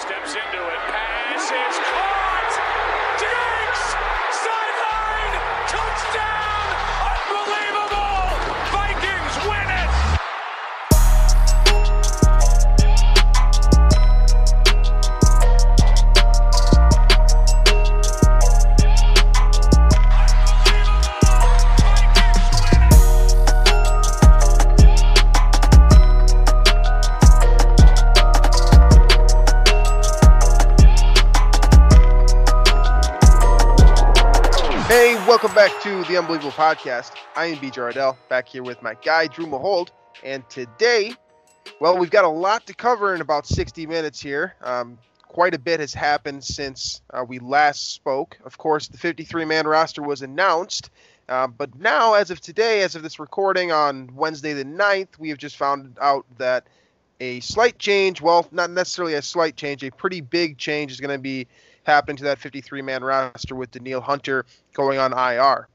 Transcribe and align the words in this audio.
steps 0.00 0.32
into 0.32 0.60
it. 0.64 0.80
Pass 0.88 1.44
is 1.44 1.76
caught. 1.92 2.52
Diggs! 3.20 3.84
Sideline! 4.32 5.34
Touchdown! 5.68 6.29
To 35.84 36.04
the 36.04 36.18
Unbelievable 36.18 36.50
Podcast. 36.50 37.12
I 37.34 37.46
am 37.46 37.56
BJ 37.56 37.72
Reidell, 37.72 38.14
back 38.28 38.46
here 38.46 38.62
with 38.62 38.82
my 38.82 38.92
guy 39.02 39.28
Drew 39.28 39.46
Mahowald, 39.46 39.88
and 40.22 40.46
today, 40.50 41.14
well, 41.80 41.96
we've 41.96 42.10
got 42.10 42.24
a 42.24 42.28
lot 42.28 42.66
to 42.66 42.74
cover 42.74 43.14
in 43.14 43.22
about 43.22 43.46
60 43.46 43.86
minutes 43.86 44.20
here. 44.20 44.54
Um, 44.60 44.98
quite 45.22 45.54
a 45.54 45.58
bit 45.58 45.80
has 45.80 45.94
happened 45.94 46.44
since 46.44 47.00
uh, 47.14 47.24
we 47.26 47.38
last 47.38 47.94
spoke. 47.94 48.36
Of 48.44 48.58
course, 48.58 48.88
the 48.88 48.98
53-man 48.98 49.66
roster 49.66 50.02
was 50.02 50.20
announced, 50.20 50.90
uh, 51.30 51.46
but 51.46 51.74
now, 51.78 52.12
as 52.12 52.30
of 52.30 52.42
today, 52.42 52.82
as 52.82 52.94
of 52.94 53.02
this 53.02 53.18
recording 53.18 53.72
on 53.72 54.14
Wednesday 54.14 54.52
the 54.52 54.66
9th, 54.66 55.18
we 55.18 55.30
have 55.30 55.38
just 55.38 55.56
found 55.56 55.96
out 55.98 56.26
that 56.36 56.66
a 57.20 57.40
slight 57.40 57.78
change, 57.78 58.20
well, 58.20 58.46
not 58.52 58.68
necessarily 58.68 59.14
a 59.14 59.22
slight 59.22 59.56
change, 59.56 59.82
a 59.82 59.90
pretty 59.90 60.20
big 60.20 60.58
change 60.58 60.92
is 60.92 61.00
going 61.00 61.16
to 61.16 61.22
be 61.22 61.46
happening 61.84 62.16
to 62.18 62.24
that 62.24 62.38
53 62.38 62.82
man 62.82 63.02
roster 63.02 63.54
with 63.54 63.70
Danielle 63.70 64.00
Hunter 64.00 64.44
going 64.74 64.98
on 64.98 65.12
IR. 65.12 65.68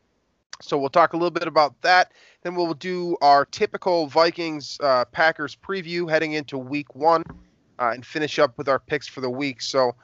So 0.62 0.78
we'll 0.78 0.90
talk 0.90 1.14
a 1.14 1.18
little 1.18 1.32
bit 1.32 1.48
about 1.48 1.82
that. 1.82 2.12
Then 2.44 2.56
we'll 2.56 2.74
do 2.74 3.18
our 3.22 3.46
typical 3.46 4.08
Vikings 4.08 4.78
uh, 4.82 5.06
Packers 5.06 5.56
preview 5.56 6.10
heading 6.10 6.34
into 6.34 6.58
week 6.58 6.96
one 6.96 7.24
uh, 7.80 7.92
and 7.94 8.06
finish 8.06 8.40
up 8.40 8.58
with 8.58 8.70
our 8.70 8.80
picks 8.80 9.08
for 9.08 9.22
the 9.22 9.30
week. 9.30 9.62
So, 9.62 9.96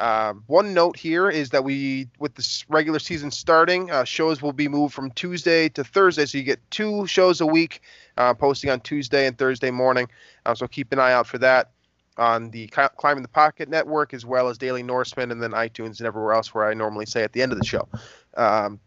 um, 0.00 0.44
one 0.46 0.74
note 0.74 0.96
here 0.96 1.28
is 1.28 1.50
that 1.50 1.64
we, 1.64 2.08
with 2.20 2.36
this 2.36 2.64
regular 2.68 3.00
season 3.00 3.32
starting, 3.32 3.90
uh, 3.90 4.04
shows 4.04 4.40
will 4.40 4.52
be 4.52 4.68
moved 4.68 4.94
from 4.94 5.10
Tuesday 5.10 5.68
to 5.70 5.82
Thursday. 5.82 6.24
So 6.24 6.38
you 6.38 6.44
get 6.44 6.60
two 6.70 7.06
shows 7.08 7.40
a 7.40 7.46
week 7.46 7.82
uh, 8.16 8.32
posting 8.34 8.70
on 8.70 8.80
Tuesday 8.80 9.26
and 9.26 9.36
Thursday 9.36 9.72
morning. 9.72 10.08
Uh, 10.46 10.54
so 10.54 10.68
keep 10.68 10.92
an 10.92 11.00
eye 11.00 11.12
out 11.12 11.26
for 11.26 11.38
that 11.38 11.72
on 12.16 12.50
the 12.50 12.68
Climbing 12.68 13.22
the 13.22 13.28
Pocket 13.28 13.68
Network, 13.68 14.14
as 14.14 14.24
well 14.24 14.48
as 14.48 14.58
Daily 14.58 14.82
Norseman, 14.82 15.30
and 15.32 15.42
then 15.42 15.52
iTunes 15.52 15.98
and 15.98 16.06
everywhere 16.06 16.32
else 16.32 16.54
where 16.54 16.68
I 16.68 16.74
normally 16.74 17.06
say 17.06 17.22
at 17.22 17.32
the 17.32 17.42
end 17.42 17.52
of 17.52 17.58
the 17.58 17.64
show. 17.64 17.88
Um, 18.36 18.80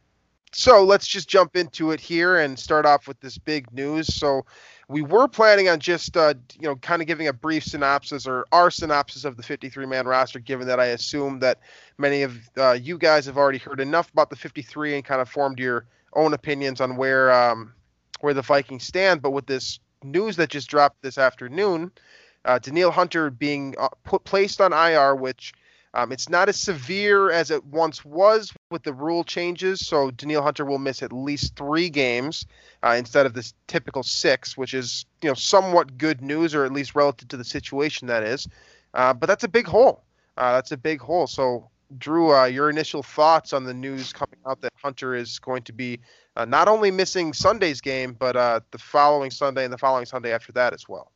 so 0.54 0.84
let's 0.84 1.08
just 1.08 1.30
jump 1.30 1.56
into 1.56 1.92
it 1.92 2.00
here 2.00 2.40
and 2.40 2.60
start 2.60 2.86
off 2.86 3.08
with 3.08 3.20
this 3.22 3.38
big 3.38 3.72
news. 3.74 4.14
So 4.14 4.46
we 4.90 5.02
were 5.02 5.28
planning 5.28 5.70
on 5.70 5.80
just 5.80 6.18
uh, 6.18 6.34
you 6.60 6.68
know 6.68 6.76
kind 6.76 7.02
of 7.02 7.08
giving 7.08 7.28
a 7.28 7.34
brief 7.34 7.64
synopsis 7.64 8.28
or 8.28 8.46
our 8.52 8.70
synopsis 8.70 9.24
of 9.24 9.38
the 9.38 9.44
53 9.44 9.86
man 9.86 10.06
roster, 10.06 10.40
given 10.40 10.68
that 10.68 10.80
I 10.80 10.88
assume 10.88 11.40
that 11.40 11.60
many 11.98 12.24
of 12.24 12.38
uh, 12.58 12.74
you 12.74 12.98
guys 12.98 13.26
have 13.26 13.38
already 13.38 13.60
heard 13.60 13.80
enough 13.80 14.12
about 14.12 14.30
the 14.30 14.36
53 14.36 14.96
and 14.96 15.06
kind 15.06 15.22
of 15.22 15.30
formed 15.30 15.60
your 15.60 15.86
own 16.14 16.34
opinions 16.34 16.82
on 16.82 16.98
where 16.98 17.32
um, 17.32 17.74
where 18.20 18.34
the 18.34 18.42
Vikings 18.42 18.84
stand. 18.84 19.22
But 19.22 19.32
with 19.32 19.48
this 19.48 19.80
news 20.04 20.36
that 20.36 20.50
just 20.50 20.70
dropped 20.70 21.02
this 21.02 21.18
afternoon, 21.18 21.92
uh, 22.44 22.60
Hunter 22.92 23.30
being 23.30 23.76
uh, 23.80 23.88
put 24.04 24.26
placed 24.26 24.60
on 24.60 24.74
IR, 24.74 25.16
which 25.16 25.54
um, 25.94 26.12
it's 26.12 26.28
not 26.28 26.50
as 26.50 26.58
severe 26.58 27.32
as 27.32 27.52
it 27.52 27.64
once 27.64 28.04
was 28.04 28.54
with 28.72 28.84
the 28.84 28.94
rule 28.94 29.24
changes. 29.24 29.86
So 29.86 30.12
Danielle 30.12 30.44
Hunter 30.44 30.66
will 30.66 30.80
miss 30.80 31.04
at 31.04 31.12
least 31.12 31.56
three 31.56 31.90
games 31.90 32.46
uh, 32.84 32.96
instead 32.98 33.26
of 33.26 33.34
this 33.34 33.54
typical 33.68 34.04
six, 34.04 34.58
which 34.58 34.74
is 34.74 35.06
you 35.22 35.30
know 35.30 35.34
somewhat 35.34 35.98
good 35.98 36.22
news, 36.22 36.56
or 36.56 36.66
at 36.66 36.72
least 36.72 36.96
relative 36.96 37.28
to 37.30 37.38
the 37.38 37.44
situation 37.44 38.08
that 38.08 38.24
is. 38.24 38.48
Uh, 38.94 39.14
but 39.14 39.28
that's 39.28 39.44
a 39.44 39.48
big 39.48 39.68
hole. 39.68 40.04
Uh, 40.38 40.54
that's 40.54 40.72
a 40.72 40.78
big 40.78 41.02
hole. 41.02 41.28
So 41.28 41.70
Drew, 41.98 42.34
uh, 42.34 42.46
your 42.46 42.70
initial 42.70 43.04
thoughts 43.04 43.54
on 43.54 43.64
the 43.66 43.74
news 43.74 44.14
coming 44.14 44.40
out 44.48 44.62
that 44.62 44.74
Hunter 44.82 45.14
is 45.16 45.40
going 45.40 45.64
to 45.64 45.74
be 45.74 46.00
uh, 46.36 46.46
not 46.46 46.68
only 46.68 46.90
missing 46.90 47.34
Sunday's 47.34 47.82
game, 47.82 48.16
but 48.18 48.36
uh, 48.36 48.62
the 48.72 48.78
following 48.78 49.32
Sunday 49.32 49.66
and 49.66 49.74
the 49.74 49.78
following 49.78 50.06
Sunday 50.06 50.32
after 50.34 50.52
that 50.54 50.74
as 50.74 50.88
well. 50.88 51.12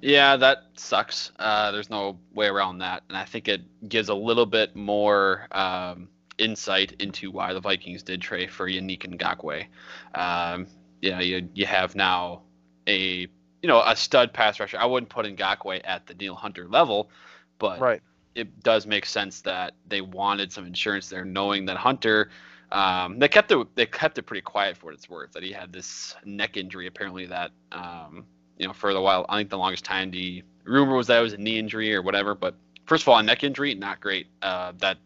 Yeah, 0.00 0.36
that 0.36 0.64
sucks. 0.74 1.32
There's 1.38 1.90
no 1.90 2.18
way 2.32 2.46
around 2.46 2.78
that, 2.78 3.02
and 3.08 3.16
I 3.16 3.24
think 3.24 3.48
it 3.48 3.88
gives 3.88 4.08
a 4.08 4.14
little 4.14 4.46
bit 4.46 4.76
more 4.76 5.48
um, 5.50 6.08
insight 6.38 6.92
into 7.00 7.30
why 7.30 7.52
the 7.52 7.60
Vikings 7.60 8.02
did 8.02 8.20
trade 8.22 8.50
for 8.50 8.68
Yannick 8.68 9.00
Ngakoue. 9.00 9.66
Um, 10.14 10.66
you 11.02 11.10
know, 11.10 11.20
you 11.20 11.48
you 11.54 11.66
have 11.66 11.94
now 11.94 12.42
a 12.86 13.26
you 13.62 13.68
know 13.68 13.82
a 13.84 13.94
stud 13.96 14.32
pass 14.32 14.58
rusher. 14.60 14.78
I 14.78 14.86
wouldn't 14.86 15.10
put 15.10 15.26
Ngakoue 15.26 15.80
at 15.84 16.06
the 16.06 16.14
Neil 16.14 16.34
Hunter 16.34 16.66
level, 16.68 17.10
but 17.58 17.80
Right. 17.80 18.02
it 18.34 18.62
does 18.62 18.86
make 18.86 19.04
sense 19.06 19.40
that 19.42 19.74
they 19.88 20.00
wanted 20.00 20.52
some 20.52 20.66
insurance 20.66 21.08
there, 21.08 21.24
knowing 21.24 21.66
that 21.66 21.76
Hunter. 21.76 22.30
Um, 22.70 23.18
they 23.18 23.28
kept 23.28 23.50
it. 23.50 23.66
They 23.76 23.86
kept 23.86 24.18
it 24.18 24.22
pretty 24.22 24.42
quiet 24.42 24.76
for 24.76 24.86
what 24.86 24.94
it's 24.94 25.08
worth. 25.08 25.32
That 25.32 25.42
he 25.42 25.52
had 25.52 25.72
this 25.72 26.14
neck 26.24 26.56
injury, 26.56 26.86
apparently 26.86 27.24
that 27.26 27.50
um, 27.72 28.26
you 28.58 28.66
know 28.66 28.74
for 28.74 28.92
the 28.92 29.00
while. 29.00 29.24
I 29.28 29.38
think 29.38 29.50
the 29.50 29.56
longest 29.58 29.84
time 29.84 30.10
the 30.10 30.42
rumor 30.64 30.94
was 30.94 31.06
that 31.06 31.18
it 31.18 31.22
was 31.22 31.32
a 31.32 31.38
knee 31.38 31.58
injury 31.58 31.94
or 31.94 32.02
whatever. 32.02 32.34
But 32.34 32.54
first 32.84 33.04
of 33.04 33.08
all, 33.08 33.18
a 33.18 33.22
neck 33.22 33.42
injury, 33.42 33.74
not 33.74 34.00
great. 34.00 34.26
Uh, 34.42 34.72
that 34.78 34.98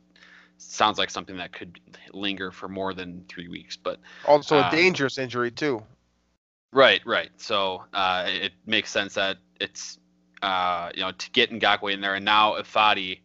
sounds 0.63 0.99
like 0.99 1.11
something 1.11 1.37
that 1.37 1.53
could 1.53 1.81
linger 2.13 2.51
for 2.51 2.69
more 2.69 2.95
than 2.95 3.25
three 3.29 3.49
weeks. 3.49 3.77
But 3.77 4.01
Also 4.25 4.59
a 4.59 4.63
Um, 4.65 4.71
dangerous 4.71 5.19
injury 5.19 5.51
too. 5.51 5.83
Right, 6.73 7.03
right. 7.05 7.31
So 7.37 7.85
uh, 7.93 8.25
it 8.29 8.53
makes 8.67 8.91
sense 8.91 9.15
that 9.15 9.39
it's 9.61 9.99
uh, 10.43 10.91
you 10.95 11.03
know 11.03 11.13
to 11.13 11.31
get 11.31 11.51
Ngakoue 11.51 11.93
in 11.93 12.01
there, 12.01 12.15
and 12.15 12.25
now 12.25 12.55
Ifeadi 12.55 13.21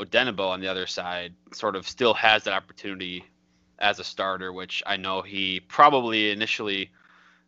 Odenigbo 0.00 0.48
on 0.48 0.60
the 0.60 0.68
other 0.68 0.86
side 0.86 1.34
sort 1.52 1.76
of 1.76 1.88
still 1.88 2.14
has 2.14 2.44
that 2.44 2.54
opportunity 2.54 3.24
as 3.78 3.98
a 4.00 4.04
starter, 4.04 4.52
which 4.52 4.82
I 4.86 4.96
know 4.96 5.22
he 5.22 5.60
probably 5.60 6.30
initially 6.30 6.90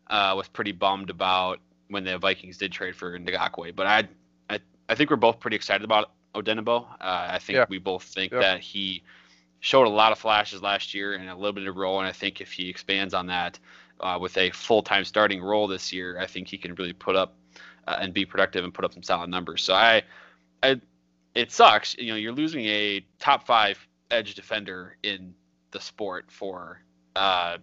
uh, 0.07 0.33
was 0.37 0.47
pretty 0.47 0.71
bummed 0.71 1.09
about 1.09 1.59
when 1.89 2.03
the 2.03 2.17
Vikings 2.17 2.57
did 2.57 2.71
trade 2.71 2.95
for 2.95 3.17
Ngakoue. 3.19 3.75
But 3.75 3.87
I, 3.87 4.07
I, 4.49 4.59
I 4.87 4.95
think 4.95 5.09
we're 5.09 5.15
both 5.17 5.39
pretty 5.39 5.55
excited 5.55 5.83
about 5.83 6.11
Odenigbo. 6.35 6.85
Uh, 6.85 7.27
I 7.31 7.39
think 7.39 7.55
Yeah. 7.57 7.65
we 7.69 7.77
both 7.79 8.03
think 8.03 8.31
Yeah. 8.31 8.39
that 8.39 8.59
he 8.59 9.03
showed 9.59 9.87
a 9.87 9.89
lot 9.89 10.11
of 10.11 10.19
flashes 10.19 10.61
last 10.61 10.93
year 10.93 11.15
and 11.15 11.29
a 11.29 11.35
little 11.35 11.53
bit 11.53 11.67
of 11.67 11.75
role, 11.75 11.99
and 11.99 12.07
I 12.07 12.11
think 12.11 12.41
if 12.41 12.51
he 12.51 12.69
expands 12.69 13.13
on 13.13 13.27
that 13.27 13.57
uh, 13.99 14.17
with 14.21 14.37
a 14.37 14.51
full-time 14.51 15.05
starting 15.05 15.41
role 15.41 15.67
this 15.67 15.91
year, 15.91 16.19
I 16.19 16.27
think 16.27 16.47
he 16.47 16.57
can 16.57 16.75
really 16.75 16.93
put 16.93 17.15
up 17.15 17.33
uh, 17.87 17.97
and 17.99 18.13
be 18.13 18.25
productive 18.25 18.63
and 18.63 18.73
put 18.73 18.85
up 18.85 18.93
some 18.93 19.03
solid 19.03 19.29
numbers. 19.29 19.63
So 19.63 19.73
I, 19.73 20.03
I, 20.61 20.81
it 21.33 21.51
sucks. 21.51 21.95
You 21.97 22.11
know, 22.11 22.15
you're 22.15 22.33
losing 22.33 22.65
a 22.65 23.05
top 23.19 23.45
five 23.45 23.79
edge 24.11 24.35
defender 24.35 24.97
in 25.03 25.33
the 25.71 25.79
sport 25.79 26.25
for 26.29 26.81
uh, 27.15 27.57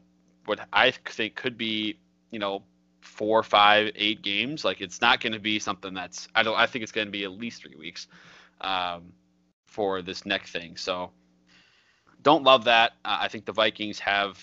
what 0.47 0.61
I 0.73 0.91
think 0.91 1.35
could 1.35 1.57
be, 1.57 1.99
you 2.31 2.39
know, 2.39 2.63
four, 3.01 3.43
five, 3.43 3.93
eight 3.95 4.23
games. 4.23 4.65
Like 4.65 4.81
it's 4.81 5.01
not 5.01 5.21
going 5.21 5.33
to 5.35 5.41
be 5.41 5.59
something 5.59 5.95
that's. 5.95 6.29
I 6.35 6.43
don't. 6.43 6.57
I 6.57 6.67
think 6.67 6.83
it's 6.83 6.93
going 6.93 7.07
to 7.07 7.13
be 7.13 7.25
at 7.25 7.33
least 7.33 7.63
three 7.63 7.77
weeks 7.77 8.07
um, 8.63 9.13
for 9.67 10.03
this 10.03 10.25
neck 10.25 10.47
thing. 10.47 10.77
So 10.77 11.11
don't 12.23 12.45
love 12.45 12.65
that. 12.65 12.93
Uh, 13.05 13.19
I 13.21 13.29
think 13.29 13.45
the 13.45 13.53
Vikings 13.53 13.99
have, 13.99 14.39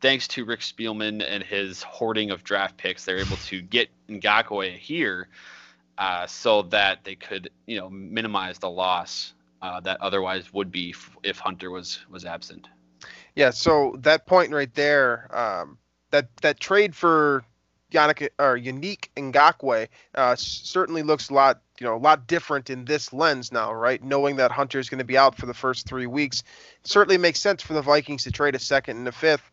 thanks 0.00 0.28
to 0.28 0.44
Rick 0.44 0.60
Spielman 0.60 1.24
and 1.26 1.42
his 1.42 1.82
hoarding 1.82 2.30
of 2.30 2.44
draft 2.44 2.76
picks, 2.76 3.04
they're 3.04 3.18
able 3.18 3.36
to 3.36 3.60
get 3.60 3.88
Ngakoue 4.08 4.76
here 4.76 5.28
uh, 5.98 6.26
so 6.26 6.62
that 6.62 7.04
they 7.04 7.14
could, 7.14 7.50
you 7.66 7.78
know, 7.78 7.90
minimize 7.90 8.58
the 8.58 8.70
loss 8.70 9.34
uh, 9.60 9.80
that 9.80 10.00
otherwise 10.00 10.52
would 10.52 10.70
be 10.70 10.90
f- 10.90 11.16
if 11.22 11.38
Hunter 11.38 11.70
was 11.70 12.00
was 12.10 12.24
absent. 12.24 12.68
Yeah, 13.36 13.50
so 13.50 13.96
that 14.00 14.26
point 14.26 14.52
right 14.52 14.72
there, 14.74 15.28
um, 15.36 15.78
that 16.10 16.28
that 16.42 16.60
trade 16.60 16.94
for 16.94 17.44
Yannick 17.92 18.28
or 18.38 18.56
Unique 18.56 19.10
Ngakoue 19.16 19.88
uh, 20.14 20.36
certainly 20.36 21.02
looks 21.02 21.30
a 21.30 21.34
lot, 21.34 21.60
you 21.78 21.86
know, 21.86 21.94
a 21.94 21.98
lot 21.98 22.26
different 22.26 22.70
in 22.70 22.84
this 22.84 23.12
lens 23.12 23.52
now, 23.52 23.72
right? 23.72 24.02
Knowing 24.02 24.36
that 24.36 24.50
Hunter 24.50 24.78
is 24.78 24.88
going 24.88 24.98
to 24.98 25.04
be 25.04 25.16
out 25.16 25.36
for 25.36 25.46
the 25.46 25.54
first 25.54 25.86
three 25.86 26.06
weeks, 26.06 26.42
certainly 26.84 27.18
makes 27.18 27.40
sense 27.40 27.62
for 27.62 27.74
the 27.74 27.82
Vikings 27.82 28.24
to 28.24 28.32
trade 28.32 28.54
a 28.54 28.58
second 28.58 28.96
and 28.96 29.08
a 29.08 29.12
fifth. 29.12 29.48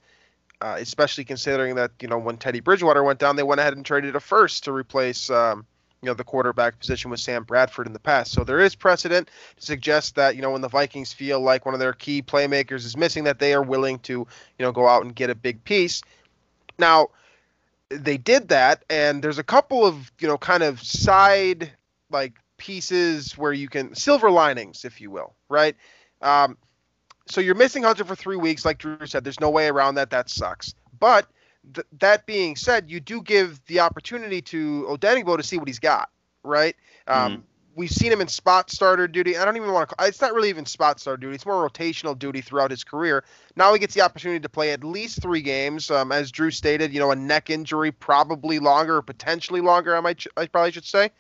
Uh, 0.62 0.76
especially 0.78 1.24
considering 1.24 1.76
that 1.76 1.90
you 2.02 2.08
know 2.10 2.18
when 2.18 2.36
Teddy 2.36 2.60
Bridgewater 2.60 3.02
went 3.02 3.18
down, 3.18 3.38
they 3.38 3.44
went 3.44 3.62
ahead 3.62 3.76
and 3.76 3.86
traded 3.86 4.18
a 4.18 4.20
first 4.20 4.66
to 4.66 4.74
replace 4.74 5.30
um, 5.30 5.66
you 6.02 6.08
know 6.08 6.14
the 6.14 6.24
quarterback 6.24 6.80
position 6.80 7.12
with 7.12 7.20
Sam 7.20 7.44
Bradford 7.44 7.88
in 7.88 7.94
the 7.94 8.00
past. 8.00 8.32
So 8.32 8.44
there 8.44 8.60
is 8.60 8.76
precedent 8.76 9.30
to 9.58 9.66
suggest 9.66 10.16
that 10.16 10.36
you 10.36 10.42
know 10.42 10.52
when 10.52 10.62
the 10.62 10.68
Vikings 10.68 11.14
feel 11.14 11.40
like 11.40 11.66
one 11.66 11.74
of 11.74 11.80
their 11.80 11.94
key 11.94 12.22
playmakers 12.22 12.86
is 12.86 12.98
missing, 12.98 13.24
that 13.26 13.40
they 13.40 13.54
are 13.54 13.64
willing 13.64 14.00
to 14.00 14.14
you 14.14 14.66
know 14.66 14.72
go 14.72 14.88
out 14.88 15.04
and 15.04 15.16
get 15.16 15.30
a 15.30 15.36
big 15.36 15.64
piece. 15.64 16.02
Now 16.78 17.10
they 17.90 18.18
did 18.18 18.50
that, 18.50 18.84
and 18.90 19.24
there's 19.24 19.40
a 19.40 19.44
couple 19.44 19.86
of 19.86 20.12
you 20.20 20.28
know 20.28 20.38
kind 20.38 20.64
of 20.64 20.82
side 20.82 21.72
like 22.10 22.34
pieces 22.58 23.38
where 23.38 23.54
you 23.54 23.68
can 23.70 23.96
silver 23.96 24.30
linings, 24.32 24.86
if 24.86 25.02
you 25.02 25.10
will, 25.12 25.36
right? 25.50 25.76
Um, 26.22 26.58
so 27.28 27.42
you're 27.42 27.56
missing 27.56 27.84
Hunter 27.84 28.04
for 28.06 28.16
three 28.16 28.38
weeks, 28.38 28.66
like 28.66 28.78
Drew 28.80 28.98
said. 29.06 29.24
There's 29.24 29.40
no 29.40 29.50
way 29.50 29.68
around 29.68 29.96
that. 29.96 30.10
That 30.10 30.30
sucks. 30.30 30.74
But 31.00 31.28
th- 31.74 31.88
that 32.00 32.26
being 32.26 32.56
said, 32.56 32.90
you 32.90 33.00
do 33.00 33.22
give 33.22 33.64
the 33.66 33.80
opportunity 33.82 34.42
to 34.44 34.86
Odenigbo 34.90 35.38
to 35.38 35.44
see 35.44 35.58
what 35.58 35.68
he's 35.68 35.80
got, 35.80 36.10
right? 36.44 36.76
Um, 37.08 37.38
Mhm. 37.38 37.44
We've 37.75 37.89
seen 37.89 38.12
him 38.12 38.19
in 38.19 38.27
spot 38.27 38.69
starter 38.69 39.07
duty. 39.07 39.38
I 39.38 39.45
don't 39.45 39.56
even 39.56 39.71
want 39.71 39.89
to. 39.89 39.95
It's 40.01 40.19
not 40.19 40.33
really 40.33 40.50
even 40.50 40.66
spot 40.66 41.00
starter 41.00 41.21
duty. 41.21 41.36
It's 41.36 41.45
more 41.45 41.69
rotational 41.69 42.18
duty 42.18 42.42
throughout 42.42 42.71
his 42.71 42.83
career. 42.83 43.24
Now 43.56 43.71
he 43.74 43.80
gets 43.80 43.94
the 43.94 44.01
opportunity 44.01 44.39
to 44.39 44.50
play 44.50 44.71
at 44.71 44.83
least 44.83 45.21
three 45.21 45.42
games. 45.42 45.89
Um, 45.89 46.12
as 46.12 46.31
Drew 46.31 46.51
stated, 46.51 46.94
you 46.94 47.00
know, 47.00 47.12
a 47.12 47.16
neck 47.16 47.50
injury, 47.50 47.92
probably 47.92 48.60
longer, 48.60 49.01
potentially 49.01 49.62
longer. 49.62 49.95
I 49.95 50.01
might, 50.01 50.25
I 50.36 50.48
probably 50.48 50.71
should 50.71 50.86
say. 50.86 51.12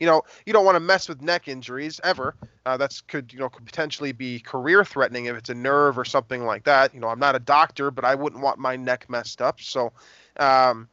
You 0.00 0.06
know, 0.06 0.22
you 0.44 0.52
don't 0.52 0.64
want 0.64 0.76
to 0.76 0.80
mess 0.80 1.08
with 1.08 1.22
neck 1.22 1.48
injuries 1.48 2.00
ever. 2.04 2.34
Uh, 2.66 2.76
that's 2.76 3.00
could 3.00 3.32
you 3.32 3.38
know 3.38 3.48
could 3.48 3.64
potentially 3.64 4.12
be 4.12 4.40
career 4.40 4.84
threatening 4.84 5.26
if 5.26 5.36
it's 5.36 5.50
a 5.50 5.54
nerve 5.54 5.98
or 5.98 6.04
something 6.04 6.44
like 6.44 6.64
that. 6.64 6.94
You 6.94 7.00
know, 7.00 7.08
I'm 7.08 7.18
not 7.18 7.36
a 7.36 7.40
doctor, 7.40 7.90
but 7.90 8.04
I 8.04 8.14
wouldn't 8.14 8.42
want 8.42 8.58
my 8.58 8.76
neck 8.76 9.06
messed 9.08 9.40
up. 9.40 9.60
So, 9.60 9.92
um, 10.38 10.88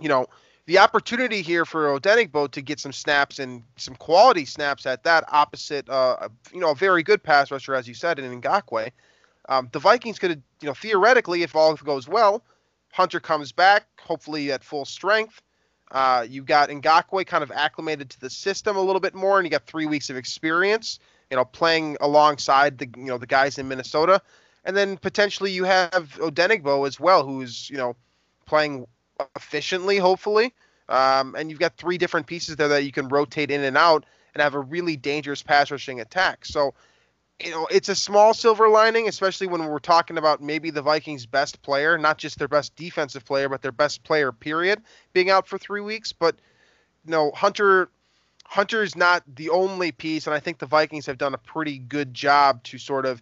you 0.00 0.08
know, 0.08 0.26
the 0.66 0.78
opportunity 0.78 1.42
here 1.42 1.64
for 1.64 1.98
Odenigbo 1.98 2.50
to 2.50 2.60
get 2.60 2.80
some 2.80 2.92
snaps 2.92 3.38
and 3.38 3.62
some 3.76 3.94
quality 3.94 4.44
snaps 4.44 4.84
at 4.84 5.04
that 5.04 5.24
opposite, 5.32 5.88
uh, 5.88 6.28
you 6.52 6.60
know, 6.60 6.72
a 6.72 6.74
very 6.74 7.02
good 7.02 7.22
pass 7.22 7.50
rusher 7.50 7.74
as 7.74 7.86
you 7.86 7.94
said 7.94 8.18
in 8.18 8.40
Ngakoue. 8.40 8.90
Um, 9.48 9.68
the 9.70 9.78
Vikings 9.78 10.18
could, 10.18 10.42
you 10.60 10.66
know, 10.66 10.74
theoretically, 10.74 11.44
if 11.44 11.54
all 11.54 11.74
goes 11.76 12.08
well, 12.08 12.42
Hunter 12.92 13.20
comes 13.20 13.52
back, 13.52 13.86
hopefully 14.00 14.50
at 14.50 14.64
full 14.64 14.84
strength. 14.84 15.40
Uh, 15.92 16.26
you 16.28 16.42
got 16.42 16.68
Ngakoue 16.68 17.24
kind 17.26 17.44
of 17.44 17.52
acclimated 17.52 18.10
to 18.10 18.20
the 18.20 18.30
system 18.30 18.76
a 18.76 18.80
little 18.80 19.00
bit 19.00 19.14
more, 19.14 19.38
and 19.38 19.46
you 19.46 19.50
got 19.50 19.66
three 19.66 19.86
weeks 19.86 20.10
of 20.10 20.16
experience, 20.16 20.98
you 21.30 21.36
know, 21.36 21.44
playing 21.44 21.96
alongside 22.00 22.78
the 22.78 22.88
you 22.96 23.04
know 23.04 23.18
the 23.18 23.26
guys 23.26 23.58
in 23.58 23.68
Minnesota, 23.68 24.20
and 24.64 24.76
then 24.76 24.96
potentially 24.96 25.52
you 25.52 25.62
have 25.62 26.18
Odenigbo 26.18 26.88
as 26.88 26.98
well, 26.98 27.24
who's 27.24 27.70
you 27.70 27.76
know 27.76 27.94
playing 28.46 28.84
efficiently, 29.34 29.98
hopefully, 29.98 30.54
um, 30.88 31.34
and 31.36 31.50
you've 31.50 31.60
got 31.60 31.76
three 31.76 31.98
different 31.98 32.26
pieces 32.26 32.56
there 32.56 32.68
that 32.68 32.84
you 32.84 32.92
can 32.92 33.08
rotate 33.08 33.50
in 33.50 33.62
and 33.64 33.76
out 33.76 34.04
and 34.34 34.42
have 34.42 34.54
a 34.54 34.60
really 34.60 34.96
dangerous 34.96 35.42
pass 35.42 35.70
rushing 35.70 36.00
attack. 36.00 36.44
So 36.44 36.74
you 37.42 37.50
know, 37.50 37.66
it's 37.70 37.88
a 37.88 37.94
small 37.94 38.32
silver 38.32 38.68
lining, 38.68 39.08
especially 39.08 39.46
when 39.46 39.64
we're 39.66 39.78
talking 39.78 40.16
about 40.16 40.42
maybe 40.42 40.70
the 40.70 40.80
Vikings' 40.80 41.26
best 41.26 41.60
player, 41.60 41.98
not 41.98 42.16
just 42.16 42.38
their 42.38 42.48
best 42.48 42.74
defensive 42.76 43.24
player, 43.26 43.48
but 43.48 43.60
their 43.60 43.72
best 43.72 44.02
player, 44.04 44.32
period, 44.32 44.82
being 45.12 45.28
out 45.28 45.46
for 45.46 45.58
three 45.58 45.82
weeks. 45.82 46.12
But 46.12 46.36
you 47.04 47.10
know, 47.10 47.30
Hunter 47.32 47.90
Hunter 48.44 48.82
is 48.82 48.96
not 48.96 49.22
the 49.34 49.50
only 49.50 49.92
piece, 49.92 50.26
and 50.26 50.34
I 50.34 50.40
think 50.40 50.58
the 50.58 50.66
Vikings 50.66 51.06
have 51.06 51.18
done 51.18 51.34
a 51.34 51.38
pretty 51.38 51.78
good 51.78 52.14
job 52.14 52.62
to 52.64 52.78
sort 52.78 53.04
of, 53.04 53.20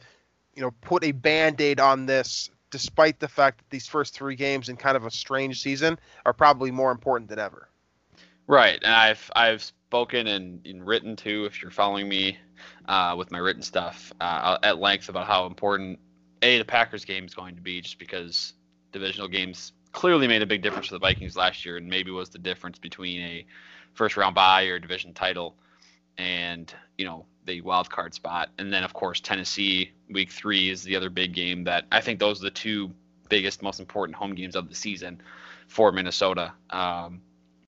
you 0.55 0.63
know, 0.63 0.71
put 0.83 1.03
a 1.03 1.13
band-aid 1.13 1.81
on 1.81 2.07
this, 2.07 2.51
despite 2.75 3.21
the 3.21 3.29
fact 3.29 3.59
that 3.59 3.71
these 3.71 3.87
first 3.87 4.15
three 4.15 4.35
games 4.35 4.69
in 4.69 4.77
kind 4.77 4.97
of 4.97 5.07
a 5.07 5.11
strange 5.13 5.63
season 5.63 5.97
are 6.27 6.33
probably 6.33 6.73
more 6.73 6.91
important 6.91 7.31
than 7.31 7.39
ever. 7.39 7.69
Right, 8.49 8.83
and 8.83 8.93
I've 8.93 9.31
I've 9.37 9.63
spoken 9.63 10.27
and, 10.27 10.67
and 10.67 10.85
written 10.85 11.15
too. 11.15 11.45
If 11.45 11.63
you're 11.63 11.71
following 11.71 12.09
me 12.09 12.37
uh, 12.89 13.15
with 13.17 13.31
my 13.31 13.39
written 13.39 13.63
stuff 13.63 14.13
uh, 14.21 14.59
at 14.65 14.81
length 14.81 15.09
about 15.09 15.29
how 15.29 15.47
important 15.47 16.01
a 16.43 16.59
the 16.59 16.65
Packers 16.65 17.05
game 17.05 17.25
is 17.25 17.33
going 17.33 17.55
to 17.55 17.63
be, 17.63 17.81
just 17.81 18.01
because 18.01 18.55
divisional 18.91 19.29
games 19.29 19.73
clearly 19.93 20.27
made 20.27 20.43
a 20.43 20.47
big 20.47 20.61
difference 20.61 20.89
for 20.89 20.95
the 20.95 20.99
Vikings 20.99 21.37
last 21.37 21.65
year, 21.65 21.77
and 21.77 21.87
maybe 21.87 22.11
was 22.11 22.31
the 22.31 22.41
difference 22.41 22.81
between 22.81 23.21
a 23.21 23.47
first 23.93 24.17
round 24.17 24.35
bye 24.35 24.65
or 24.65 24.81
division 24.81 25.15
title 25.15 25.55
and 26.19 26.75
you 26.99 27.05
know 27.05 27.25
the 27.45 27.61
wild 27.61 27.91
card 27.91 28.15
spot. 28.15 28.51
And 28.59 28.73
then 28.73 28.85
of 28.85 28.93
course 28.93 29.21
Tennessee 29.21 29.93
week 30.11 30.31
three 30.31 30.71
is 30.71 30.83
the 30.83 30.97
other 30.97 31.11
big 31.11 31.35
game 31.35 31.65
that 31.65 31.85
I 31.93 32.01
think 32.01 32.19
those 32.19 32.41
are 32.41 32.45
the 32.45 32.51
two 32.51 32.91
biggest, 33.29 33.63
most 33.63 33.81
important 33.81 34.17
home 34.17 34.35
games 34.35 34.57
of 34.57 34.69
the 34.69 34.75
season 34.75 35.21
for 35.67 35.93
Minnesota. 35.93 36.53
Um, 36.71 37.21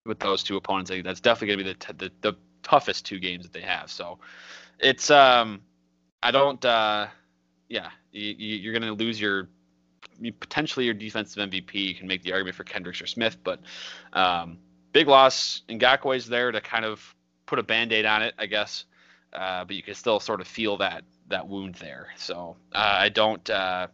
with 0.07 0.21
those 0.21 0.43
two 0.43 0.57
opponents. 0.57 0.91
I 0.91 0.95
think 0.95 1.05
that's 1.05 1.21
definitely 1.21 1.49
going 1.49 1.59
to 1.59 1.65
be 1.65 1.73
the, 1.73 2.09
t- 2.09 2.11
the 2.23 2.31
the 2.31 2.39
toughest 2.63 3.05
two 3.05 3.19
games 3.19 3.45
that 3.45 3.53
they 3.53 3.61
have. 3.61 3.91
So 3.91 4.19
it's 4.79 5.11
um 5.11 5.61
I 6.23 6.31
don't 6.31 6.65
uh 6.65 7.09
yeah 7.69 7.91
you, 8.13 8.33
you're 8.57 8.73
going 8.73 8.83
to 8.83 9.05
lose 9.05 9.21
your 9.21 9.49
you, 10.19 10.33
potentially 10.33 10.85
your 10.85 10.95
defensive 10.95 11.51
MVP. 11.51 11.75
You 11.75 11.95
can 11.95 12.07
make 12.07 12.23
the 12.23 12.33
argument 12.33 12.57
for 12.57 12.65
Kendricks 12.65 13.03
or 13.03 13.07
Smith, 13.07 13.37
but 13.45 13.61
um, 14.15 14.59
big 14.93 15.09
loss. 15.09 15.63
Ngakoue's 15.69 16.27
there 16.27 16.51
to 16.51 16.61
kind 16.61 16.85
of 16.85 17.15
put 17.45 17.59
a 17.59 17.63
band-aid 17.63 18.07
on 18.07 18.23
it, 18.23 18.35
I 18.39 18.47
guess. 18.47 18.87
Uh, 19.37 19.65
but 19.65 19.77
you 19.77 19.83
can 19.83 19.95
still 19.95 20.19
sort 20.19 20.41
of 20.41 20.49
feel 20.49 20.79
that 20.79 21.05
that 21.29 21.47
wound 21.47 21.75
there. 21.77 22.09
So 22.17 22.57
uh, 22.73 22.97
I 22.99 23.09
don't. 23.09 23.49
Uh, 23.49 23.89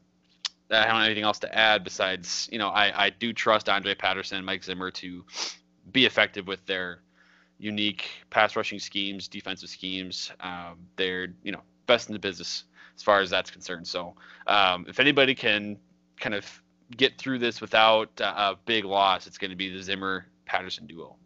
I 0.71 0.85
don't 0.85 0.95
have 0.95 1.05
anything 1.05 1.25
else 1.25 1.39
to 1.41 1.55
add 1.55 1.85
besides, 1.85 2.49
you 2.51 2.57
know, 2.59 2.69
I, 2.69 3.07
I 3.07 3.11
do 3.11 3.35
trust 3.35 3.69
Andre 3.69 3.95
Patterson 3.95 4.39
and 4.39 4.47
Mike 4.47 4.65
Zimmer 4.65 4.91
to 4.93 5.23
be 5.91 6.07
effective 6.07 6.47
with 6.47 6.65
their 6.65 7.03
unique 7.59 8.09
pass 8.31 8.57
rushing 8.57 8.79
schemes, 8.79 9.29
defensive 9.29 9.69
schemes. 9.69 10.33
Um, 10.41 10.79
they're 10.97 11.29
you 11.43 11.53
know 11.53 11.63
best 11.87 12.09
in 12.09 12.13
the 12.13 12.19
business 12.19 12.65
as 12.97 13.03
far 13.03 13.21
as 13.21 13.31
that's 13.31 13.51
concerned. 13.51 13.87
So 13.87 14.15
um, 14.47 14.87
if 14.89 15.01
anybody 15.01 15.35
can 15.35 15.79
kind 16.19 16.35
of 16.35 16.63
get 16.97 17.19
through 17.19 17.39
this 17.39 17.61
without 17.61 18.21
uh, 18.21 18.35
a 18.37 18.57
big 18.67 18.85
loss, 18.85 19.27
it's 19.27 19.39
going 19.39 19.51
to 19.51 19.57
be 19.57 19.71
the 19.71 19.83
Zimmer 19.83 20.27
Patterson 20.45 20.87
duo. 20.87 21.17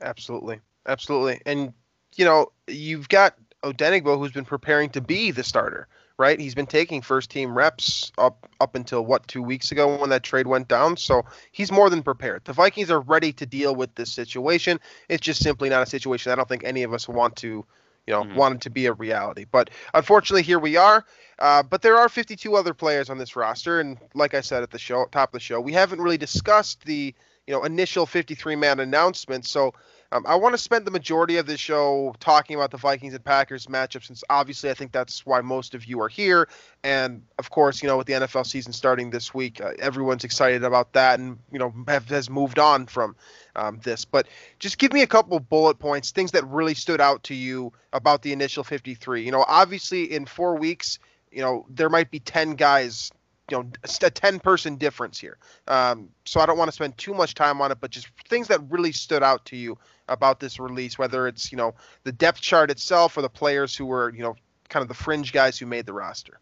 Absolutely, 0.00 0.60
absolutely, 0.86 1.40
and 1.46 1.72
you 2.16 2.24
know 2.24 2.52
you've 2.66 3.08
got 3.08 3.36
Odenigbo 3.62 4.18
who's 4.18 4.32
been 4.32 4.44
preparing 4.44 4.90
to 4.90 5.00
be 5.00 5.30
the 5.30 5.44
starter 5.44 5.88
right? 6.18 6.38
He's 6.38 6.54
been 6.54 6.66
taking 6.66 7.00
first 7.00 7.30
team 7.30 7.56
reps 7.56 8.12
up 8.18 8.48
up 8.60 8.74
until 8.74 9.04
what 9.04 9.26
two 9.28 9.42
weeks 9.42 9.72
ago 9.72 9.96
when 9.96 10.10
that 10.10 10.24
trade 10.24 10.46
went 10.46 10.68
down. 10.68 10.96
So 10.96 11.22
he's 11.52 11.72
more 11.72 11.88
than 11.88 12.02
prepared. 12.02 12.44
The 12.44 12.52
Vikings 12.52 12.90
are 12.90 13.00
ready 13.00 13.32
to 13.34 13.46
deal 13.46 13.74
with 13.74 13.94
this 13.94 14.12
situation. 14.12 14.80
It's 15.08 15.24
just 15.24 15.42
simply 15.42 15.68
not 15.68 15.82
a 15.82 15.86
situation 15.86 16.32
I 16.32 16.34
don't 16.34 16.48
think 16.48 16.64
any 16.64 16.82
of 16.82 16.92
us 16.92 17.08
want 17.08 17.36
to, 17.36 17.64
you 18.06 18.12
know, 18.14 18.24
Mhm. 18.24 18.34
want 18.34 18.54
it 18.56 18.60
to 18.62 18.70
be 18.70 18.86
a 18.86 18.92
reality. 18.92 19.46
But 19.50 19.70
unfortunately, 19.94 20.42
here 20.42 20.58
we 20.58 20.76
are. 20.76 21.06
Uh, 21.38 21.62
but 21.62 21.82
there 21.82 21.96
are 21.96 22.08
52 22.08 22.56
other 22.56 22.74
players 22.74 23.10
on 23.10 23.18
this 23.18 23.36
roster, 23.36 23.78
and 23.78 23.96
like 24.14 24.34
I 24.34 24.40
said 24.40 24.64
at 24.64 24.72
the 24.72 24.78
show, 24.78 25.06
top 25.06 25.28
of 25.28 25.32
the 25.34 25.40
show, 25.40 25.60
we 25.60 25.72
haven't 25.72 26.00
really 26.00 26.18
discussed 26.18 26.84
the 26.84 27.14
you 27.46 27.54
know 27.54 27.64
initial 27.64 28.06
53 28.06 28.56
man 28.56 28.80
announcement. 28.80 29.46
So 29.46 29.72
um, 30.10 30.24
I 30.26 30.36
want 30.36 30.54
to 30.54 30.58
spend 30.58 30.86
the 30.86 30.90
majority 30.90 31.36
of 31.36 31.46
this 31.46 31.60
show 31.60 32.14
talking 32.18 32.56
about 32.56 32.70
the 32.70 32.78
Vikings 32.78 33.12
and 33.12 33.22
Packers 33.22 33.66
matchup, 33.66 34.04
since 34.04 34.24
obviously 34.30 34.70
I 34.70 34.74
think 34.74 34.90
that's 34.90 35.26
why 35.26 35.42
most 35.42 35.74
of 35.74 35.84
you 35.84 36.00
are 36.00 36.08
here. 36.08 36.48
And 36.82 37.22
of 37.38 37.50
course, 37.50 37.82
you 37.82 37.88
know, 37.88 37.98
with 37.98 38.06
the 38.06 38.14
NFL 38.14 38.46
season 38.46 38.72
starting 38.72 39.10
this 39.10 39.34
week, 39.34 39.60
uh, 39.60 39.72
everyone's 39.78 40.24
excited 40.24 40.64
about 40.64 40.94
that, 40.94 41.20
and 41.20 41.38
you 41.52 41.58
know, 41.58 41.74
have, 41.88 42.08
has 42.08 42.30
moved 42.30 42.58
on 42.58 42.86
from 42.86 43.16
um, 43.54 43.80
this. 43.84 44.06
But 44.06 44.28
just 44.58 44.78
give 44.78 44.94
me 44.94 45.02
a 45.02 45.06
couple 45.06 45.38
bullet 45.40 45.78
points, 45.78 46.10
things 46.10 46.30
that 46.30 46.46
really 46.46 46.74
stood 46.74 47.02
out 47.02 47.24
to 47.24 47.34
you 47.34 47.72
about 47.92 48.22
the 48.22 48.32
initial 48.32 48.64
53. 48.64 49.22
You 49.22 49.32
know, 49.32 49.44
obviously 49.46 50.10
in 50.10 50.24
four 50.24 50.56
weeks, 50.56 50.98
you 51.30 51.42
know, 51.42 51.66
there 51.68 51.90
might 51.90 52.10
be 52.10 52.20
10 52.20 52.54
guys 52.54 53.10
you 53.50 53.56
know 53.56 53.70
a 53.82 54.10
10 54.10 54.40
person 54.40 54.76
difference 54.76 55.18
here 55.18 55.38
um, 55.68 56.08
so 56.24 56.40
i 56.40 56.46
don't 56.46 56.58
want 56.58 56.68
to 56.68 56.74
spend 56.74 56.96
too 56.98 57.14
much 57.14 57.34
time 57.34 57.60
on 57.60 57.72
it 57.72 57.78
but 57.80 57.90
just 57.90 58.08
things 58.28 58.48
that 58.48 58.60
really 58.70 58.92
stood 58.92 59.22
out 59.22 59.44
to 59.44 59.56
you 59.56 59.76
about 60.08 60.40
this 60.40 60.58
release 60.58 60.98
whether 60.98 61.26
it's 61.26 61.50
you 61.50 61.58
know 61.58 61.74
the 62.04 62.12
depth 62.12 62.40
chart 62.40 62.70
itself 62.70 63.16
or 63.16 63.22
the 63.22 63.28
players 63.28 63.74
who 63.74 63.86
were 63.86 64.12
you 64.14 64.22
know 64.22 64.34
kind 64.68 64.82
of 64.82 64.88
the 64.88 64.94
fringe 64.94 65.32
guys 65.32 65.58
who 65.58 65.66
made 65.66 65.86
the 65.86 65.92
roster 65.92 66.40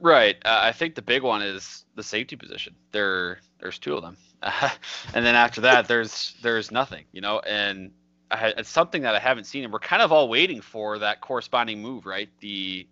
Right. 0.00 0.36
Uh, 0.44 0.60
I 0.62 0.72
think 0.72 0.94
the 0.94 1.02
big 1.02 1.22
one 1.22 1.42
is 1.42 1.84
the 1.96 2.02
safety 2.02 2.36
position. 2.36 2.74
There, 2.92 3.40
there's 3.60 3.78
two 3.78 3.96
of 3.96 4.02
them, 4.02 4.16
and 4.42 5.26
then 5.26 5.34
after 5.34 5.62
that, 5.62 5.88
there's 5.88 6.36
there's 6.42 6.70
nothing. 6.70 7.04
You 7.12 7.20
know, 7.20 7.40
and 7.40 7.90
I 8.30 8.54
it's 8.56 8.68
something 8.68 9.02
that 9.02 9.14
I 9.14 9.18
haven't 9.18 9.44
seen, 9.44 9.64
and 9.64 9.72
we're 9.72 9.80
kind 9.80 10.02
of 10.02 10.12
all 10.12 10.28
waiting 10.28 10.60
for 10.60 10.98
that 11.00 11.20
corresponding 11.20 11.82
move, 11.82 12.06
right? 12.06 12.28
The, 12.40 12.86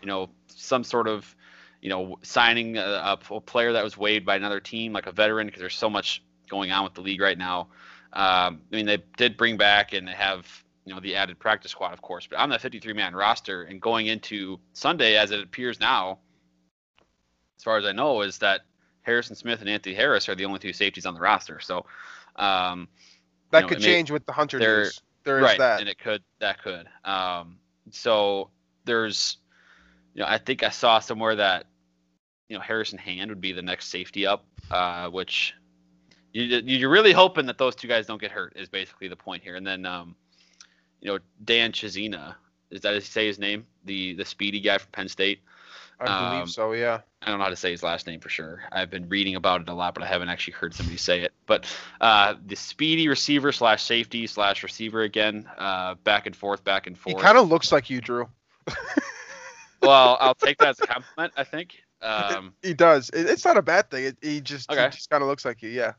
you 0.00 0.06
know, 0.06 0.30
some 0.48 0.84
sort 0.84 1.08
of, 1.08 1.34
you 1.80 1.88
know, 1.88 2.18
signing 2.22 2.76
a, 2.78 3.18
a 3.30 3.40
player 3.40 3.72
that 3.72 3.84
was 3.84 3.96
waived 3.96 4.24
by 4.24 4.36
another 4.36 4.60
team, 4.60 4.92
like 4.92 5.06
a 5.06 5.12
veteran, 5.12 5.46
because 5.46 5.60
there's 5.60 5.76
so 5.76 5.90
much 5.90 6.22
going 6.48 6.70
on 6.72 6.84
with 6.84 6.94
the 6.94 7.00
league 7.00 7.20
right 7.20 7.38
now. 7.38 7.68
Um, 8.12 8.60
I 8.72 8.76
mean, 8.76 8.86
they 8.86 8.98
did 9.16 9.36
bring 9.36 9.56
back 9.56 9.92
and 9.92 10.08
they 10.08 10.12
have 10.12 10.46
you 10.84 10.94
know 10.94 11.00
the 11.00 11.16
added 11.16 11.38
practice 11.38 11.72
squad, 11.72 11.92
of 11.92 12.00
course, 12.00 12.26
but 12.26 12.38
on 12.38 12.48
that 12.50 12.60
53 12.60 12.92
man 12.92 13.14
roster 13.14 13.64
and 13.64 13.80
going 13.80 14.06
into 14.06 14.58
Sunday 14.72 15.16
as 15.16 15.32
it 15.32 15.42
appears 15.42 15.80
now, 15.80 16.18
as 17.58 17.64
far 17.64 17.76
as 17.76 17.84
I 17.84 17.92
know, 17.92 18.22
is 18.22 18.38
that 18.38 18.62
Harrison 19.02 19.36
Smith 19.36 19.60
and 19.60 19.68
Anthony 19.68 19.94
Harris 19.94 20.28
are 20.28 20.34
the 20.34 20.44
only 20.44 20.58
two 20.58 20.72
safeties 20.72 21.06
on 21.06 21.14
the 21.14 21.20
roster. 21.20 21.60
So 21.60 21.86
um, 22.36 22.88
that 23.50 23.62
know, 23.62 23.68
could 23.68 23.78
may- 23.78 23.84
change 23.84 24.10
with 24.10 24.24
the 24.26 24.32
hunter 24.32 24.58
there- 24.58 24.84
news 24.84 25.00
there 25.24 25.38
is 25.38 25.42
right, 25.42 25.58
that 25.58 25.80
and 25.80 25.88
it 25.88 25.98
could 25.98 26.22
that 26.38 26.62
could. 26.62 26.86
Um, 27.04 27.58
so 27.90 28.50
there's, 28.84 29.38
you 30.16 30.22
know, 30.22 30.28
I 30.28 30.38
think 30.38 30.62
I 30.62 30.70
saw 30.70 30.98
somewhere 30.98 31.36
that, 31.36 31.66
you 32.48 32.56
know, 32.56 32.62
Harrison 32.62 32.98
Hand 32.98 33.30
would 33.30 33.40
be 33.40 33.52
the 33.52 33.60
next 33.60 33.88
safety 33.90 34.26
up, 34.26 34.46
uh, 34.70 35.10
which 35.10 35.54
you, 36.32 36.42
you're 36.64 36.88
really 36.90 37.12
hoping 37.12 37.44
that 37.46 37.58
those 37.58 37.76
two 37.76 37.86
guys 37.86 38.06
don't 38.06 38.20
get 38.20 38.30
hurt 38.30 38.54
is 38.56 38.70
basically 38.70 39.08
the 39.08 39.16
point 39.16 39.42
here. 39.42 39.56
And 39.56 39.66
then, 39.66 39.84
um, 39.84 40.16
you 41.02 41.12
know, 41.12 41.18
Dan 41.44 41.70
Chisena. 41.70 42.34
Is 42.70 42.80
that 42.80 42.94
you 42.94 43.00
say 43.02 43.26
his 43.26 43.38
name? 43.38 43.66
The 43.84 44.14
the 44.14 44.24
speedy 44.24 44.58
guy 44.60 44.78
from 44.78 44.90
Penn 44.90 45.08
State. 45.08 45.40
I 46.00 46.04
believe 46.04 46.42
Um, 46.42 46.48
so. 46.48 46.72
Yeah. 46.72 47.00
I 47.22 47.26
don't 47.30 47.38
know 47.38 47.44
how 47.44 47.50
to 47.50 47.56
say 47.56 47.70
his 47.70 47.82
last 47.82 48.06
name 48.06 48.20
for 48.20 48.28
sure. 48.28 48.62
I've 48.72 48.90
been 48.90 49.08
reading 49.08 49.34
about 49.34 49.60
it 49.60 49.68
a 49.68 49.74
lot, 49.74 49.94
but 49.94 50.02
I 50.02 50.06
haven't 50.06 50.30
actually 50.30 50.54
heard 50.54 50.74
somebody 50.74 50.96
say 50.96 51.20
it. 51.20 51.32
But 51.44 51.66
uh, 52.00 52.34
the 52.46 52.56
speedy 52.56 53.08
receiver 53.08 53.52
slash 53.52 53.82
safety 53.82 54.26
slash 54.26 54.62
receiver 54.62 55.02
again, 55.02 55.46
uh, 55.58 55.94
back 56.04 56.26
and 56.26 56.34
forth, 56.34 56.64
back 56.64 56.86
and 56.86 56.96
forth. 56.98 57.16
He 57.16 57.22
kind 57.22 57.36
of 57.36 57.48
looks 57.48 57.70
like 57.70 57.90
you, 57.90 58.00
Drew. 58.00 58.28
well, 59.86 60.16
I'll 60.20 60.34
take 60.34 60.58
that 60.58 60.68
as 60.68 60.80
a 60.80 60.86
compliment. 60.86 61.32
I 61.36 61.44
think. 61.44 61.82
Um, 62.02 62.54
He 62.62 62.74
does. 62.74 63.08
It, 63.10 63.26
it's 63.26 63.44
not 63.44 63.56
a 63.56 63.62
bad 63.62 63.90
thing. 63.90 64.04
It, 64.04 64.16
he 64.20 64.40
just 64.40 64.70
he 64.70 64.76
just 64.76 65.10
kind 65.10 65.22
of 65.22 65.28
looks 65.28 65.44
like 65.44 65.62
you. 65.62 65.70
Yeah. 65.70 65.92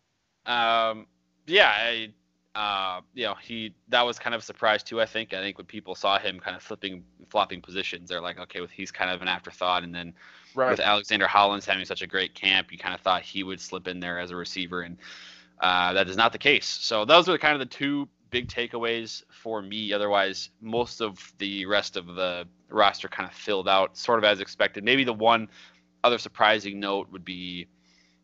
Um, 0.45 1.07
yeah, 1.47 1.69
I, 1.75 2.09
uh, 2.55 3.01
you 3.13 3.25
know, 3.25 3.35
he 3.41 3.73
that 3.89 4.05
was 4.05 4.19
kind 4.19 4.33
of 4.35 4.41
a 4.41 4.45
surprise 4.45 4.83
too. 4.83 5.01
I 5.01 5.05
think. 5.05 5.33
I 5.33 5.41
think 5.41 5.57
when 5.57 5.65
people 5.65 5.95
saw 5.95 6.19
him 6.19 6.39
kind 6.39 6.55
of 6.55 6.61
flipping, 6.61 7.03
flopping 7.29 7.61
positions, 7.61 8.09
they're 8.09 8.21
like, 8.21 8.39
okay, 8.39 8.59
well, 8.59 8.69
he's 8.71 8.91
kind 8.91 9.11
of 9.11 9.21
an 9.21 9.27
afterthought. 9.27 9.83
And 9.83 9.93
then 9.93 10.13
Right. 10.55 10.71
with 10.71 10.79
Alexander 10.79 11.27
Hollins 11.27 11.65
having 11.65 11.85
such 11.85 12.01
a 12.01 12.07
great 12.07 12.33
camp, 12.33 12.71
you 12.71 12.79
kind 12.79 12.95
of 12.95 13.01
thought 13.01 13.21
he 13.21 13.43
would 13.43 13.61
slip 13.61 13.87
in 13.87 13.99
there 13.99 14.17
as 14.17 14.31
a 14.31 14.35
receiver, 14.35 14.81
and 14.81 14.97
uh, 15.59 15.93
that 15.93 16.09
is 16.09 16.17
not 16.17 16.31
the 16.31 16.39
case. 16.39 16.65
So 16.65 17.05
those 17.05 17.29
are 17.29 17.37
kind 17.37 17.53
of 17.53 17.59
the 17.59 17.67
two 17.67 18.07
big 18.31 18.47
takeaways 18.47 19.21
for 19.29 19.61
me. 19.61 19.93
Otherwise, 19.93 20.49
most 20.59 20.99
of 20.99 21.19
the 21.37 21.65
rest 21.67 21.95
of 21.95 22.07
the 22.07 22.47
roster 22.69 23.07
kind 23.07 23.29
of 23.29 23.35
filled 23.35 23.67
out, 23.67 23.97
sort 23.97 24.19
of 24.19 24.23
as 24.25 24.39
expected. 24.39 24.83
Maybe 24.83 25.03
the 25.03 25.13
one 25.13 25.49
other 26.03 26.17
surprising 26.17 26.79
note 26.79 27.07
would 27.11 27.25
be 27.25 27.67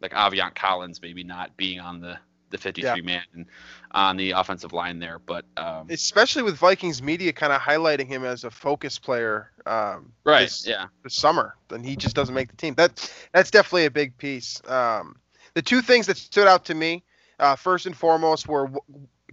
like 0.02 0.12
Aviante 0.12 0.56
Collins 0.56 1.02
maybe 1.02 1.24
not 1.24 1.56
being 1.58 1.80
on 1.80 2.00
the 2.02 2.18
the 2.50 2.58
53 2.60 3.02
man 3.02 3.24
and 3.34 3.46
on 3.94 4.16
the 4.16 4.30
offensive 4.32 4.74
line 4.74 5.00
there, 5.00 5.18
but 5.18 5.44
um, 5.58 5.88
Especially 5.90 6.44
with 6.44 6.56
Vikings 6.56 7.02
media 7.02 7.34
kind 7.34 7.52
of 7.52 7.60
highlighting 7.60 8.06
him 8.08 8.24
as 8.24 8.44
a 8.44 8.52
focus 8.52 9.00
player. 9.00 9.50
Um, 9.66 10.14
right, 10.24 10.42
this- 10.44 10.68
yeah, 10.68 10.86
this 11.04 11.16
summer, 11.16 11.56
then 11.70 11.84
he 11.84 11.96
just 11.96 12.16
doesn't 12.16 12.36
make 12.36 12.50
the 12.50 12.56
team. 12.56 12.76
That 12.76 13.12
that's 13.32 13.50
definitely 13.50 13.86
a 13.86 13.92
big 13.92 14.16
piece. 14.18 14.62
Um, 14.68 15.16
the 15.56 15.64
two 15.64 15.82
things 15.82 16.06
that 16.06 16.18
stood 16.18 16.48
out 16.48 16.66
to 16.66 16.76
me, 16.76 17.04
uh, 17.40 17.56
first 17.56 17.88
and 17.88 17.98
foremost, 17.98 18.48
were 18.48 18.70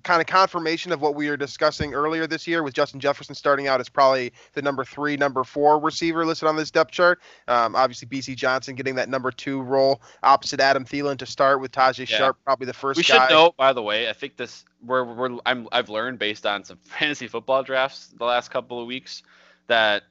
kind 0.03 0.21
of 0.21 0.27
confirmation 0.27 0.93
of 0.93 1.01
what 1.01 1.15
we 1.15 1.29
were 1.29 1.37
discussing 1.37 1.95
earlier 1.95 2.27
this 2.27 2.47
year 2.47 2.63
with 2.63 2.75
Justin 2.75 3.01
Jefferson 3.01 3.35
starting 3.35 3.69
out 3.69 3.81
as 3.81 3.89
probably 3.89 4.33
the 4.55 4.63
number 4.63 4.85
three, 4.85 5.17
number 5.17 5.45
four 5.45 5.79
receiver 5.79 6.25
listed 6.25 6.49
on 6.49 6.57
this 6.57 6.71
depth 6.71 6.91
chart. 6.93 7.21
Um, 7.49 7.75
obviously, 7.75 8.09
Bisi 8.09 8.37
Johnson 8.37 8.75
getting 8.75 8.95
that 8.97 9.09
number 9.09 9.31
two 9.31 9.63
role 9.63 10.01
opposite 10.23 10.61
Adam 10.61 10.85
Thielen 10.85 11.19
to 11.19 11.27
start 11.27 11.61
with 11.61 11.73
Tajae 11.73 12.09
Yeah. 12.09 12.17
Sharpe, 12.19 12.39
probably 12.45 12.67
the 12.67 12.73
first 12.75 12.99
we 12.99 13.03
guy. 13.05 13.27
should 13.29 13.35
note, 13.35 13.57
by 13.57 13.73
the 13.73 13.83
way, 13.83 14.09
I 14.09 14.13
think 14.13 14.37
this 14.37 14.65
we're, 14.85 15.05
we're 15.05 15.39
I'm 15.47 15.69
I've 15.73 15.89
learned 15.89 16.19
based 16.19 16.47
on 16.47 16.65
some 16.65 16.79
fantasy 16.83 17.29
football 17.29 17.63
drafts 17.63 18.09
the 18.09 18.25
last 18.25 18.51
couple 18.51 18.81
of 18.81 18.87
weeks 18.87 19.23
that 19.67 20.03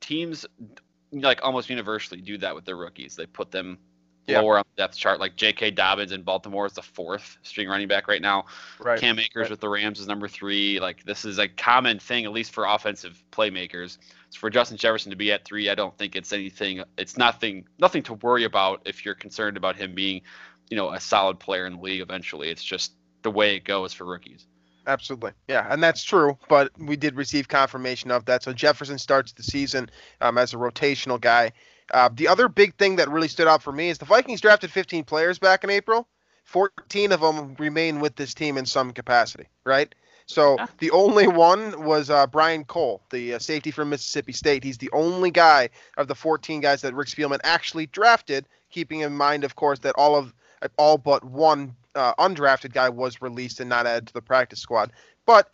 teams 0.00 0.46
like 1.12 1.40
almost 1.42 1.70
universally 1.70 2.20
do 2.20 2.38
that 2.38 2.54
with 2.54 2.64
their 2.64 2.76
rookies. 2.76 3.16
They 3.16 3.26
put 3.26 3.50
them 3.50 3.78
Yeah. 4.26 4.40
lower 4.40 4.58
on 4.58 4.64
the 4.74 4.82
depth 4.82 4.96
chart. 4.96 5.20
Like 5.20 5.36
J.K. 5.36 5.72
Dobbins 5.72 6.12
in 6.12 6.22
Baltimore 6.22 6.64
is 6.66 6.72
the 6.72 6.82
fourth 6.82 7.36
string 7.42 7.68
running 7.68 7.88
back 7.88 8.08
right 8.08 8.22
now. 8.22 8.46
Right. 8.78 8.98
Cam 8.98 9.18
Akers 9.18 9.42
Right. 9.42 9.50
with 9.50 9.60
the 9.60 9.68
Rams 9.68 10.00
is 10.00 10.06
number 10.06 10.28
three. 10.28 10.80
Like 10.80 11.04
this 11.04 11.24
is 11.24 11.38
a 11.38 11.46
common 11.48 11.98
thing, 11.98 12.24
at 12.24 12.32
least 12.32 12.52
for 12.52 12.64
offensive 12.64 13.22
playmakers. 13.32 13.98
So 14.30 14.38
for 14.38 14.50
Justin 14.50 14.76
Jefferson 14.78 15.10
to 15.10 15.16
be 15.16 15.30
at 15.30 15.44
three, 15.44 15.68
I 15.68 15.74
don't 15.74 15.96
think 15.98 16.16
it's 16.16 16.32
anything. 16.32 16.82
It's 16.96 17.16
nothing. 17.18 17.66
Nothing 17.78 18.02
to 18.04 18.14
worry 18.14 18.44
about 18.44 18.80
if 18.86 19.04
you're 19.04 19.14
concerned 19.14 19.56
about 19.56 19.76
him 19.76 19.94
being, 19.94 20.22
you 20.70 20.76
know, 20.76 20.92
a 20.92 21.00
solid 21.00 21.38
player 21.38 21.66
in 21.66 21.74
the 21.74 21.80
league 21.82 22.00
eventually. 22.00 22.48
It's 22.48 22.64
just 22.64 22.92
the 23.22 23.30
way 23.30 23.56
it 23.56 23.64
goes 23.64 23.92
for 23.92 24.04
rookies. 24.04 24.46
Absolutely. 24.86 25.32
Yeah, 25.48 25.66
and 25.70 25.82
that's 25.82 26.02
true. 26.04 26.36
But 26.48 26.70
we 26.78 26.96
did 26.96 27.14
receive 27.16 27.48
confirmation 27.48 28.10
of 28.10 28.24
that. 28.26 28.42
So 28.42 28.52
Jefferson 28.52 28.98
starts 28.98 29.32
the 29.32 29.42
season 29.42 29.88
um, 30.20 30.36
as 30.36 30.52
a 30.52 30.56
rotational 30.56 31.18
guy. 31.20 31.52
Uh, 31.92 32.08
the 32.14 32.28
other 32.28 32.48
big 32.48 32.74
thing 32.76 32.96
that 32.96 33.08
really 33.10 33.28
stood 33.28 33.46
out 33.46 33.62
for 33.62 33.72
me 33.72 33.90
is 33.90 33.98
the 33.98 34.04
Vikings 34.04 34.40
drafted 34.40 34.70
15 34.70 35.04
players 35.04 35.38
back 35.38 35.64
in 35.64 35.70
April. 35.70 36.08
14 36.44 37.12
of 37.12 37.20
them 37.20 37.54
remain 37.58 38.00
with 38.00 38.16
this 38.16 38.34
team 38.34 38.58
in 38.58 38.66
some 38.66 38.92
capacity, 38.92 39.48
right? 39.64 39.94
So 40.26 40.56
Yeah. 40.58 40.66
the 40.78 40.90
only 40.90 41.26
one 41.26 41.84
was 41.84 42.10
uh, 42.10 42.26
Brian 42.26 42.64
Cole, 42.64 43.02
the 43.10 43.34
uh, 43.34 43.38
safety 43.38 43.70
from 43.70 43.90
Mississippi 43.90 44.32
State. 44.32 44.64
He's 44.64 44.78
the 44.78 44.90
only 44.92 45.30
guy 45.30 45.70
of 45.96 46.08
the 46.08 46.14
14 46.14 46.60
guys 46.60 46.82
that 46.82 46.94
Rick 46.94 47.08
Spielman 47.08 47.40
actually 47.44 47.86
drafted, 47.86 48.46
keeping 48.70 49.00
in 49.00 49.14
mind, 49.16 49.44
of 49.44 49.56
course, 49.56 49.80
that 49.80 49.94
all 49.96 50.16
of 50.16 50.34
all 50.78 50.96
but 50.96 51.22
one 51.24 51.74
uh, 51.94 52.14
undrafted 52.14 52.72
guy 52.72 52.88
was 52.88 53.20
released 53.20 53.60
and 53.60 53.68
not 53.68 53.86
added 53.86 54.06
to 54.08 54.14
the 54.14 54.22
practice 54.22 54.60
squad. 54.60 54.92
But 55.26 55.50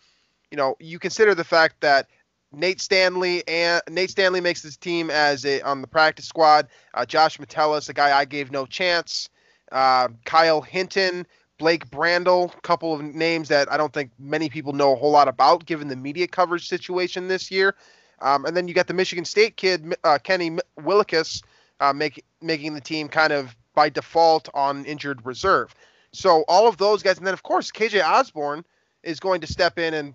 you 0.51 0.57
know, 0.57 0.77
you 0.81 0.99
consider 0.99 1.35
the 1.35 1.45
fact 1.45 1.81
that 1.81 2.09
Nate 2.53 2.81
Stanley 2.81 3.47
and 3.47 3.81
Nate 3.89 4.11
Stanley 4.11 4.41
makes 4.41 4.63
his 4.63 4.77
team 4.77 5.11
as 5.11 5.45
a 5.45 5.61
on 5.63 5.81
the 5.81 5.87
practice 5.87 6.27
squad. 6.27 6.69
Uh, 6.95 7.07
Josh 7.07 7.39
Metellus, 7.39 7.89
a 7.89 7.93
guy 7.95 8.17
I 8.17 8.25
gave 8.25 8.51
no 8.51 8.67
chance. 8.67 9.29
Uh, 9.71 10.09
Kyle 10.25 10.61
Hinton, 10.61 11.27
Blake 11.59 11.89
Brandel, 11.91 12.51
couple 12.63 12.93
of 12.93 13.03
names 13.03 13.49
that 13.49 13.71
I 13.71 13.77
don't 13.77 13.93
think 13.93 14.11
many 14.19 14.49
people 14.49 14.73
know 14.73 14.93
a 14.93 14.97
whole 14.97 15.13
lot 15.13 15.29
about, 15.29 15.67
given 15.67 15.89
the 15.89 15.97
media 15.97 16.27
coverage 16.27 16.67
situation 16.69 17.29
this 17.29 17.51
year. 17.51 17.77
Um, 18.21 18.45
and 18.45 18.57
then 18.57 18.67
you 18.67 18.75
got 18.75 18.87
the 18.87 18.95
Michigan 18.95 19.25
State 19.25 19.57
kid, 19.57 19.95
uh, 20.05 20.19
Kenny 20.23 20.59
Willekes, 20.79 21.43
uh, 21.81 21.93
make, 21.93 22.25
making 22.43 22.75
the 22.75 22.81
team 22.81 23.09
kind 23.09 23.33
of 23.33 23.55
by 23.75 23.89
default 23.89 24.49
on 24.53 24.85
injured 24.85 25.25
reserve. 25.25 25.75
So 26.13 26.45
all 26.49 26.67
of 26.67 26.77
those 26.77 27.03
guys, 27.03 27.19
and 27.19 27.27
then 27.27 27.35
of 27.35 27.43
course 27.43 27.71
KJ 27.71 28.05
Osborne 28.05 28.65
is 29.03 29.21
going 29.21 29.41
to 29.41 29.47
step 29.47 29.79
in 29.79 29.95
and 29.95 30.15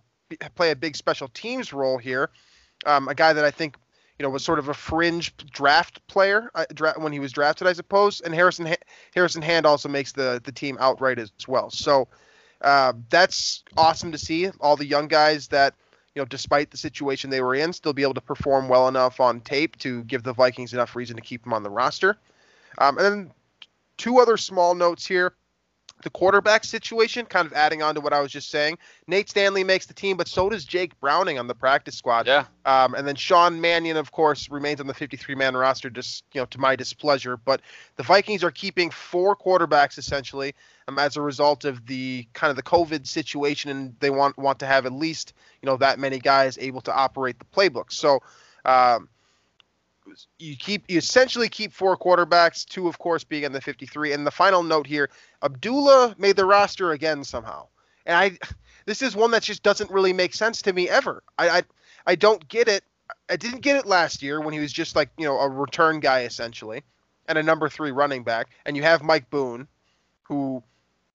play 0.56 0.72
a 0.72 0.76
big 0.76 0.96
special 0.96 1.28
teams 1.30 1.74
role 1.74 1.98
here. 1.98 2.30
Um, 2.86 3.08
a 3.08 3.16
guy 3.16 3.34
that 3.34 3.46
I 3.46 3.52
think 3.52 3.78
you 4.20 4.24
know 4.24 4.30
was 4.30 4.44
sort 4.44 4.60
of 4.60 4.70
a 4.70 4.74
fringe 4.74 5.36
draft 5.38 6.06
player 6.08 6.52
uh, 6.56 6.66
dra- 6.74 6.96
when 6.98 7.14
he 7.14 7.20
was 7.20 7.32
drafted, 7.32 7.68
I 7.68 7.74
suppose. 7.74 8.22
And 8.22 8.34
Harrison 8.34 8.66
ha- 8.66 8.76
Harrison 9.14 9.42
Hand 9.42 9.66
also 9.66 9.90
makes 9.90 10.12
the 10.12 10.42
the 10.44 10.52
team 10.52 10.78
outright 10.80 11.20
as 11.20 11.32
well. 11.48 11.70
So 11.70 12.08
uh, 12.62 12.94
that's 13.10 13.64
awesome 13.78 14.12
to 14.12 14.18
see. 14.18 14.50
All 14.60 14.76
the 14.76 14.86
young 14.86 15.08
guys 15.08 15.48
that 15.50 15.74
you 16.16 16.22
know, 16.22 16.26
despite 16.26 16.72
the 16.72 16.78
situation 16.78 17.30
they 17.30 17.42
were 17.42 17.56
in, 17.56 17.74
still 17.74 17.94
be 17.94 18.02
able 18.02 18.14
to 18.14 18.22
perform 18.22 18.70
well 18.70 18.88
enough 18.88 19.20
on 19.20 19.42
tape 19.42 19.78
to 19.80 20.04
give 20.06 20.24
the 20.24 20.34
Vikings 20.34 20.74
enough 20.74 20.96
reason 20.96 21.18
to 21.18 21.22
keep 21.22 21.44
them 21.44 21.54
on 21.54 21.62
the 21.62 21.70
roster. 21.70 22.18
Um, 22.78 22.98
and 22.98 23.06
then 23.06 23.32
two 23.98 24.20
other 24.20 24.38
small 24.38 24.76
notes 24.76 25.06
here. 25.06 25.34
The 26.04 26.10
quarterback 26.10 26.64
situation, 26.64 27.26
kind 27.26 27.48
of 27.48 27.54
adding 27.54 27.82
on 27.82 27.96
to 27.96 28.02
what 28.02 28.14
I 28.14 28.20
was 28.20 28.32
just 28.32 28.52
saying. 28.52 28.78
Nate 29.08 29.30
Stanley 29.30 29.64
makes 29.64 29.86
the 29.86 29.94
team, 29.94 30.18
but 30.18 30.28
so 30.28 30.50
does 30.50 30.66
Jake 30.66 31.00
Browning 31.00 31.40
on 31.40 31.48
the 31.48 31.56
practice 31.56 31.96
squad. 31.96 32.28
Yeah. 32.28 32.46
Um, 32.66 32.94
and 32.94 33.08
then 33.08 33.16
Sean 33.16 33.60
Mannion, 33.62 33.98
of 33.98 34.12
course, 34.12 34.50
remains 34.50 34.82
on 34.82 34.88
the 34.88 34.94
53-man 34.94 35.56
roster, 35.56 35.90
just 35.90 36.24
you 36.34 36.42
know, 36.42 36.46
to 36.48 36.60
my 36.60 36.76
displeasure. 36.76 37.38
But 37.38 37.62
the 37.96 38.04
Vikings 38.04 38.44
are 38.44 38.52
keeping 38.52 38.92
four 38.92 39.36
quarterbacks 39.36 39.98
essentially, 39.98 40.54
um, 40.88 41.00
as 41.00 41.16
a 41.16 41.22
result 41.22 41.66
of 41.66 41.86
the 41.88 42.28
kind 42.34 42.50
of 42.52 42.58
the 42.58 42.64
COVID 42.64 43.08
situation, 43.08 43.72
and 43.72 43.96
they 44.00 44.10
want 44.10 44.38
want 44.38 44.60
to 44.60 44.66
have 44.66 44.86
at 44.86 44.94
least 44.94 45.34
you 45.62 45.66
know 45.66 45.78
that 45.78 45.98
many 45.98 46.20
guys 46.20 46.58
able 46.60 46.82
to 46.82 46.94
operate 46.94 47.40
the 47.40 47.46
playbook. 47.46 47.92
So. 47.92 48.20
Um, 48.66 49.10
you 50.40 50.56
keep 50.56 50.84
you 50.88 50.98
essentially 50.98 51.50
keep 51.50 51.74
four 51.74 51.98
quarterbacks, 51.98 52.66
two 52.66 52.88
of 52.88 53.00
course 53.00 53.24
being 53.24 53.44
in 53.44 53.52
the 53.52 53.62
53. 53.62 54.14
And 54.14 54.26
the 54.26 54.32
final 54.32 54.64
note 54.64 54.88
here, 54.88 55.10
Abdullah 55.44 56.16
made 56.18 56.36
the 56.36 56.46
roster 56.46 56.92
again 56.92 57.24
somehow. 57.24 57.68
And 58.06 58.18
I 58.18 58.38
this 58.86 59.02
is 59.02 59.16
one 59.16 59.32
that 59.32 59.44
just 59.44 59.64
doesn't 59.64 59.92
really 59.92 60.14
make 60.14 60.34
sense 60.34 60.62
to 60.64 60.74
me 60.74 60.90
ever. 60.90 61.24
I 61.38 61.50
I, 61.50 61.64
I 62.08 62.16
don't 62.16 62.48
get 62.48 62.68
it. 62.68 62.84
I 63.30 63.36
didn't 63.36 63.62
get 63.62 63.78
it 63.78 63.86
last 63.86 64.22
year 64.22 64.42
when 64.42 64.54
he 64.54 64.60
was 64.60 64.74
just 64.74 64.96
like, 64.96 65.10
you 65.18 65.26
know, 65.26 65.40
a 65.40 65.50
return 65.50 66.00
guy 66.00 66.22
essentially 66.22 66.84
and 67.28 67.38
a 67.38 67.44
number 67.44 67.70
3 67.70 67.92
running 67.92 68.24
back 68.24 68.48
and 68.66 68.76
you 68.76 68.84
have 68.84 69.04
Mike 69.04 69.30
Boone 69.30 69.68
who, 70.24 70.64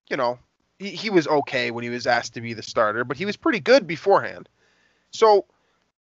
you 0.08 0.16
know, 0.16 0.38
he, 0.78 0.90
he 0.90 1.10
was 1.10 1.26
okay 1.26 1.70
when 1.70 1.84
he 1.84 1.90
was 1.90 2.06
asked 2.06 2.34
to 2.34 2.40
be 2.40 2.54
the 2.54 2.62
starter, 2.62 3.04
but 3.04 3.16
he 3.16 3.26
was 3.26 3.36
pretty 3.36 3.60
good 3.60 3.86
beforehand. 3.86 4.48
So 5.10 5.46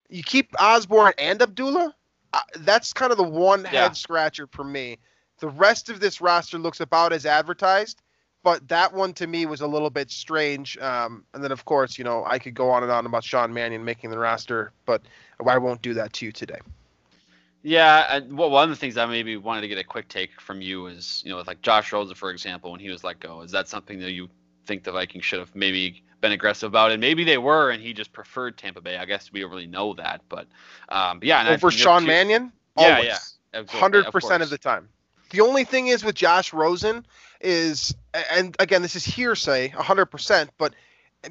you 0.08 0.22
keep 0.22 0.54
Osborne 0.60 1.14
and 1.18 1.40
Abdullah 1.40 1.94
uh, 2.32 2.40
that's 2.58 2.92
kind 2.92 3.12
of 3.12 3.18
the 3.18 3.24
one 3.24 3.64
Yeah. 3.64 3.70
head 3.84 3.96
scratcher 3.96 4.46
for 4.46 4.64
me. 4.64 4.98
The 5.40 5.48
rest 5.48 5.88
of 5.88 6.00
this 6.00 6.20
roster 6.20 6.58
looks 6.58 6.80
about 6.80 7.12
as 7.12 7.24
advertised, 7.26 8.02
but 8.42 8.66
that 8.68 8.92
one 8.92 9.12
to 9.14 9.26
me 9.26 9.46
was 9.46 9.60
a 9.60 9.66
little 9.66 9.90
bit 9.90 10.10
strange. 10.10 10.76
Um, 10.78 11.24
and 11.34 11.42
then, 11.42 11.52
of 11.52 11.64
course, 11.64 11.98
you 11.98 12.04
know, 12.04 12.24
I 12.26 12.38
could 12.38 12.54
go 12.54 12.70
on 12.70 12.82
and 12.82 12.90
on 12.90 13.06
about 13.06 13.24
Sean 13.24 13.52
Mannion 13.52 13.84
making 13.84 14.10
the 14.10 14.18
roster, 14.18 14.72
but 14.84 15.02
I 15.44 15.58
won't 15.58 15.82
do 15.82 15.94
that 15.94 16.12
to 16.14 16.26
you 16.26 16.32
today. 16.32 16.58
Yeah, 17.62 18.06
and 18.16 18.36
well, 18.38 18.50
one 18.50 18.64
of 18.64 18.70
the 18.70 18.76
things 18.76 18.96
I 18.96 19.06
maybe 19.06 19.36
wanted 19.36 19.62
to 19.62 19.68
get 19.68 19.78
a 19.78 19.84
quick 19.84 20.08
take 20.08 20.40
from 20.40 20.60
you 20.62 20.86
is, 20.86 21.22
you 21.24 21.30
know, 21.30 21.38
with 21.38 21.46
like 21.48 21.60
Josh 21.60 21.92
Rosen, 21.92 22.14
for 22.14 22.30
example, 22.30 22.70
when 22.70 22.80
he 22.80 22.90
was 22.90 23.04
let 23.04 23.20
go, 23.20 23.42
is 23.42 23.50
that 23.52 23.68
something 23.68 23.98
that 24.00 24.12
you 24.12 24.28
think 24.66 24.84
the 24.84 24.92
Vikings 24.92 25.24
should 25.24 25.40
have 25.40 25.54
maybe 25.54 26.02
been 26.20 26.32
aggressive 26.32 26.68
about? 26.68 26.90
it. 26.92 27.00
maybe 27.00 27.24
they 27.24 27.38
were, 27.38 27.70
and 27.70 27.82
he 27.82 27.92
just 27.92 28.12
preferred 28.12 28.56
Tampa 28.56 28.80
Bay. 28.80 28.96
I 28.96 29.04
guess 29.04 29.32
we 29.32 29.40
don't 29.40 29.50
really 29.50 29.66
know 29.66 29.94
that, 29.94 30.22
but 30.28 30.46
um, 30.88 31.18
but 31.20 31.28
yeah. 31.28 31.40
And 31.40 31.48
Over 31.48 31.70
Sean 31.70 32.02
too- 32.02 32.08
Mannion? 32.08 32.52
Yeah, 32.78 32.84
Always. 32.94 33.04
yeah. 33.06 33.18
Absolutely, 33.54 33.80
hundred 33.80 34.12
percent 34.12 34.42
of 34.42 34.48
course. 34.48 34.50
the 34.50 34.58
time. 34.58 34.88
The 35.30 35.40
only 35.40 35.64
thing 35.64 35.88
is 35.88 36.04
with 36.04 36.14
Josh 36.14 36.52
Rosen 36.52 37.06
is, 37.40 37.94
and 38.32 38.54
again, 38.58 38.82
this 38.82 38.96
is 38.96 39.04
hearsay, 39.04 39.68
hundred 39.68 40.06
percent, 40.06 40.50
but 40.58 40.74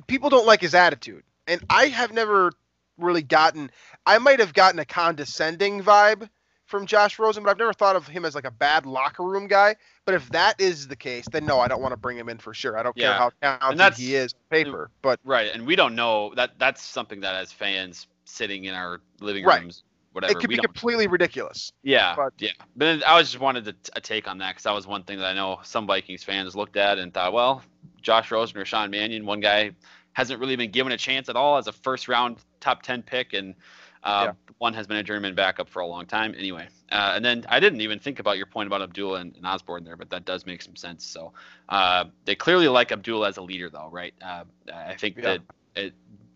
people 0.08 0.30
don't 0.30 0.46
like 0.46 0.62
his 0.62 0.74
attitude. 0.76 1.24
and 1.48 1.62
I 1.70 1.86
have 1.88 2.12
never 2.14 2.52
really 2.98 3.22
gotten. 3.22 3.72
I 4.06 4.18
might 4.18 4.40
have 4.40 4.54
gotten 4.54 4.80
a 4.80 4.86
condescending 4.86 5.84
vibe 5.84 6.30
from 6.68 6.86
Josh 6.86 7.18
Rosen, 7.18 7.44
but 7.44 7.50
I've 7.50 7.58
never 7.58 7.74
thought 7.74 7.96
of 7.96 8.08
him 8.08 8.26
as 8.26 8.36
like 8.36 8.46
a 8.46 8.52
bad 8.52 8.86
locker 8.86 9.24
room 9.24 9.48
guy. 9.48 9.76
But 10.06 10.16
if 10.16 10.30
that 10.30 10.60
is 10.60 10.88
the 10.88 10.96
case, 10.96 11.26
then 11.32 11.46
no, 11.46 11.60
I 11.60 11.68
don't 11.68 11.82
want 11.82 11.94
to 11.94 11.98
bring 11.98 12.18
him 12.18 12.30
in 12.30 12.38
for 12.38 12.54
sure. 12.54 12.78
I 12.78 12.84
don't 12.84 12.96
Yeah. 12.96 13.08
care 13.08 13.18
how 13.18 13.60
talented 13.70 13.98
he 13.98 14.16
is 14.16 14.34
on 14.34 14.40
paper, 14.50 14.92
but 15.02 15.20
Right, 15.24 15.50
and 15.54 15.66
we 15.66 15.76
don't 15.76 15.96
know 15.96 16.34
that. 16.36 16.60
That's 16.60 16.84
something 16.84 17.22
that 17.22 17.36
as 17.36 17.52
fans 17.52 18.08
sitting 18.26 18.66
in 18.66 18.76
our 18.76 19.00
living 19.22 19.46
Right. 19.46 19.62
rooms, 19.62 19.84
whatever, 20.12 20.34
it 20.34 20.40
could 20.42 20.50
be 20.50 20.58
completely 20.58 21.08
ridiculous. 21.08 21.72
Yeah, 21.84 22.14
But- 22.16 22.34
yeah. 22.38 22.52
But 22.76 23.02
I 23.04 23.18
was 23.18 23.32
just 23.32 23.42
wanted 23.42 23.64
to 23.66 23.74
t- 23.74 23.92
a 23.96 24.02
take 24.02 24.28
on 24.28 24.38
that 24.40 24.50
because 24.52 24.64
that 24.64 24.74
was 24.74 24.86
one 24.86 25.04
thing 25.04 25.18
that 25.20 25.28
I 25.28 25.34
know 25.34 25.60
some 25.64 25.88
Vikings 25.88 26.24
fans 26.24 26.56
looked 26.56 26.76
at 26.76 26.98
and 27.00 27.14
thought, 27.14 27.32
well, 27.32 27.64
Josh 28.02 28.30
Rosen 28.30 28.58
or 28.58 28.66
Sean 28.66 28.92
Mannion, 28.92 29.26
one 29.26 29.40
guy 29.40 29.72
hasn't 30.14 30.40
really 30.42 30.56
been 30.58 30.72
given 30.72 30.92
a 30.92 30.98
chance 30.98 31.30
at 31.30 31.36
all 31.38 31.58
as 31.58 31.68
a 31.68 31.72
first 31.72 32.08
round 32.10 32.38
top 32.60 32.82
10 32.82 33.04
pick, 33.04 33.32
and 33.34 33.56
uh, 34.04 34.34
one 34.58 34.74
has 34.74 34.88
been 34.88 34.98
a 34.98 35.04
journeyman 35.04 35.36
backup 35.36 35.70
for 35.70 35.82
a 35.82 35.88
long 35.88 36.06
time. 36.06 36.36
Anyway, 36.38 36.68
uh, 36.92 37.14
and 37.16 37.24
then 37.24 37.46
I 37.50 37.60
didn't 37.60 37.82
even 37.82 38.00
think 38.00 38.20
about 38.20 38.38
your 38.38 38.46
point 38.46 38.68
about 38.68 38.82
Abdullah 38.82 39.20
and, 39.20 39.36
and 39.36 39.46
Osborne 39.46 39.84
there, 39.84 39.96
but 39.96 40.10
that 40.12 40.26
does 40.26 40.46
make 40.46 40.62
some 40.62 40.76
sense. 40.76 41.06
So 41.06 41.34
uh, 41.70 42.06
they 42.26 42.36
clearly 42.36 42.68
like 42.68 42.92
Abdullah 42.92 43.30
as 43.30 43.38
a 43.38 43.42
leader, 43.42 43.70
though, 43.70 43.90
right? 43.92 44.14
Uh, 44.22 44.46
I 44.74 44.96
think 44.96 45.18
Yeah. 45.18 45.24
that 45.24 45.42
it, 45.76 45.94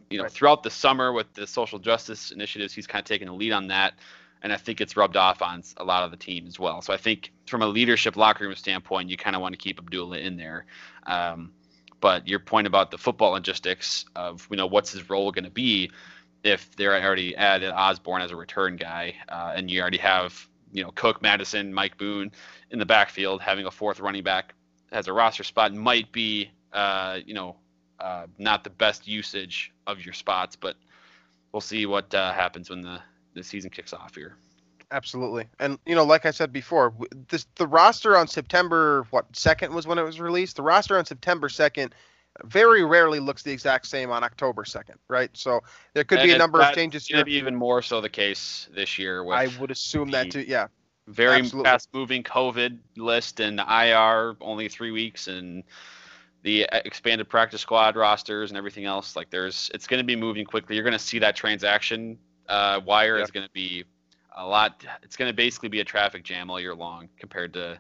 you 0.09 0.17
know, 0.17 0.23
Right. 0.23 0.31
throughout 0.31 0.63
the 0.63 0.69
summer 0.69 1.13
with 1.13 1.33
the 1.33 1.47
social 1.47 1.79
justice 1.79 2.31
initiatives, 2.31 2.73
he's 2.73 2.87
kind 2.87 3.01
of 3.01 3.07
taken 3.07 3.27
a 3.27 3.33
lead 3.35 3.53
on 3.53 3.67
that 3.67 3.93
and 4.41 4.51
I 4.51 4.57
think 4.57 4.81
it's 4.81 4.97
rubbed 4.97 5.17
off 5.17 5.41
on 5.41 5.63
a 5.77 5.83
lot 5.83 6.03
of 6.03 6.11
the 6.11 6.17
team 6.17 6.47
as 6.47 6.59
well. 6.59 6.81
So 6.81 6.93
I 6.93 6.97
think 6.97 7.31
from 7.47 7.61
a 7.61 7.67
leadership 7.67 8.17
locker 8.17 8.45
room 8.45 8.55
standpoint, 8.55 9.09
you 9.09 9.17
kind 9.17 9.35
of 9.35 9.41
want 9.41 9.53
to 9.53 9.57
keep 9.57 9.79
Abdullah 9.79 10.17
in 10.17 10.37
there. 10.37 10.65
Um, 11.05 11.51
but 11.99 12.27
your 12.27 12.39
point 12.39 12.65
about 12.65 12.89
the 12.89 12.97
football 12.97 13.31
logistics 13.31 14.05
of 14.15 14.47
you 14.49 14.57
know 14.57 14.65
what's 14.65 14.91
his 14.91 15.09
role 15.09 15.31
going 15.31 15.45
to 15.45 15.51
be 15.51 15.91
if 16.43 16.75
they're 16.75 17.01
already 17.01 17.35
added 17.35 17.71
Osborne 17.71 18.21
as 18.21 18.31
a 18.31 18.35
return 18.35 18.75
guy, 18.75 19.15
uh, 19.29 19.53
and 19.55 19.69
you 19.69 19.81
already 19.81 19.97
have 19.97 20.47
you 20.71 20.83
know 20.83 20.91
Cook, 20.91 21.21
Mattison, 21.21 21.73
Mike 21.73 21.97
Boone 21.97 22.31
in 22.71 22.79
the 22.79 22.85
backfield, 22.85 23.41
having 23.41 23.65
a 23.65 23.71
fourth 23.71 23.99
running 23.99 24.23
back 24.23 24.53
as 24.91 25.07
a 25.07 25.13
roster 25.13 25.43
spot 25.43 25.73
might 25.73 26.11
be 26.11 26.51
uh, 26.73 27.19
you 27.25 27.33
know 27.33 27.55
uh, 27.99 28.25
not 28.37 28.63
the 28.63 28.69
best 28.69 29.07
usage 29.07 29.71
of 29.87 30.03
your 30.03 30.13
spots, 30.13 30.55
but 30.55 30.75
we'll 31.51 31.61
see 31.61 31.85
what 31.85 32.13
uh, 32.13 32.33
happens 32.33 32.69
when 32.69 32.81
the 32.81 32.99
the 33.33 33.43
season 33.43 33.69
kicks 33.69 33.93
off 33.93 34.15
here. 34.15 34.35
Absolutely, 34.91 35.47
and 35.59 35.79
you 35.85 35.95
know, 35.95 36.03
like 36.03 36.25
I 36.25 36.31
said 36.31 36.51
before, 36.51 36.93
this 37.29 37.45
the 37.55 37.67
roster 37.67 38.17
on 38.17 38.27
September 38.27 39.05
what 39.11 39.25
second 39.35 39.73
was 39.73 39.87
when 39.87 39.97
it 39.97 40.03
was 40.03 40.19
released. 40.19 40.57
The 40.57 40.63
roster 40.63 40.97
on 40.97 41.05
September 41.05 41.47
second 41.47 41.93
very 42.45 42.83
rarely 42.83 43.19
looks 43.19 43.43
the 43.43 43.51
exact 43.51 43.87
same 43.87 44.11
on 44.11 44.23
October 44.23 44.65
second, 44.65 44.95
right? 45.07 45.29
So 45.33 45.61
there 45.93 46.03
could 46.03 46.21
be 46.21 46.31
a 46.31 46.37
number 46.37 46.61
of 46.61 46.73
changes 46.73 47.07
here. 47.07 47.23
be 47.23 47.33
even 47.33 47.55
more 47.55 47.81
so 47.81 48.01
the 48.01 48.09
case 48.09 48.69
this 48.73 48.97
year 48.97 49.23
with 49.23 49.37
I 49.37 49.47
would 49.59 49.71
assume 49.71 50.11
that 50.11 50.31
too. 50.31 50.45
Yeah, 50.47 50.67
very 51.07 51.43
fast 51.43 51.89
moving 51.93 52.23
COVID 52.23 52.77
list 52.97 53.39
and 53.39 53.59
IR 53.59 54.35
only 54.41 54.69
three 54.69 54.91
weeks 54.91 55.27
and 55.27 55.63
the 56.43 56.67
expanded 56.85 57.29
practice 57.29 57.61
squad 57.61 57.95
rosters 57.95 58.49
and 58.49 58.57
everything 58.57 58.85
else. 58.85 59.15
Like 59.15 59.29
there's, 59.29 59.69
it's 59.73 59.87
going 59.87 59.99
to 59.99 60.03
be 60.05 60.15
moving 60.15 60.45
quickly. 60.45 60.75
You're 60.75 60.83
going 60.83 60.93
to 60.93 60.99
see 60.99 61.19
that 61.19 61.35
transaction 61.35 62.17
uh, 62.49 62.81
wire 62.83 63.17
is 63.17 63.31
going 63.31 63.45
to 63.45 63.51
be 63.53 63.83
a 64.35 64.45
lot. 64.45 64.83
It's 65.03 65.15
going 65.15 65.29
to 65.29 65.35
basically 65.35 65.69
be 65.69 65.81
a 65.81 65.85
traffic 65.85 66.23
jam 66.23 66.49
all 66.49 66.59
year 66.59 66.75
long 66.75 67.09
compared 67.17 67.53
to 67.53 67.79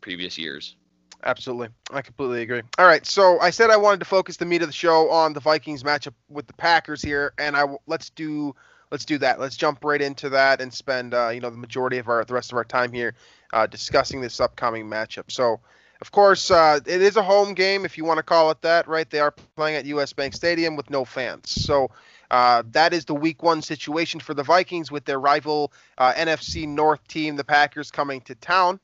previous 0.00 0.36
years. 0.36 0.76
Absolutely. 1.24 1.68
I 1.90 2.02
completely 2.02 2.42
agree. 2.42 2.62
All 2.78 2.86
right, 2.86 3.04
so 3.06 3.38
I 3.40 3.50
said 3.50 3.70
I 3.70 3.76
wanted 3.76 4.00
to 4.00 4.06
focus 4.06 4.36
the 4.36 4.46
meat 4.46 4.62
of 4.62 4.68
the 4.68 4.74
show 4.74 5.10
on 5.10 5.32
the 5.32 5.40
Vikings 5.40 5.82
matchup 5.82 6.14
with 6.28 6.46
the 6.46 6.52
Packers 6.54 7.02
here, 7.02 7.32
and 7.38 7.56
I 7.56 7.64
let's 7.86 8.10
do 8.10 8.54
let's 8.90 9.04
do 9.04 9.18
that. 9.18 9.40
Let's 9.40 9.56
jump 9.56 9.84
right 9.84 10.00
into 10.00 10.28
that 10.30 10.60
and 10.60 10.72
spend 10.72 11.14
uh, 11.14 11.30
you 11.30 11.40
know 11.40 11.50
the 11.50 11.56
majority 11.56 11.98
of 11.98 12.08
our 12.08 12.24
the 12.24 12.34
rest 12.34 12.52
of 12.52 12.56
our 12.56 12.64
time 12.64 12.92
here 12.92 13.14
uh, 13.52 13.66
discussing 13.66 14.20
this 14.20 14.40
upcoming 14.40 14.88
matchup. 14.88 15.30
So. 15.30 15.60
Of 16.00 16.10
course, 16.10 16.50
uh, 16.50 16.80
it 16.84 17.00
is 17.00 17.16
a 17.16 17.22
home 17.22 17.54
game, 17.54 17.86
if 17.86 17.96
you 17.96 18.04
want 18.04 18.18
to 18.18 18.22
call 18.22 18.50
it 18.50 18.60
that, 18.60 18.86
right? 18.86 19.08
They 19.08 19.20
are 19.20 19.32
playing 19.56 19.76
at 19.76 19.86
U.S. 19.86 20.12
Bank 20.12 20.34
Stadium 20.34 20.76
with 20.76 20.90
no 20.90 21.04
fans. 21.06 21.50
So 21.50 21.88
uh, 22.30 22.62
that 22.72 22.92
is 22.92 23.04
the 23.04 23.14
week 23.14 23.42
one 23.42 23.62
situation 23.62 24.20
for 24.20 24.34
the 24.34 24.42
Vikings 24.42 24.90
with 24.90 25.04
their 25.04 25.20
rival 25.20 25.72
uh, 25.96 26.12
NFC 26.12 26.66
North 26.66 27.06
team, 27.06 27.36
the 27.36 27.44
Packers, 27.44 27.90
coming 27.90 28.20
to 28.22 28.34
town. 28.34 28.80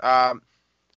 Um, 0.00 0.42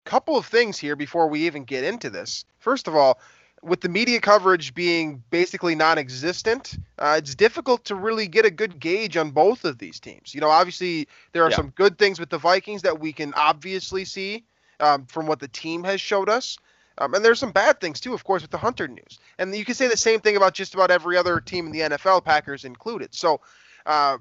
couple 0.04 0.36
of 0.36 0.46
things 0.46 0.78
here 0.78 0.96
before 0.96 1.28
we 1.28 1.46
even 1.46 1.64
get 1.64 1.84
into 1.84 2.10
this. 2.10 2.44
First 2.58 2.88
of 2.88 2.94
all, 2.96 3.18
with 3.62 3.80
the 3.80 3.88
media 3.88 4.20
coverage 4.20 4.74
being 4.74 5.22
basically 5.30 5.74
non-existent, 5.76 6.76
uh, 6.98 7.14
it's 7.18 7.34
difficult 7.34 7.84
to 7.84 7.94
really 7.94 8.26
get 8.26 8.44
a 8.44 8.50
good 8.50 8.80
gauge 8.80 9.16
on 9.16 9.30
both 9.30 9.64
of 9.64 9.78
these 9.78 10.00
teams. 10.00 10.34
You 10.34 10.40
know, 10.40 10.50
obviously 10.50 11.06
there 11.32 11.44
are 11.44 11.50
Yeah. 11.50 11.56
some 11.56 11.70
good 11.70 11.96
things 11.98 12.18
with 12.18 12.28
the 12.30 12.38
Vikings 12.38 12.82
that 12.82 12.98
we 12.98 13.12
can 13.12 13.32
obviously 13.34 14.04
see 14.04 14.44
um, 14.80 15.06
from 15.06 15.26
what 15.26 15.38
the 15.38 15.48
team 15.48 15.84
has 15.84 16.00
showed 16.00 16.28
us. 16.28 16.58
Um, 16.98 17.14
and 17.14 17.24
there's 17.24 17.38
some 17.38 17.52
bad 17.52 17.80
things 17.80 18.00
too, 18.00 18.14
of 18.14 18.24
course, 18.24 18.42
with 18.42 18.50
the 18.50 18.58
Hunter 18.58 18.88
news. 18.88 19.18
And 19.38 19.54
you 19.54 19.64
can 19.64 19.74
say 19.74 19.88
the 19.88 19.96
same 19.96 20.20
thing 20.20 20.36
about 20.36 20.54
just 20.54 20.74
about 20.74 20.90
every 20.90 21.16
other 21.16 21.40
team 21.40 21.66
in 21.66 21.72
the 21.72 21.80
NFL, 21.80 22.24
Packers 22.24 22.64
included. 22.64 23.14
So 23.14 23.40
uh, 23.86 24.18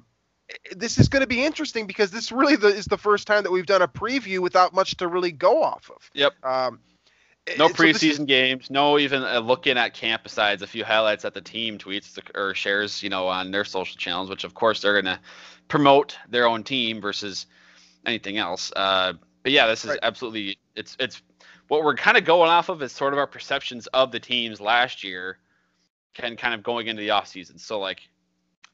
this 0.76 0.98
is 0.98 1.10
going 1.10 1.22
to 1.22 1.28
be 1.28 1.44
interesting 1.44 1.88
because 1.88 2.12
this 2.12 2.32
really 2.32 2.56
the, 2.56 2.68
is 2.68 2.86
the 2.86 2.98
first 2.98 3.28
time 3.28 3.44
that 3.44 3.52
we've 3.52 3.66
done 3.66 3.82
a 3.82 3.88
preview 3.88 4.40
without 4.40 4.74
much 4.74 4.98
to 4.98 5.08
really 5.08 5.32
go 5.32 5.62
off 5.64 5.90
of. 5.94 6.10
Yep. 6.14 6.34
Um, 6.44 6.80
No 7.58 7.68
so 7.68 7.84
is- 7.84 7.98
preseason 7.98 8.28
games, 8.28 8.70
no 8.70 9.00
even 9.00 9.24
uh, 9.24 9.40
looking 9.40 9.78
at 9.78 9.94
camp 9.94 10.24
besides 10.24 10.62
a 10.62 10.68
few 10.68 10.84
highlights 10.84 11.24
that 11.24 11.34
the 11.34 11.42
team 11.42 11.78
tweets 11.78 12.20
or 12.36 12.54
shares, 12.54 13.02
you 13.02 13.10
know, 13.10 13.28
on 13.28 13.52
their 13.52 13.66
social 13.66 13.98
channels, 13.98 14.30
which 14.30 14.44
of 14.44 14.54
course 14.54 14.82
they're 14.82 15.02
going 15.02 15.16
to 15.16 15.20
promote 15.68 16.18
their 16.30 16.48
own 16.48 16.64
team 16.64 17.02
versus 17.02 17.46
anything 18.06 18.38
else. 18.38 18.72
Uh, 18.76 19.14
but 19.44 19.52
yeah, 19.52 19.68
this 19.68 19.84
is 19.86 19.92
Right. 19.92 20.00
absolutely 20.04 20.58
it's 20.76 20.96
it's 21.00 21.22
what 21.68 21.84
we're 21.84 21.96
kind 21.96 22.18
of 22.18 22.26
going 22.26 22.50
off 22.50 22.70
of 22.70 22.82
is 22.82 22.92
sort 22.92 23.14
of 23.14 23.20
our 23.20 23.28
perceptions 23.28 23.88
of 23.88 24.12
the 24.12 24.20
teams 24.20 24.60
last 24.60 25.04
year, 25.04 25.38
and 26.20 26.38
kind 26.38 26.54
of 26.54 26.62
going 26.64 26.88
into 26.88 27.02
the 27.02 27.12
off 27.12 27.28
season. 27.28 27.58
So 27.58 27.80
like, 27.80 28.02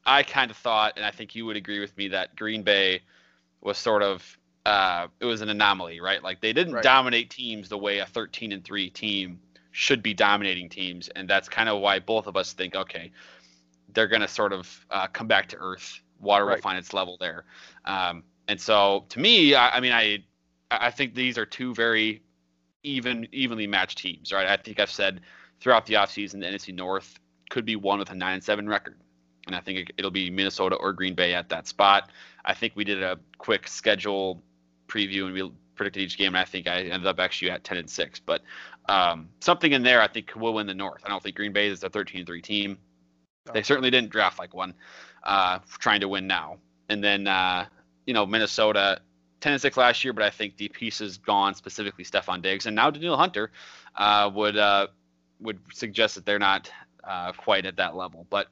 I 0.08 0.22
kind 0.22 0.50
of 0.50 0.56
thought, 0.56 0.94
and 0.96 1.04
I 1.04 1.10
think 1.10 1.34
you 1.34 1.44
would 1.46 1.56
agree 1.56 1.80
with 1.80 1.96
me 1.96 2.08
that 2.08 2.34
Green 2.34 2.62
Bay 2.62 3.02
was 3.60 3.76
sort 3.78 4.02
of 4.02 4.38
uh, 4.66 5.06
it 5.20 5.24
was 5.24 5.40
an 5.40 5.48
anomaly, 5.48 6.00
right? 6.00 6.22
Like 6.22 6.40
they 6.40 6.52
didn't 6.52 6.74
Right. 6.74 6.82
dominate 6.82 7.30
teams 7.30 7.68
the 7.68 7.78
way 7.78 7.98
a 7.98 8.06
13 8.06 8.52
and 8.52 8.64
3 8.64 8.90
team 8.90 9.40
should 9.70 10.02
be 10.02 10.12
dominating 10.14 10.68
teams, 10.68 11.08
and 11.08 11.28
that's 11.28 11.48
kind 11.48 11.68
of 11.68 11.80
why 11.80 11.98
both 12.00 12.26
of 12.26 12.36
us 12.36 12.52
think, 12.52 12.74
okay, 12.74 13.10
they're 13.94 14.08
going 14.08 14.20
to 14.20 14.28
sort 14.28 14.52
of 14.52 14.86
uh, 14.90 15.06
come 15.06 15.26
back 15.26 15.48
to 15.48 15.56
earth. 15.58 16.00
Water 16.20 16.44
will 16.46 16.56
find 16.60 16.78
its 16.78 16.92
level 16.92 17.16
there. 17.20 17.44
Um, 17.84 18.24
and 18.48 18.60
so 18.60 19.04
to 19.10 19.20
me, 19.20 19.54
I, 19.54 19.76
I 19.76 19.80
mean, 19.80 19.92
I 19.92 20.24
I 20.70 20.90
think 20.90 21.14
these 21.14 21.38
are 21.38 21.46
two 21.46 21.74
very 21.74 22.22
even 22.82 23.28
evenly 23.32 23.66
matched 23.66 23.98
teams, 23.98 24.32
right? 24.32 24.46
I 24.46 24.56
think 24.56 24.80
I've 24.80 24.90
said 24.90 25.20
throughout 25.60 25.86
the 25.86 25.94
offseason 25.94 26.40
the 26.40 26.46
NFC 26.46 26.74
North 26.74 27.18
could 27.50 27.64
be 27.64 27.76
one 27.76 27.98
with 27.98 28.10
a 28.10 28.14
9 28.14 28.34
and 28.34 28.44
7 28.44 28.68
record. 28.68 28.98
And 29.48 29.56
I 29.56 29.60
think 29.60 29.78
it- 29.78 29.94
it'll 29.96 30.10
be 30.10 30.30
Minnesota 30.30 30.76
or 30.76 30.92
Green 30.92 31.14
Bay 31.14 31.34
at 31.34 31.48
that 31.48 31.66
spot. 31.66 32.10
I 32.44 32.54
think 32.54 32.76
we 32.76 32.84
did 32.84 33.02
a 33.02 33.18
quick 33.38 33.66
schedule 33.66 34.42
preview 34.86 35.24
and 35.24 35.34
we 35.34 35.50
predicted 35.74 36.02
each 36.02 36.18
game, 36.18 36.28
and 36.28 36.38
I 36.38 36.44
think 36.44 36.66
I 36.66 36.82
ended 36.82 37.06
up 37.06 37.18
actually 37.18 37.50
at 37.50 37.64
10 37.64 37.78
and 37.78 37.88
6. 37.88 38.20
But 38.20 38.42
um, 38.88 39.28
something 39.40 39.72
in 39.72 39.82
there 39.82 40.00
I 40.00 40.06
think 40.06 40.34
will 40.36 40.54
win 40.54 40.66
the 40.66 40.74
North. 40.74 41.02
I 41.04 41.08
don't 41.08 41.22
think 41.22 41.36
Green 41.36 41.52
Bay 41.52 41.68
is 41.68 41.82
a 41.82 41.88
13 41.88 42.26
3 42.26 42.42
team. 42.42 42.78
They 43.52 43.62
certainly 43.62 43.90
didn't 43.90 44.10
draft 44.10 44.38
like 44.38 44.54
one, 44.54 44.74
uh, 45.24 45.60
trying 45.78 46.00
to 46.00 46.08
win 46.08 46.26
now. 46.26 46.58
And 46.90 47.02
then, 47.02 47.26
uh, 47.26 47.66
you 48.06 48.12
know, 48.12 48.26
Minnesota 48.26 49.00
10 49.40 49.52
and 49.52 49.62
6 49.62 49.76
last 49.78 50.04
year, 50.04 50.12
but 50.12 50.24
I 50.24 50.30
think 50.30 50.58
the 50.58 50.68
pieces 50.68 51.16
gone, 51.16 51.54
specifically 51.54 52.04
Stefon 52.04 52.42
Diggs 52.42 52.66
and 52.66 52.76
now 52.76 52.90
Danielle 52.90 53.16
Hunter, 53.16 53.50
uh, 53.96 54.30
would 54.34 54.56
uh, 54.56 54.88
would 55.40 55.58
suggest 55.72 56.16
that 56.16 56.26
they're 56.26 56.38
not 56.38 56.70
uh, 57.04 57.32
quite 57.32 57.64
at 57.64 57.76
that 57.76 57.96
level. 57.96 58.26
But 58.28 58.48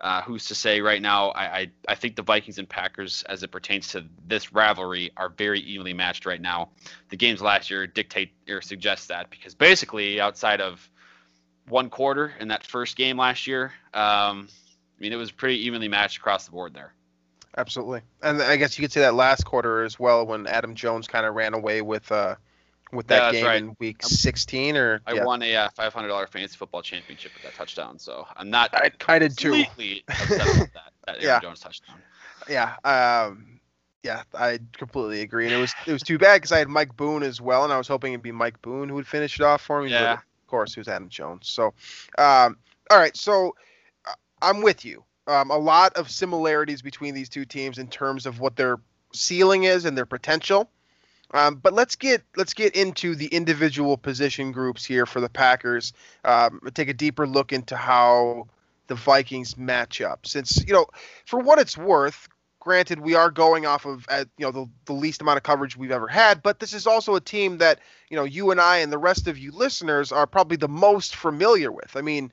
uh, 0.00 0.22
who's 0.22 0.46
to 0.46 0.54
say 0.54 0.80
right 0.80 1.02
now? 1.02 1.30
I, 1.30 1.58
I 1.58 1.70
I 1.88 1.94
think 1.96 2.16
the 2.16 2.22
Vikings 2.22 2.58
and 2.58 2.68
Packers, 2.68 3.24
as 3.28 3.42
it 3.42 3.50
pertains 3.50 3.88
to 3.88 4.04
this 4.26 4.52
rivalry, 4.52 5.10
are 5.16 5.28
very 5.28 5.60
evenly 5.60 5.92
matched 5.92 6.24
right 6.24 6.40
now. 6.40 6.70
The 7.08 7.16
games 7.16 7.40
last 7.42 7.70
year 7.70 7.86
dictate 7.86 8.32
or 8.48 8.60
suggest 8.60 9.08
that 9.08 9.30
because 9.30 9.54
basically 9.54 10.20
outside 10.20 10.60
of 10.60 10.88
one 11.68 11.90
quarter 11.90 12.32
in 12.38 12.48
that 12.48 12.64
first 12.64 12.96
game 12.96 13.18
last 13.18 13.46
year, 13.46 13.72
um, 13.92 14.48
I 14.98 15.00
mean 15.00 15.12
it 15.12 15.16
was 15.16 15.32
pretty 15.32 15.66
evenly 15.66 15.88
matched 15.88 16.18
across 16.18 16.44
the 16.44 16.52
board 16.52 16.74
there. 16.74 16.92
Absolutely, 17.56 18.02
and 18.22 18.40
I 18.40 18.56
guess 18.56 18.78
you 18.78 18.82
could 18.82 18.92
say 18.92 19.00
that 19.00 19.14
last 19.14 19.44
quarter 19.44 19.82
as 19.82 19.98
well 19.98 20.24
when 20.24 20.46
Adam 20.46 20.76
Jones 20.76 21.08
kind 21.08 21.26
of 21.26 21.34
ran 21.34 21.54
away 21.54 21.82
with 21.82 22.10
uh 22.12 22.36
with 22.92 23.10
Yeah, 23.10 23.16
that 23.18 23.20
that's 23.24 23.32
game 23.32 23.44
right. 23.46 23.62
in 23.62 23.76
week 23.78 24.02
16 24.02 24.76
or 24.76 25.00
I 25.06 25.14
yeah. 25.14 25.24
won 25.24 25.42
a 25.42 25.54
uh, 25.56 25.68
$500 25.78 26.28
fantasy 26.28 26.56
football 26.56 26.82
championship 26.82 27.32
with 27.34 27.42
that 27.42 27.54
touchdown, 27.54 27.98
so 27.98 28.26
I'm 28.36 28.50
not 28.50 28.70
I, 28.74 28.90
I 29.08 29.18
did 29.18 29.36
too. 29.36 29.52
completely 29.52 30.04
upset 30.08 30.40
about 30.40 30.72
that. 30.74 30.92
That 31.06 31.14
Aaron 31.16 31.22
Yeah. 31.22 31.40
Jones 31.40 31.60
touchdown. 31.60 31.96
Yeah, 32.48 32.76
um, 32.84 33.60
yeah, 34.02 34.22
I 34.32 34.58
completely 34.72 35.20
agree, 35.20 35.44
and 35.44 35.54
it 35.54 35.58
was 35.58 35.74
it 35.86 35.92
was 35.92 36.02
too 36.02 36.18
bad 36.18 36.36
because 36.36 36.52
I 36.52 36.58
had 36.58 36.68
Mike 36.68 36.96
Boone 36.96 37.22
as 37.22 37.40
well, 37.40 37.64
and 37.64 37.72
I 37.72 37.76
was 37.78 37.88
hoping 37.88 38.12
it'd 38.12 38.22
be 38.22 38.32
Mike 38.32 38.60
Boone 38.62 38.88
who 38.88 38.94
would 38.94 39.06
finish 39.06 39.38
it 39.38 39.44
off 39.44 39.60
for 39.62 39.82
me. 39.82 39.88
but 39.90 39.94
Yeah. 40.00 40.12
of 40.14 40.46
course, 40.46 40.70
it 40.76 40.80
was 40.80 40.88
Adam 40.88 41.08
Jones. 41.10 41.48
So, 41.48 41.74
um, 42.16 42.56
all 42.90 42.98
right, 42.98 43.14
so 43.16 43.54
uh, 44.06 44.12
I'm 44.40 44.62
with 44.62 44.84
you. 44.84 45.04
Um, 45.26 45.50
a 45.50 45.58
lot 45.58 45.94
of 45.96 46.10
similarities 46.10 46.80
between 46.80 47.12
these 47.12 47.28
two 47.28 47.44
teams 47.44 47.76
in 47.78 47.88
terms 47.88 48.24
of 48.24 48.40
what 48.40 48.56
their 48.56 48.78
ceiling 49.12 49.64
is 49.64 49.84
and 49.84 49.94
their 49.96 50.06
potential. 50.06 50.70
Um, 51.32 51.56
but 51.56 51.74
let's 51.74 51.96
get 51.96 52.22
let's 52.36 52.54
get 52.54 52.74
into 52.74 53.14
the 53.14 53.26
individual 53.26 53.96
position 53.96 54.52
groups 54.52 54.84
here 54.84 55.06
for 55.06 55.20
the 55.20 55.28
Packers. 55.28 55.92
Um, 56.24 56.60
take 56.74 56.88
a 56.88 56.94
deeper 56.94 57.26
look 57.26 57.52
into 57.52 57.76
how 57.76 58.48
the 58.86 58.94
Vikings 58.94 59.56
match 59.56 60.00
up. 60.00 60.26
Since 60.26 60.64
you 60.66 60.72
know, 60.72 60.86
for 61.26 61.38
what 61.40 61.58
it's 61.58 61.76
worth, 61.76 62.28
granted 62.60 63.00
we 63.00 63.14
are 63.14 63.30
going 63.30 63.66
off 63.66 63.86
of 63.86 64.06
you 64.10 64.46
know 64.46 64.50
the, 64.50 64.68
the 64.86 64.92
least 64.92 65.20
amount 65.20 65.36
of 65.36 65.42
coverage 65.42 65.76
we've 65.76 65.90
ever 65.90 66.08
had, 66.08 66.42
but 66.42 66.60
this 66.60 66.72
is 66.72 66.86
also 66.86 67.14
a 67.14 67.20
team 67.20 67.58
that 67.58 67.78
you 68.08 68.16
know 68.16 68.24
you 68.24 68.50
and 68.50 68.60
I 68.60 68.78
and 68.78 68.92
the 68.92 68.98
rest 68.98 69.28
of 69.28 69.38
you 69.38 69.52
listeners 69.52 70.12
are 70.12 70.26
probably 70.26 70.56
the 70.56 70.68
most 70.68 71.14
familiar 71.14 71.70
with. 71.70 71.94
I 71.94 72.00
mean, 72.00 72.32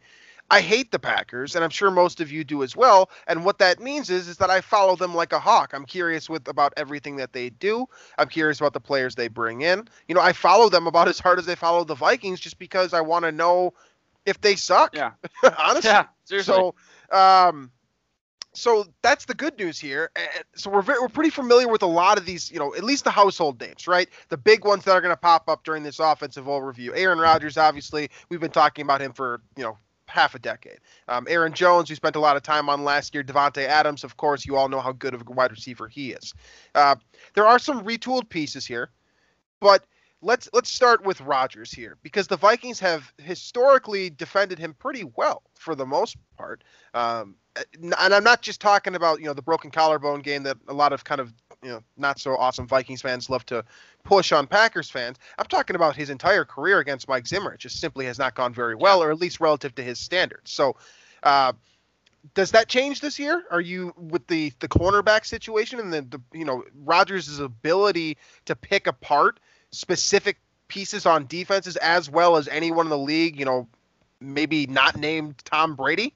I 0.50 0.62
hate 0.62 0.92
the 0.92 1.00
Packers, 1.00 1.56
and 1.56 1.64
I'm 1.64 1.72
sure 1.72 1.90
most 1.90 2.22
of 2.22 2.32
you 2.32 2.44
do 2.44 2.62
as 2.62 2.76
well. 2.76 3.10
And 3.28 3.44
what 3.44 3.58
that 3.60 3.80
means 3.80 4.10
is, 4.10 4.28
is 4.28 4.38
that 4.38 4.52
I 4.52 4.62
follow 4.62 4.96
them 4.96 5.16
like 5.16 5.34
a 5.34 5.40
hawk. 5.40 5.74
I'm 5.74 5.86
curious 5.86 6.30
with 6.30 6.48
about 6.48 6.74
everything 6.78 7.16
that 7.16 7.34
they 7.34 7.50
do. 7.50 7.88
I'm 8.18 8.30
curious 8.30 8.60
about 8.60 8.74
the 8.74 8.80
players 8.80 9.16
they 9.16 9.28
bring 9.28 9.62
in. 9.62 9.88
You 10.08 10.14
know, 10.14 10.22
I 10.22 10.34
follow 10.34 10.70
them 10.70 10.86
about 10.86 11.08
as 11.08 11.20
hard 11.20 11.40
as 11.40 11.46
they 11.48 11.56
follow 11.56 11.84
the 11.84 11.96
Vikings, 11.96 12.40
just 12.40 12.60
because 12.60 12.94
I 12.94 13.02
want 13.02 13.26
to 13.26 13.32
know 13.32 13.74
if 14.26 14.40
they 14.40 14.56
suck. 14.56 14.96
Yeah. 14.96 15.12
honestly. 15.58 15.90
Yeah, 15.90 16.06
seriously. 16.26 16.54
So, 16.54 16.76
um, 17.18 17.72
so 18.54 18.86
that's 19.02 19.26
the 19.26 19.34
good 19.34 19.58
news 19.58 19.80
here. 19.80 20.12
So 20.56 20.70
we're 20.70 20.82
very, 20.82 21.00
we're 21.00 21.10
pretty 21.10 21.30
familiar 21.30 21.68
with 21.68 21.82
a 21.82 21.88
lot 21.88 22.18
of 22.18 22.26
these, 22.26 22.52
you 22.52 22.60
know, 22.60 22.74
at 22.76 22.84
least 22.84 23.04
the 23.04 23.12
household 23.12 23.60
names, 23.60 23.88
right? 23.88 24.10
The 24.30 24.38
big 24.38 24.64
ones 24.64 24.86
that 24.86 24.92
are 24.92 25.02
going 25.02 25.12
to 25.12 25.18
pop 25.18 25.50
up 25.50 25.64
during 25.64 25.84
this 25.84 26.00
offensive 26.00 26.46
overview. 26.46 26.92
Aaron 26.96 27.20
Rodgers, 27.20 27.58
obviously, 27.58 28.10
we've 28.30 28.40
been 28.40 28.52
talking 28.52 28.84
about 28.84 29.02
him 29.02 29.12
for 29.12 29.42
you 29.58 29.64
know 29.64 29.78
half 30.08 30.36
a 30.36 30.40
decade. 30.40 30.80
Um, 31.08 31.28
Aaron 31.30 31.54
Jones, 31.54 31.90
we 31.90 31.96
spent 31.96 32.16
a 32.16 32.20
lot 32.20 32.38
of 32.38 32.44
time 32.44 32.70
on 32.70 32.84
last 32.84 33.14
year. 33.14 33.24
Davante 33.24 33.66
Adams, 33.66 34.04
of 34.04 34.18
course, 34.18 34.46
you 34.46 34.56
all 34.56 34.70
know 34.70 34.80
how 34.80 34.92
good 34.92 35.14
of 35.14 35.22
a 35.22 35.32
wide 35.32 35.52
receiver 35.52 35.88
he 35.88 36.12
is. 36.12 36.34
Uh, 36.74 36.96
there 37.34 37.46
are 37.46 37.60
some 37.60 37.84
retooled 37.84 38.30
pieces 38.30 38.66
here, 38.66 38.90
but 39.60 39.86
let's 40.22 40.50
let's 40.54 40.72
start 40.72 41.06
with 41.06 41.22
Rodgers 41.22 41.72
here 41.72 41.98
because 42.02 42.28
the 42.28 42.38
Vikings 42.38 42.80
have 42.80 43.12
historically 43.18 44.10
defended 44.10 44.60
him 44.60 44.74
pretty 44.74 45.04
well 45.16 45.44
for 45.54 45.76
the 45.76 45.86
most 45.86 46.18
part. 46.38 46.64
Um, 46.94 47.36
and 47.82 47.94
I'm 47.94 48.24
not 48.24 48.42
just 48.42 48.60
talking 48.60 48.96
about 48.96 49.20
you 49.20 49.26
know 49.26 49.34
the 49.34 49.42
broken 49.42 49.72
collarbone 49.72 50.22
game 50.22 50.44
that 50.44 50.58
a 50.68 50.74
lot 50.74 50.94
of 50.94 51.04
kind 51.04 51.22
of 51.22 51.34
you 51.64 51.70
know 51.70 51.84
not 51.98 52.20
so 52.20 52.36
awesome 52.36 52.68
Vikings 52.68 53.02
fans 53.02 53.30
love 53.30 53.46
to 53.48 53.64
push 54.04 54.32
on 54.32 54.48
Packers 54.48 54.90
fans. 54.90 55.18
I'm 55.38 55.46
talking 55.48 55.76
about 55.76 55.96
his 55.96 56.10
entire 56.10 56.46
career 56.46 56.80
against 56.80 57.08
Mike 57.08 57.28
Zimmer. 57.28 57.54
It 57.54 57.60
just 57.60 57.80
simply 57.80 58.06
has 58.06 58.20
not 58.20 58.36
gone 58.36 58.54
very 58.54 58.76
well, 58.76 59.02
or 59.02 59.12
at 59.12 59.20
least 59.20 59.40
relative 59.40 59.76
to 59.76 59.84
his 59.84 60.00
standards. 60.00 60.52
So. 60.52 60.76
Uh, 61.24 61.54
does 62.34 62.52
that 62.52 62.68
change 62.68 63.02
this 63.02 63.20
year? 63.20 63.44
Are 63.52 63.62
you 63.62 63.94
with 63.98 64.26
the 64.28 64.52
the 64.60 64.68
cornerback 64.68 65.26
situation 65.26 65.80
and 65.80 65.94
the, 65.94 66.02
the 66.02 66.22
you 66.34 66.46
know 66.46 66.64
Rodgers' 66.84 67.40
ability 67.40 68.18
to 68.46 68.56
pick 68.56 68.88
apart 68.88 69.40
specific 69.72 70.40
pieces 70.68 71.06
on 71.06 71.28
defenses 71.28 71.76
as 71.78 72.10
well 72.10 72.36
as 72.38 72.48
anyone 72.48 72.88
in 72.88 72.90
the 72.90 72.98
league? 72.98 73.38
You 73.38 73.46
know, 73.46 73.68
maybe 74.20 74.66
not 74.66 74.98
named 74.98 75.38
Tom 75.46 75.76
Brady. 75.76 76.16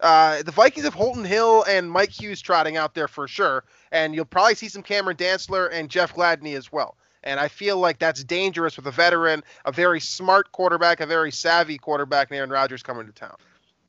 Uh, 0.00 0.42
the 0.42 0.50
Vikings 0.50 0.84
have 0.84 0.94
Holton 0.94 1.24
Hill 1.24 1.64
and 1.68 1.90
Mike 1.90 2.10
Hughes 2.10 2.40
trotting 2.40 2.76
out 2.76 2.94
there 2.94 3.08
for 3.08 3.26
sure, 3.26 3.64
and 3.92 4.14
you'll 4.14 4.24
probably 4.24 4.54
see 4.54 4.68
some 4.68 4.82
Cameron 4.82 5.16
Dantzler 5.16 5.70
and 5.72 5.88
Jeff 5.88 6.14
Gladney 6.14 6.56
as 6.56 6.70
well. 6.70 6.96
And 7.22 7.40
I 7.40 7.48
feel 7.48 7.78
like 7.78 7.98
that's 7.98 8.22
dangerous 8.22 8.76
with 8.76 8.86
a 8.86 8.90
veteran, 8.90 9.42
a 9.64 9.72
very 9.72 10.00
smart 10.00 10.52
quarterback, 10.52 11.00
a 11.00 11.06
very 11.06 11.32
savvy 11.32 11.78
quarterback, 11.78 12.30
Aaron 12.30 12.50
Rodgers 12.50 12.82
coming 12.82 13.06
to 13.06 13.12
town. 13.12 13.34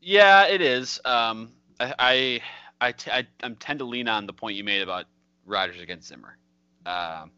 Yeah, 0.01 0.47
it 0.47 0.61
is. 0.61 0.99
Um, 1.05 1.51
I, 1.79 1.93
I, 1.99 2.41
I, 2.79 2.91
t- 2.93 3.11
I 3.11 3.27
I'm 3.43 3.55
tend 3.55 3.79
to 3.79 3.85
lean 3.85 4.07
on 4.07 4.25
the 4.25 4.33
point 4.33 4.55
you 4.55 4.63
made 4.63 4.81
about 4.81 5.05
Rodgers 5.45 5.81
against 5.81 6.07
Zimmer. 6.07 6.37
Um, 6.85 7.31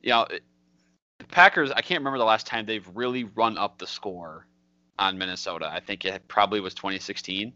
you 0.00 0.10
know, 0.10 0.26
the 1.18 1.24
Packers. 1.26 1.70
I 1.70 1.82
can't 1.82 2.00
remember 2.00 2.18
the 2.18 2.24
last 2.24 2.46
time 2.46 2.64
they've 2.64 2.88
really 2.94 3.24
run 3.24 3.58
up 3.58 3.78
the 3.78 3.86
score 3.86 4.46
on 4.98 5.18
Minnesota. 5.18 5.68
I 5.70 5.80
think 5.80 6.04
it 6.04 6.26
probably 6.28 6.60
was 6.60 6.74
2016. 6.74 7.52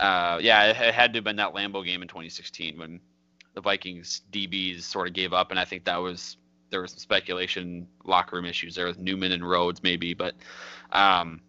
Uh, 0.00 0.38
yeah, 0.42 0.64
it, 0.66 0.76
it 0.80 0.94
had 0.94 1.12
to 1.12 1.18
have 1.18 1.24
been 1.24 1.36
that 1.36 1.54
Lambeau 1.54 1.84
game 1.84 2.02
in 2.02 2.08
2016 2.08 2.78
when 2.78 3.00
the 3.54 3.60
Vikings 3.60 4.22
DBs 4.32 4.82
sort 4.82 5.06
of 5.06 5.14
gave 5.14 5.32
up, 5.32 5.50
and 5.50 5.60
I 5.60 5.64
think 5.64 5.84
that 5.84 5.96
was 5.96 6.36
there 6.70 6.82
was 6.82 6.90
some 6.90 6.98
speculation, 6.98 7.86
locker 8.04 8.36
room 8.36 8.44
issues 8.44 8.74
there 8.74 8.86
with 8.86 8.98
Newman 8.98 9.30
and 9.32 9.48
Rhodes 9.48 9.82
maybe, 9.82 10.12
but 10.14 10.34
um, 10.90 11.40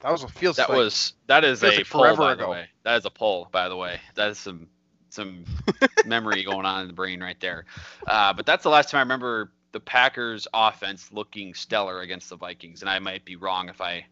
That 0.00 0.10
was 0.10 0.22
what 0.24 0.32
feels 0.32 0.56
that 0.56 0.68
like. 0.68 0.78
was 0.78 1.12
that 1.28 1.44
is 1.44 1.62
a 1.62 1.68
like 1.68 1.88
poll 1.88 2.02
forever 2.02 2.22
by 2.22 2.32
ago. 2.32 2.44
the 2.44 2.50
way. 2.50 2.66
That 2.82 2.96
is 2.96 3.04
a 3.04 3.10
poll 3.10 3.48
by 3.52 3.68
the 3.68 3.76
way. 3.76 4.00
That 4.16 4.30
is 4.30 4.38
some 4.38 4.66
some 5.10 5.44
memory 6.06 6.42
going 6.42 6.66
on 6.66 6.82
in 6.82 6.86
the 6.88 6.94
brain 6.94 7.22
right 7.22 7.38
there. 7.38 7.66
Uh, 8.06 8.32
but 8.32 8.44
that's 8.46 8.62
the 8.64 8.70
last 8.70 8.90
time 8.90 8.98
I 8.98 9.02
remember 9.02 9.52
the 9.70 9.80
Packers 9.80 10.48
offense 10.52 11.12
looking 11.12 11.54
stellar 11.54 12.00
against 12.00 12.28
the 12.30 12.36
Vikings, 12.36 12.80
and 12.82 12.90
I 12.90 12.98
might 12.98 13.24
be 13.24 13.36
wrong 13.36 13.68
if 13.68 13.80
I. 13.80 14.04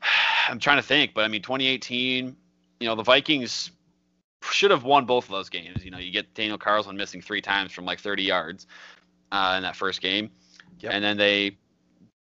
I'm 0.48 0.58
trying 0.58 0.76
to 0.78 0.82
think, 0.82 1.12
but 1.14 1.24
I 1.24 1.28
mean 1.28 1.42
2018. 1.42 2.36
You 2.80 2.88
know 2.88 2.94
the 2.96 3.02
Vikings 3.02 3.70
should 4.42 4.70
have 4.70 4.84
won 4.84 5.06
both 5.06 5.24
of 5.24 5.30
those 5.30 5.48
games. 5.48 5.84
You 5.84 5.90
know 5.90 5.98
you 5.98 6.10
get 6.10 6.32
Daniel 6.34 6.58
Carlson 6.58 6.96
missing 6.96 7.20
three 7.22 7.40
times 7.40 7.72
from 7.72 7.84
like 7.84 8.00
30 8.00 8.22
yards 8.22 8.66
uh, 9.32 9.54
in 9.56 9.62
that 9.62 9.76
first 9.76 10.00
game, 10.00 10.30
Yep. 10.80 10.92
and 10.92 11.04
then 11.04 11.16
they 11.16 11.56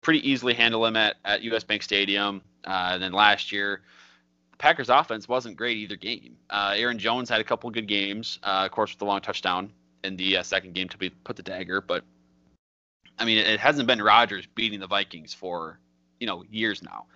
pretty 0.03 0.29
easily 0.29 0.53
handle 0.55 0.85
him 0.85 0.97
at, 0.97 1.17
at 1.25 1.43
US 1.43 1.65
Bank 1.65 1.83
Stadium. 1.83 2.43
Uh, 2.65 2.91
and 2.93 3.03
then 3.03 3.13
last 3.13 3.53
year, 3.53 3.83
the 4.51 4.57
Packers 4.59 4.89
offense 4.91 5.29
wasn't 5.29 5.57
great 5.57 5.77
either 5.77 5.97
game. 5.97 6.37
Uh, 6.51 6.75
Aaron 6.77 6.99
Jones 6.99 7.29
had 7.29 7.41
a 7.41 7.45
couple 7.45 7.71
good 7.71 7.89
games, 7.89 8.39
uh, 8.43 8.63
of 8.65 8.71
course, 8.71 8.91
with 8.93 8.99
the 8.99 9.05
long 9.05 9.21
touchdown 9.21 9.71
in 10.03 10.17
the 10.17 10.39
uh, 10.39 10.43
second 10.43 10.75
game 10.75 10.89
to 10.91 10.99
be, 10.99 11.11
put 11.11 11.37
the 11.37 11.43
dagger. 11.43 11.81
But 11.81 12.05
I 13.19 13.25
mean, 13.25 13.39
it 13.39 13.61
hasn't 13.61 13.87
been 13.87 14.01
Rodgers 14.03 14.47
beating 14.55 14.81
the 14.81 14.87
Vikings 14.87 15.33
for 15.35 15.79
you 16.21 16.27
know 16.27 16.45
years 16.51 16.83
now, 16.83 17.07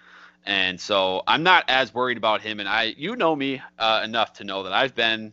and 0.45 0.81
so 0.81 1.23
I'm 1.27 1.43
not 1.43 1.65
as 1.69 1.93
worried 1.93 2.17
about 2.17 2.41
him. 2.41 2.61
And 2.61 2.69
I, 2.69 2.95
you 2.97 3.17
know 3.17 3.35
me 3.37 3.61
uh, 3.79 4.03
enough 4.05 4.33
to 4.35 4.45
know 4.45 4.63
that 4.63 4.73
I've 4.73 4.95
been 4.95 5.33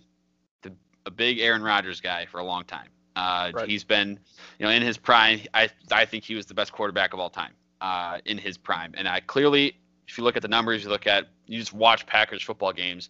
the, 0.62 0.74
a 1.06 1.12
big 1.12 1.40
Aaron 1.40 1.64
Rodgers 1.64 2.02
guy 2.02 2.26
for 2.26 2.40
a 2.40 2.44
long 2.44 2.64
time. 2.66 2.90
Uh, 3.16 3.52
Right. 3.54 3.70
He's 3.70 3.84
been, 3.84 4.20
you 4.60 4.66
know, 4.66 4.72
in 4.72 4.82
his 4.82 4.98
prime. 4.98 5.42
I 5.54 5.70
I 5.92 6.06
think 6.06 6.24
he 6.26 6.36
was 6.36 6.46
the 6.46 6.54
best 6.54 6.72
quarterback 6.74 7.14
of 7.14 7.20
all 7.20 7.30
time 7.30 7.54
uh, 7.82 8.20
in 8.26 8.38
his 8.38 8.58
prime. 8.58 8.94
And 8.98 9.08
I 9.08 9.22
clearly, 9.22 9.78
if 10.08 10.18
you 10.18 10.24
look 10.24 10.36
at 10.36 10.42
the 10.42 10.48
numbers, 10.48 10.84
you 10.84 10.90
look 10.90 11.08
at, 11.08 11.28
you 11.48 11.60
just 11.60 11.74
watch 11.74 12.06
Packers 12.06 12.42
football 12.42 12.74
games, 12.74 13.10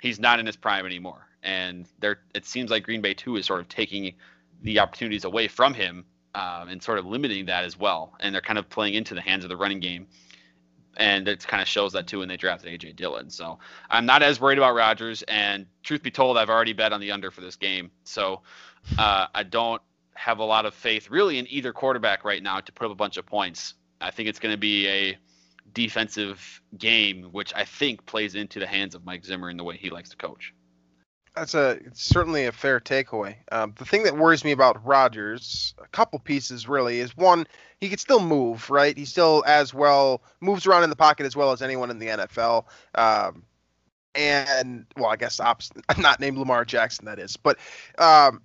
he's 0.00 0.20
not 0.20 0.38
in 0.38 0.46
his 0.46 0.56
prime 0.56 0.86
anymore. 0.86 1.26
And 1.42 1.86
there, 2.00 2.20
it 2.34 2.46
seems 2.46 2.70
like 2.70 2.84
Green 2.84 3.00
Bay 3.00 3.14
too 3.14 3.36
is 3.36 3.46
sort 3.46 3.60
of 3.60 3.68
taking 3.68 4.14
the 4.62 4.78
opportunities 4.78 5.24
away 5.24 5.48
from 5.48 5.74
him 5.74 6.04
um, 6.34 6.68
and 6.68 6.82
sort 6.82 6.98
of 6.98 7.06
limiting 7.06 7.46
that 7.46 7.64
as 7.64 7.78
well. 7.78 8.14
And 8.20 8.34
they're 8.34 8.42
kind 8.42 8.58
of 8.58 8.68
playing 8.68 8.94
into 8.94 9.14
the 9.14 9.20
hands 9.20 9.44
of 9.44 9.48
the 9.48 9.56
running 9.56 9.80
game. 9.80 10.06
And 10.96 11.28
it 11.28 11.46
kind 11.46 11.62
of 11.62 11.68
shows 11.68 11.92
that 11.92 12.06
too 12.06 12.20
when 12.20 12.28
they 12.28 12.36
drafted 12.36 12.78
AJ 12.78 12.96
Dillon. 12.96 13.30
So 13.30 13.58
I'm 13.90 14.06
not 14.06 14.22
as 14.22 14.40
worried 14.40 14.58
about 14.58 14.74
Rodgers. 14.74 15.22
And 15.22 15.66
truth 15.82 16.02
be 16.02 16.10
told, 16.10 16.38
I've 16.38 16.50
already 16.50 16.72
bet 16.72 16.92
on 16.92 17.00
the 17.00 17.12
under 17.12 17.30
for 17.30 17.40
this 17.40 17.56
game. 17.56 17.90
So 18.04 18.42
uh, 18.98 19.26
I 19.34 19.42
don't 19.42 19.82
have 20.14 20.38
a 20.38 20.44
lot 20.44 20.64
of 20.66 20.74
faith 20.74 21.10
really 21.10 21.38
in 21.38 21.46
either 21.50 21.72
quarterback 21.72 22.24
right 22.24 22.42
now 22.42 22.60
to 22.60 22.72
put 22.72 22.86
up 22.86 22.92
a 22.92 22.96
bunch 22.96 23.16
of 23.16 23.26
points. 23.26 23.74
I 24.00 24.10
think 24.10 24.28
it's 24.28 24.38
going 24.38 24.52
to 24.54 24.58
be 24.58 24.88
a 24.88 25.18
defensive 25.72 26.62
game, 26.78 27.24
which 27.32 27.52
I 27.54 27.64
think 27.64 28.06
plays 28.06 28.34
into 28.34 28.58
the 28.58 28.66
hands 28.66 28.94
of 28.94 29.04
Mike 29.04 29.24
Zimmer 29.24 29.50
in 29.50 29.56
the 29.56 29.64
way 29.64 29.76
he 29.76 29.90
likes 29.90 30.10
to 30.10 30.16
coach. 30.16 30.54
That's 31.36 31.54
a 31.54 31.78
certainly 31.92 32.46
a 32.46 32.52
fair 32.52 32.80
takeaway. 32.80 33.36
Um, 33.52 33.74
the 33.76 33.84
thing 33.84 34.04
that 34.04 34.16
worries 34.16 34.42
me 34.42 34.52
about 34.52 34.84
Rodgers, 34.86 35.74
a 35.82 35.86
couple 35.88 36.18
pieces 36.18 36.66
really, 36.66 36.98
is 36.98 37.14
one 37.14 37.46
he 37.78 37.90
can 37.90 37.98
still 37.98 38.20
move, 38.20 38.70
right? 38.70 38.96
He 38.96 39.04
still 39.04 39.44
as 39.46 39.74
well 39.74 40.22
moves 40.40 40.66
around 40.66 40.84
in 40.84 40.90
the 40.90 40.96
pocket 40.96 41.26
as 41.26 41.36
well 41.36 41.52
as 41.52 41.60
anyone 41.60 41.90
in 41.90 41.98
the 41.98 42.06
NFL. 42.06 42.64
Um, 42.94 43.42
and 44.14 44.86
well, 44.96 45.10
I 45.10 45.16
guess 45.16 45.38
opposite, 45.38 45.76
not 45.98 46.20
named 46.20 46.38
Lamar 46.38 46.64
Jackson, 46.64 47.04
that 47.04 47.18
is, 47.18 47.36
but 47.36 47.58
um, 47.98 48.40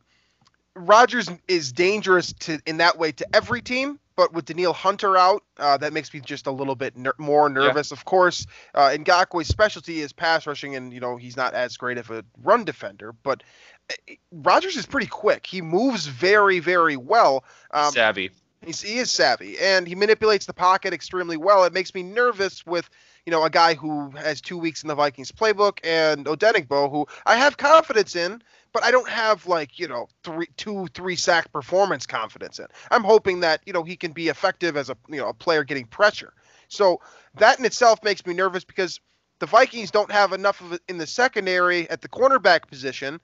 Rodgers 0.76 1.30
is 1.48 1.72
dangerous 1.72 2.34
to 2.34 2.60
in 2.66 2.78
that 2.78 2.98
way 2.98 3.14
to 3.14 3.26
every 3.34 3.62
team. 3.62 4.01
But 4.16 4.34
with 4.34 4.46
Danielle 4.46 4.74
Hunter 4.74 5.18
out, 5.18 5.44
uh, 5.58 5.78
that 5.78 5.94
makes 5.94 6.14
me 6.14 6.20
just 6.20 6.48
a 6.48 6.52
little 6.52 6.76
bit 6.76 6.98
ner- 6.98 7.14
more 7.18 7.50
nervous. 7.50 7.92
Of 7.92 8.06
course, 8.06 8.46
uh, 8.76 8.90
Ngakoue's 8.90 9.48
specialty 9.48 10.02
is 10.02 10.14
pass 10.14 10.46
rushing, 10.46 10.76
and 10.76 10.94
you 10.94 11.00
know 11.00 11.18
he's 11.18 11.38
not 11.38 11.54
as 11.54 11.78
great 11.78 11.98
of 11.98 12.12
a 12.12 12.24
run 12.44 12.66
defender. 12.66 13.14
But 13.24 13.44
uh, 13.90 14.14
Rodgers 14.32 14.76
is 14.76 14.86
pretty 14.86 15.08
quick. 15.08 15.46
He 15.46 15.62
moves 15.62 16.08
very, 16.08 16.60
very 16.60 16.98
well. 16.98 17.44
Um, 17.72 17.92
Savvy. 17.92 18.32
He's, 18.64 18.82
he 18.82 19.00
is 19.00 19.10
savvy 19.10 19.58
and 19.58 19.88
he 19.88 19.96
manipulates 19.96 20.46
the 20.46 20.54
pocket 20.54 20.94
extremely 20.94 21.36
well. 21.36 21.64
It 21.64 21.74
makes 21.74 21.96
me 21.96 22.04
nervous 22.04 22.64
with, 22.64 22.88
you 23.26 23.32
know, 23.32 23.44
a 23.44 23.50
guy 23.50 23.74
who 23.74 24.12
has 24.12 24.40
two 24.40 24.58
weeks 24.58 24.84
in 24.84 24.88
the 24.88 24.94
Vikings 24.94 25.32
playbook 25.32 25.80
and 25.84 26.28
Odenigbo, 26.28 26.92
who 26.92 27.08
I 27.26 27.38
have 27.38 27.58
confidence 27.58 28.16
in, 28.16 28.44
but 28.74 28.84
I 28.84 28.92
don't 28.92 29.10
have 29.10 29.48
like, 29.48 29.80
you 29.80 29.88
know, 29.88 30.08
three, 30.24 30.48
two, 30.58 30.88
three 30.94 31.16
sack 31.16 31.52
performance 31.52 32.06
confidence 32.06 32.60
in. 32.60 32.68
I'm 32.90 33.04
hoping 33.04 33.42
that, 33.42 33.62
you 33.66 33.74
know, 33.74 33.84
he 33.84 33.96
can 33.96 34.12
be 34.12 34.30
effective 34.30 34.78
as 34.78 34.90
a, 34.90 34.98
you 35.10 35.18
know, 35.18 35.28
a 35.30 35.34
player 35.34 35.64
getting 35.64 35.86
pressure. 35.86 36.34
So 36.68 37.02
that 37.36 37.60
in 37.60 37.66
itself 37.66 38.04
makes 38.04 38.26
me 38.26 38.34
nervous 38.34 38.64
because 38.64 39.00
the 39.40 39.46
Vikings 39.46 39.92
don't 39.92 40.12
have 40.12 40.34
enough 40.34 40.62
of 40.62 40.74
it 40.74 40.82
in 40.88 40.98
the 40.98 41.08
secondary 41.08 41.90
at 41.90 42.02
the 42.02 42.08
cornerback 42.08 42.68
position 42.68 43.20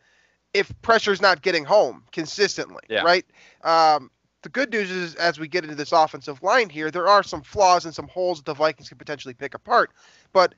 if 0.53 0.71
pressure's 0.81 1.21
not 1.21 1.41
getting 1.41 1.63
home 1.63 2.03
consistently, 2.11 2.83
Yeah. 2.89 3.03
right? 3.03 3.25
Um, 3.63 4.11
the 4.41 4.49
good 4.49 4.71
news 4.71 4.89
is, 4.91 5.15
as 5.15 5.39
we 5.39 5.47
get 5.47 5.63
into 5.63 5.75
this 5.75 5.91
offensive 5.91 6.41
line 6.41 6.69
here, 6.69 6.89
there 6.91 7.07
are 7.07 7.23
some 7.23 7.41
flaws 7.41 7.85
and 7.85 7.93
some 7.93 8.07
holes 8.07 8.39
that 8.39 8.45
the 8.45 8.53
Vikings 8.53 8.89
can 8.89 8.97
potentially 8.97 9.33
pick 9.33 9.53
apart. 9.53 9.91
But 10.31 10.55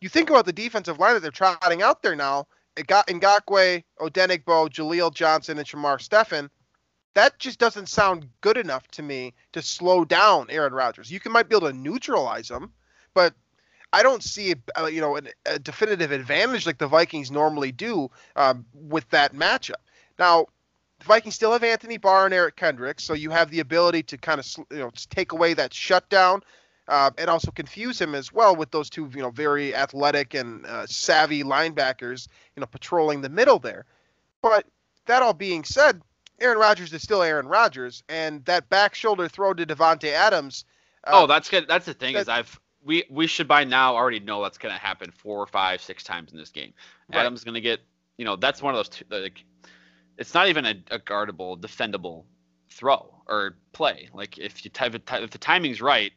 you 0.00 0.08
think 0.08 0.30
about 0.30 0.46
the 0.46 0.52
defensive 0.52 0.98
line 0.98 1.14
that 1.14 1.20
they're 1.20 1.30
trotting 1.30 1.82
out 1.82 2.02
there 2.02 2.16
now. 2.16 2.46
Ngakoue, 2.76 3.82
Odenigbo, 3.98 4.68
Jaleel 4.68 5.14
Johnson, 5.14 5.58
and 5.58 5.66
Shamar 5.66 6.00
Stephen. 6.00 6.50
That 7.14 7.38
just 7.38 7.58
doesn't 7.58 7.88
sound 7.88 8.28
good 8.40 8.56
enough 8.56 8.86
to 8.88 9.02
me 9.02 9.34
to 9.52 9.62
slow 9.62 10.04
down 10.04 10.46
Aaron 10.48 10.72
Rodgers. 10.72 11.10
You 11.10 11.18
can 11.18 11.32
might 11.32 11.48
be 11.48 11.56
able 11.56 11.68
to 11.68 11.76
neutralize 11.76 12.48
him, 12.48 12.72
but 13.14 13.34
I 13.92 14.02
don't 14.02 14.22
see 14.22 14.52
a, 14.52 14.82
uh, 14.82 14.86
you 14.86 15.00
know 15.00 15.18
a 15.46 15.58
definitive 15.58 16.12
advantage 16.12 16.66
like 16.66 16.78
the 16.78 16.86
Vikings 16.86 17.30
normally 17.30 17.72
do 17.72 18.10
um, 18.36 18.64
with 18.74 19.08
that 19.10 19.34
matchup. 19.34 19.82
Now, 20.18 20.46
the 21.00 21.06
Vikings 21.06 21.34
still 21.34 21.52
have 21.52 21.64
Anthony 21.64 21.96
Barr 21.96 22.26
and 22.26 22.34
Eric 22.34 22.56
Kendricks, 22.56 23.02
so 23.02 23.14
you 23.14 23.30
have 23.30 23.50
the 23.50 23.60
ability 23.60 24.02
to 24.04 24.18
kind 24.18 24.38
of 24.38 24.46
you 24.70 24.78
know 24.78 24.90
take 25.10 25.32
away 25.32 25.54
that 25.54 25.74
shutdown. 25.74 26.42
Uh, 26.90 27.08
and 27.18 27.30
also 27.30 27.52
confuse 27.52 28.00
him 28.00 28.16
as 28.16 28.32
well 28.32 28.56
with 28.56 28.72
those 28.72 28.90
two, 28.90 29.08
you 29.14 29.22
know, 29.22 29.30
very 29.30 29.72
athletic 29.76 30.34
and 30.34 30.66
uh, 30.66 30.84
savvy 30.88 31.44
linebackers, 31.44 32.26
you 32.56 32.60
know, 32.60 32.66
patrolling 32.66 33.20
the 33.20 33.28
middle 33.28 33.60
there. 33.60 33.86
But 34.42 34.66
that 35.06 35.22
all 35.22 35.32
being 35.32 35.62
said, 35.62 36.02
Aaron 36.40 36.58
Rodgers 36.58 36.92
is 36.92 37.00
still 37.00 37.22
Aaron 37.22 37.46
Rodgers, 37.46 38.02
and 38.08 38.44
that 38.46 38.68
back 38.70 38.96
shoulder 38.96 39.28
throw 39.28 39.54
to 39.54 39.64
Davante 39.64 40.10
Adams. 40.12 40.64
uh, 41.04 41.10
oh, 41.12 41.26
that's 41.28 41.48
good. 41.48 41.68
That's 41.68 41.86
the 41.86 41.94
thing 41.94 42.16
is 42.16 42.28
I've 42.28 42.58
we 42.82 43.04
we 43.08 43.28
should 43.28 43.46
by 43.46 43.62
now 43.62 43.94
already 43.94 44.18
know 44.18 44.42
that's 44.42 44.58
going 44.58 44.74
to 44.74 44.80
happen 44.80 45.12
four 45.12 45.38
or 45.38 45.46
five, 45.46 45.80
six 45.80 46.02
times 46.02 46.32
in 46.32 46.38
this 46.38 46.50
game. 46.50 46.72
Right. 47.08 47.20
Adams 47.20 47.44
going 47.44 47.54
to 47.54 47.60
get 47.60 47.80
you 48.16 48.24
know 48.24 48.34
that's 48.34 48.62
one 48.62 48.74
of 48.74 48.78
those 48.78 48.88
two, 48.88 49.04
like 49.10 49.44
it's 50.18 50.34
not 50.34 50.48
even 50.48 50.66
a, 50.66 50.74
a 50.90 50.98
guardable, 50.98 51.56
defendable 51.56 52.24
throw 52.68 53.14
or 53.26 53.56
play. 53.72 54.08
Like 54.12 54.38
if 54.38 54.64
you 54.64 54.70
type 54.70 54.94
it, 54.94 55.08
if 55.12 55.30
the 55.30 55.38
timing's 55.38 55.80
right, 55.80 56.12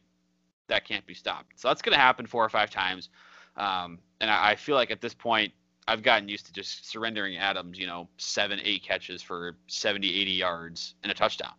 that 0.68 0.86
can't 0.88 1.06
be 1.06 1.14
stopped. 1.14 1.60
So 1.60 1.68
that's 1.68 1.82
going 1.82 1.94
to 1.94 2.00
happen 2.00 2.26
four 2.26 2.44
or 2.44 2.50
five 2.50 2.70
times. 2.70 3.10
Um, 3.58 4.00
and 4.22 4.30
I, 4.30 4.52
I 4.52 4.56
feel 4.56 4.76
like 4.76 4.92
at 4.92 5.02
this 5.02 5.14
point, 5.14 5.54
I've 5.88 6.02
gotten 6.02 6.30
used 6.30 6.46
to 6.46 6.54
just 6.54 6.90
surrendering 6.90 7.38
Adams, 7.38 7.78
you 7.78 7.88
know, 7.88 8.08
seven, 8.18 8.60
eight 8.64 8.84
catches 8.84 9.22
for 9.22 9.58
70, 9.68 10.08
80 10.22 10.32
yards 10.32 10.96
and 11.04 11.12
a 11.12 11.16
touchdown 11.16 11.54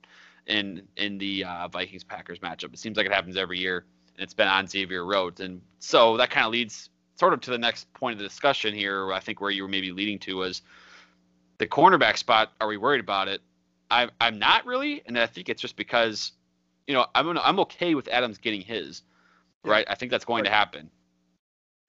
in 0.46 0.82
in 0.96 1.18
the 1.18 1.44
uh, 1.44 1.68
Vikings 1.68 2.04
Packers 2.04 2.38
matchup. 2.38 2.72
It 2.72 2.78
seems 2.78 2.96
like 2.96 3.06
it 3.06 3.12
happens 3.12 3.36
every 3.36 3.58
year, 3.58 3.84
and 4.16 4.24
it's 4.24 4.34
been 4.34 4.48
on 4.48 4.66
Xavier 4.66 5.04
Rhodes. 5.04 5.40
And 5.40 5.60
so 5.78 6.16
that 6.16 6.30
kind 6.30 6.46
of 6.46 6.52
leads 6.52 6.90
sort 7.16 7.32
of 7.32 7.40
to 7.42 7.50
the 7.50 7.58
next 7.58 7.92
point 7.94 8.14
of 8.14 8.18
the 8.18 8.24
discussion 8.24 8.74
here. 8.74 9.12
I 9.12 9.20
think 9.20 9.40
where 9.40 9.50
you 9.50 9.62
were 9.62 9.68
maybe 9.68 9.92
leading 9.92 10.18
to 10.20 10.36
was 10.36 10.62
the 11.58 11.66
cornerback 11.66 12.16
spot. 12.16 12.52
Are 12.60 12.68
we 12.68 12.76
worried 12.76 13.00
about 13.00 13.28
it? 13.28 13.40
I, 13.90 14.08
I'm 14.20 14.38
not 14.38 14.66
really, 14.66 15.02
and 15.06 15.18
I 15.18 15.26
think 15.26 15.48
it's 15.48 15.60
just 15.60 15.76
because, 15.76 16.32
you 16.86 16.94
know, 16.94 17.06
I'm 17.14 17.36
I'm 17.38 17.60
okay 17.60 17.94
with 17.94 18.08
Adams 18.08 18.38
getting 18.38 18.60
his, 18.60 19.02
right? 19.64 19.86
I 19.88 19.94
think 19.94 20.10
that's 20.10 20.24
going 20.24 20.44
to 20.44 20.50
happen, 20.50 20.90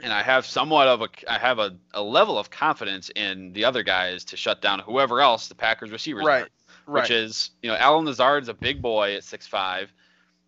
and 0.01 0.13
I 0.13 0.23
have 0.23 0.45
somewhat 0.45 0.87
of 0.87 1.01
a, 1.01 1.09
I 1.27 1.37
have 1.37 1.59
a, 1.59 1.75
a 1.93 2.01
level 2.01 2.37
of 2.37 2.49
confidence 2.49 3.09
in 3.15 3.53
the 3.53 3.65
other 3.65 3.83
guys 3.83 4.23
to 4.25 4.37
shut 4.37 4.61
down 4.61 4.79
whoever 4.79 5.21
else 5.21 5.47
the 5.47 5.55
Packers 5.55 5.91
receivers, 5.91 6.25
right, 6.25 6.43
are, 6.43 6.47
right. 6.87 7.01
which 7.01 7.11
is, 7.11 7.51
you 7.61 7.69
know, 7.69 7.77
Allen 7.77 8.05
Lazard's 8.05 8.49
a 8.49 8.53
big 8.53 8.81
boy 8.81 9.15
at 9.15 9.23
six 9.23 9.47
five. 9.47 9.91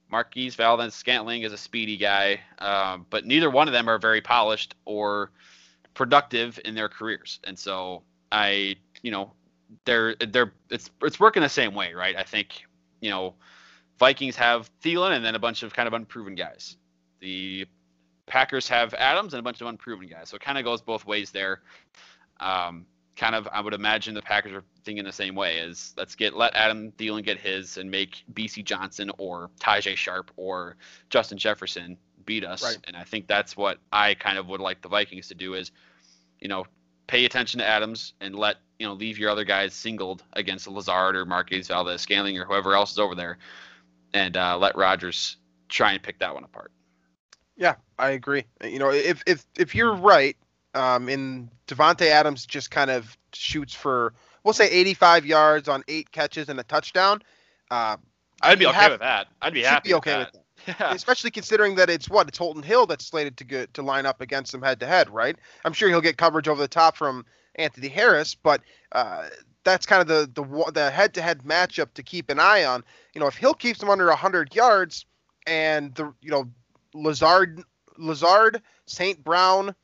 Marquez 0.10 0.56
Valdes-Scantling 0.56 1.42
is 1.42 1.52
a 1.52 1.58
speedy 1.58 1.98
guy, 1.98 2.40
um, 2.60 3.06
but 3.10 3.26
neither 3.26 3.50
one 3.50 3.68
of 3.68 3.74
them 3.74 3.90
are 3.90 4.00
very 4.00 4.22
polished 4.22 4.74
or 4.86 5.32
productive 5.96 6.58
in 6.64 6.76
their 6.76 6.88
careers. 6.88 7.42
And 7.44 7.60
so 7.60 8.04
I, 8.32 8.78
you 9.02 9.12
know, 9.12 9.34
they're 9.84 10.16
they're 10.16 10.54
it's 10.70 10.90
it's 11.02 11.20
working 11.20 11.44
the 11.44 11.50
same 11.50 11.74
way, 11.74 11.94
right? 11.94 12.16
I 12.16 12.24
think, 12.24 12.66
you 13.02 13.10
know, 13.10 13.36
Vikings 14.00 14.36
have 14.36 14.70
Thielen 14.82 15.16
and 15.16 15.26
then 15.26 15.36
a 15.36 15.40
bunch 15.40 15.64
of 15.64 15.74
kind 15.74 15.88
of 15.88 15.94
unproven 15.94 16.36
guys. 16.36 16.78
The 17.20 17.68
Packers 18.28 18.68
have 18.68 18.94
Adams 18.94 19.34
and 19.34 19.40
a 19.40 19.44
bunch 19.44 19.62
of 19.62 19.68
unproven 19.68 20.08
guys. 20.08 20.30
So 20.30 20.36
it 20.36 20.42
kind 20.42 20.58
of 20.58 20.64
goes 20.64 20.82
both 20.82 21.06
ways 21.06 21.32
there. 21.32 21.62
Um, 22.40 22.86
kind 23.16 23.34
of, 23.34 23.48
I 23.52 23.62
would 23.62 23.74
imagine 23.74 24.14
the 24.14 24.22
Packers 24.22 24.54
are 24.54 24.64
thinking 24.84 25.04
the 25.04 25.12
same 25.12 25.34
way: 25.34 25.58
is 25.58 25.94
let's 25.98 26.16
get 26.16 26.36
let 26.36 26.56
Adam 26.56 26.92
Thielen 26.92 27.24
get 27.24 27.40
his 27.40 27.78
and 27.78 27.90
make 27.90 28.24
Bisi 28.34 28.64
Johnson 28.64 29.12
or 29.18 29.50
Tajae 29.60 29.96
Sharpe 29.96 30.32
or 30.36 30.76
Justin 31.10 31.38
Jefferson 31.38 31.98
beat 32.26 32.46
us. 32.46 32.62
Right. 32.64 32.78
And 32.84 32.96
I 32.96 33.04
think 33.04 33.26
that's 33.26 33.58
what 33.58 33.80
I 33.92 34.14
kind 34.14 34.38
of 34.38 34.48
would 34.48 34.62
like 34.62 34.82
the 34.82 34.90
Vikings 34.90 35.30
to 35.30 35.36
do 35.36 35.56
is, 35.56 35.72
you 36.40 36.48
know, 36.48 36.66
pay 37.08 37.26
attention 37.26 37.60
to 37.60 37.66
Adams 37.66 38.14
and 38.22 38.36
let 38.36 38.58
you 38.78 38.86
know 38.86 38.94
leave 38.94 39.18
your 39.18 39.32
other 39.32 39.46
guys 39.46 39.74
singled 39.74 40.24
against 40.34 40.68
Lazard 40.68 41.16
or 41.16 41.26
Marquez 41.26 41.70
Valdes-Scantling 41.70 42.38
or 42.38 42.46
whoever 42.46 42.76
else 42.76 42.92
is 42.92 43.00
over 43.00 43.16
there, 43.16 43.40
and 44.14 44.36
uh, 44.38 44.58
let 44.58 44.76
Rodgers 44.76 45.38
try 45.70 45.94
and 45.94 46.02
pick 46.02 46.20
that 46.20 46.34
one 46.34 46.44
apart. 46.44 46.72
Yeah, 47.56 47.76
I 47.98 48.12
agree. 48.12 48.46
You 48.64 48.80
know, 48.80 48.92
if 48.92 49.24
if 49.26 49.46
if 49.58 49.74
you're 49.76 49.94
right, 49.96 50.36
um, 50.74 51.10
in 51.10 51.50
Davante 51.68 52.08
Adams 52.08 52.46
just 52.46 52.70
kind 52.72 52.92
of 52.92 53.18
shoots 53.34 53.74
for 53.74 54.14
we'll 54.44 54.54
say 54.54 54.70
85 54.70 55.26
yards 55.26 55.68
on 55.68 55.84
eight 55.88 56.12
catches 56.12 56.50
and 56.50 56.60
a 56.60 56.64
touchdown. 56.64 57.22
Uh, 57.72 57.98
I'd 58.42 58.60
be 58.60 58.68
okay 58.68 58.78
have- 58.78 58.92
with 58.92 59.00
that. 59.02 59.28
I'd 59.42 59.54
be 59.54 59.64
happy 59.64 59.90
be 59.90 59.94
okay 59.96 60.18
with 60.20 60.28
with 60.28 60.34
that. 60.34 60.44
Yeah. 60.68 60.92
especially 60.92 61.30
considering 61.32 61.76
that 61.76 61.90
it's 61.90 62.10
what 62.10 62.28
it's 62.28 62.38
Holton 62.38 62.64
Hill 62.64 62.88
that's 62.88 63.06
slated 63.06 63.38
to 63.38 63.44
get 63.44 63.74
to 63.76 63.82
line 63.84 64.06
up 64.06 64.22
against 64.22 64.54
him 64.54 64.62
head 64.62 64.80
to 64.82 64.88
head, 64.88 65.10
right? 65.10 65.38
I'm 65.64 65.72
sure 65.72 65.88
he'll 65.88 66.02
get 66.02 66.18
coverage 66.18 66.48
over 66.48 66.60
the 66.60 66.68
top 66.68 66.98
from 66.98 67.26
Anthony 67.56 67.88
Harris, 67.88 68.36
but 68.36 68.62
uh, 68.92 69.28
that's 69.68 69.86
kind 69.86 70.02
of 70.02 70.08
the 70.08 70.30
the 70.34 70.72
the 70.72 70.90
head 70.92 71.14
to 71.16 71.22
head 71.22 71.44
matchup 71.44 71.94
to 71.96 72.04
keep 72.04 72.30
an 72.30 72.40
eye 72.40 72.64
on. 72.64 72.84
You 73.14 73.22
know, 73.22 73.28
if 73.28 73.36
Hill 73.36 73.54
keeps 73.54 73.82
him 73.82 73.90
under 73.90 74.08
100 74.08 74.56
yards, 74.56 75.06
and 75.46 75.94
the 75.96 76.14
you 76.22 76.32
know 76.32 76.46
Lazard 76.94 77.64
Lazard 77.98 78.62
St. 78.86 79.24
Brown. 79.24 79.76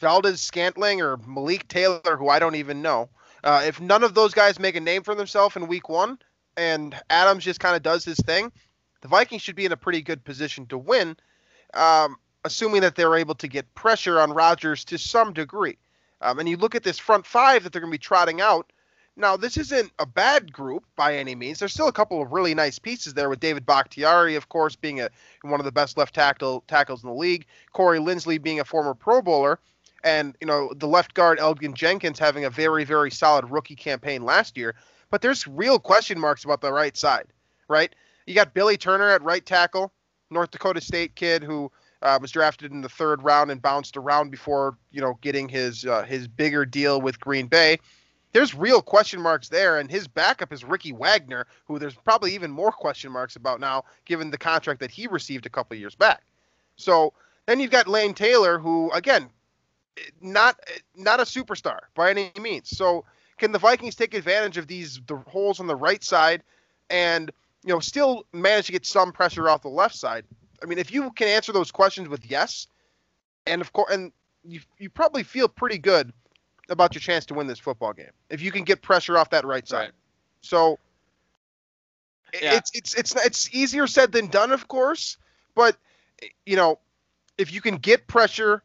Valdes-Scantling 0.00 1.02
or 1.02 1.18
Malik 1.26 1.68
Taylor, 1.68 2.16
who 2.16 2.30
I 2.30 2.38
don't 2.38 2.54
even 2.54 2.80
know. 2.80 3.10
Uh, 3.44 3.62
if 3.66 3.80
none 3.80 4.02
of 4.02 4.14
those 4.14 4.32
guys 4.32 4.58
make 4.58 4.74
a 4.74 4.80
name 4.80 5.02
for 5.02 5.14
themselves 5.14 5.56
in 5.56 5.68
week 5.68 5.90
one 5.90 6.18
and 6.56 6.94
Adams 7.10 7.44
just 7.44 7.60
kind 7.60 7.76
of 7.76 7.82
does 7.82 8.04
his 8.04 8.18
thing, 8.18 8.50
the 9.02 9.08
Vikings 9.08 9.42
should 9.42 9.56
be 9.56 9.66
in 9.66 9.72
a 9.72 9.76
pretty 9.76 10.02
good 10.02 10.24
position 10.24 10.66
to 10.66 10.78
win, 10.78 11.16
um, 11.74 12.16
assuming 12.44 12.80
that 12.80 12.96
they're 12.96 13.16
able 13.16 13.34
to 13.36 13.48
get 13.48 13.74
pressure 13.74 14.20
on 14.20 14.32
Rodgers 14.32 14.84
to 14.86 14.98
some 14.98 15.32
degree. 15.32 15.78
Um, 16.22 16.38
and 16.38 16.48
you 16.48 16.56
look 16.56 16.74
at 16.74 16.82
this 16.82 16.98
front 16.98 17.26
five 17.26 17.64
that 17.64 17.72
they're 17.72 17.80
going 17.80 17.92
to 17.92 17.98
be 17.98 18.02
trotting 18.02 18.40
out. 18.40 18.72
Now, 19.20 19.36
this 19.36 19.58
isn't 19.58 19.92
a 19.98 20.06
bad 20.06 20.50
group 20.50 20.84
by 20.96 21.16
any 21.16 21.34
means. 21.34 21.58
There's 21.58 21.74
still 21.74 21.88
a 21.88 21.92
couple 21.92 22.22
of 22.22 22.32
really 22.32 22.54
nice 22.54 22.78
pieces 22.78 23.12
there, 23.12 23.28
with 23.28 23.38
David 23.38 23.66
Bakhtiari, 23.66 24.34
of 24.34 24.48
course, 24.48 24.76
being 24.76 25.00
a 25.00 25.10
one 25.42 25.60
of 25.60 25.66
the 25.66 25.72
best 25.72 25.98
left 25.98 26.14
tackle 26.14 26.64
tackles 26.66 27.02
in 27.02 27.10
the 27.10 27.14
league. 27.14 27.44
Corey 27.72 27.98
Linsley 27.98 28.42
being 28.42 28.60
a 28.60 28.64
former 28.64 28.94
Pro 28.94 29.20
Bowler, 29.20 29.58
and 30.02 30.36
you 30.40 30.46
know 30.46 30.72
the 30.74 30.88
left 30.88 31.12
guard 31.12 31.38
Elgton 31.38 31.74
Jenkins 31.74 32.18
having 32.18 32.46
a 32.46 32.50
very 32.50 32.84
very 32.84 33.10
solid 33.10 33.50
rookie 33.50 33.76
campaign 33.76 34.24
last 34.24 34.56
year. 34.56 34.74
But 35.10 35.20
there's 35.20 35.46
real 35.46 35.78
question 35.78 36.18
marks 36.18 36.44
about 36.44 36.62
the 36.62 36.72
right 36.72 36.96
side, 36.96 37.26
right? 37.68 37.94
You 38.26 38.34
got 38.34 38.54
Billy 38.54 38.78
Turner 38.78 39.10
at 39.10 39.22
right 39.22 39.44
tackle, 39.44 39.92
North 40.30 40.50
Dakota 40.50 40.80
State 40.80 41.14
kid 41.14 41.42
who 41.42 41.70
uh, 42.00 42.18
was 42.20 42.30
drafted 42.30 42.72
in 42.72 42.80
the 42.80 42.88
third 42.88 43.22
round 43.22 43.50
and 43.50 43.60
bounced 43.60 43.98
around 43.98 44.30
before 44.30 44.78
you 44.90 45.02
know 45.02 45.18
getting 45.20 45.46
his 45.46 45.84
uh, 45.84 46.04
his 46.04 46.26
bigger 46.26 46.64
deal 46.64 47.02
with 47.02 47.20
Green 47.20 47.48
Bay. 47.48 47.78
There's 48.32 48.54
real 48.54 48.80
question 48.80 49.20
marks 49.20 49.48
there, 49.48 49.78
and 49.78 49.90
his 49.90 50.06
backup 50.06 50.52
is 50.52 50.64
Ricky 50.64 50.92
Wagner, 50.92 51.46
who 51.66 51.78
there's 51.78 51.94
probably 51.94 52.34
even 52.34 52.50
more 52.50 52.70
question 52.70 53.10
marks 53.10 53.36
about 53.36 53.58
now, 53.58 53.84
given 54.04 54.30
the 54.30 54.38
contract 54.38 54.80
that 54.80 54.90
he 54.90 55.08
received 55.08 55.46
a 55.46 55.50
couple 55.50 55.76
years 55.76 55.96
back. 55.96 56.22
So 56.76 57.12
then 57.46 57.58
you've 57.58 57.72
got 57.72 57.88
Lane 57.88 58.14
Taylor, 58.14 58.58
who 58.58 58.90
again, 58.92 59.30
not 60.20 60.58
not 60.94 61.20
a 61.20 61.24
superstar 61.24 61.80
by 61.94 62.10
any 62.10 62.30
means. 62.40 62.70
So 62.70 63.04
can 63.38 63.52
the 63.52 63.58
Vikings 63.58 63.96
take 63.96 64.14
advantage 64.14 64.56
of 64.56 64.66
these 64.68 65.00
the 65.06 65.16
holes 65.16 65.58
on 65.58 65.66
the 65.66 65.76
right 65.76 66.02
side, 66.02 66.42
and 66.88 67.32
you 67.64 67.72
know 67.72 67.80
still 67.80 68.24
manage 68.32 68.66
to 68.66 68.72
get 68.72 68.86
some 68.86 69.12
pressure 69.12 69.48
off 69.48 69.62
the 69.62 69.68
left 69.68 69.96
side? 69.96 70.24
I 70.62 70.66
mean, 70.66 70.78
if 70.78 70.92
you 70.92 71.10
can 71.10 71.26
answer 71.26 71.52
those 71.52 71.72
questions 71.72 72.08
with 72.08 72.30
yes, 72.30 72.68
and 73.46 73.60
of 73.60 73.72
course, 73.72 73.92
and 73.92 74.12
you 74.44 74.60
you 74.78 74.88
probably 74.88 75.24
feel 75.24 75.48
pretty 75.48 75.78
good 75.78 76.12
about 76.70 76.94
your 76.94 77.00
chance 77.00 77.26
to 77.26 77.34
win 77.34 77.46
this 77.46 77.58
football 77.58 77.92
game 77.92 78.10
if 78.30 78.40
you 78.40 78.50
can 78.50 78.64
get 78.64 78.80
pressure 78.82 79.18
off 79.18 79.30
that 79.30 79.44
right 79.44 79.66
side. 79.66 79.78
Right. 79.78 79.90
So 80.42 80.78
Yeah. 82.40 82.54
it's 82.56 82.70
it's 82.74 82.94
it's 82.94 83.16
it's 83.16 83.54
easier 83.54 83.86
said 83.86 84.12
than 84.12 84.28
done, 84.28 84.52
of 84.52 84.68
course, 84.68 85.16
but 85.54 85.76
you 86.46 86.56
know, 86.56 86.78
if 87.38 87.52
you 87.52 87.60
can 87.60 87.76
get 87.76 88.06
pressure, 88.06 88.62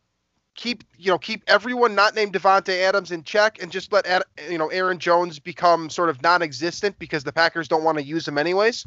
keep 0.53 0.83
you 0.97 1.11
know 1.11 1.17
keep 1.17 1.43
everyone 1.47 1.95
not 1.95 2.15
named 2.15 2.33
Davante 2.33 2.81
Adams 2.83 3.11
in 3.11 3.23
check, 3.23 3.61
and 3.61 3.71
just 3.71 3.91
let 3.91 4.05
Ad, 4.05 4.23
you 4.49 4.57
know 4.57 4.67
Aaron 4.67 4.99
Jones 4.99 5.39
become 5.39 5.89
sort 5.89 6.09
of 6.09 6.21
non-existent 6.21 6.97
because 6.99 7.23
the 7.23 7.33
Packers 7.33 7.67
don't 7.67 7.83
want 7.83 7.97
to 7.97 8.03
use 8.03 8.27
him 8.27 8.37
anyways. 8.37 8.85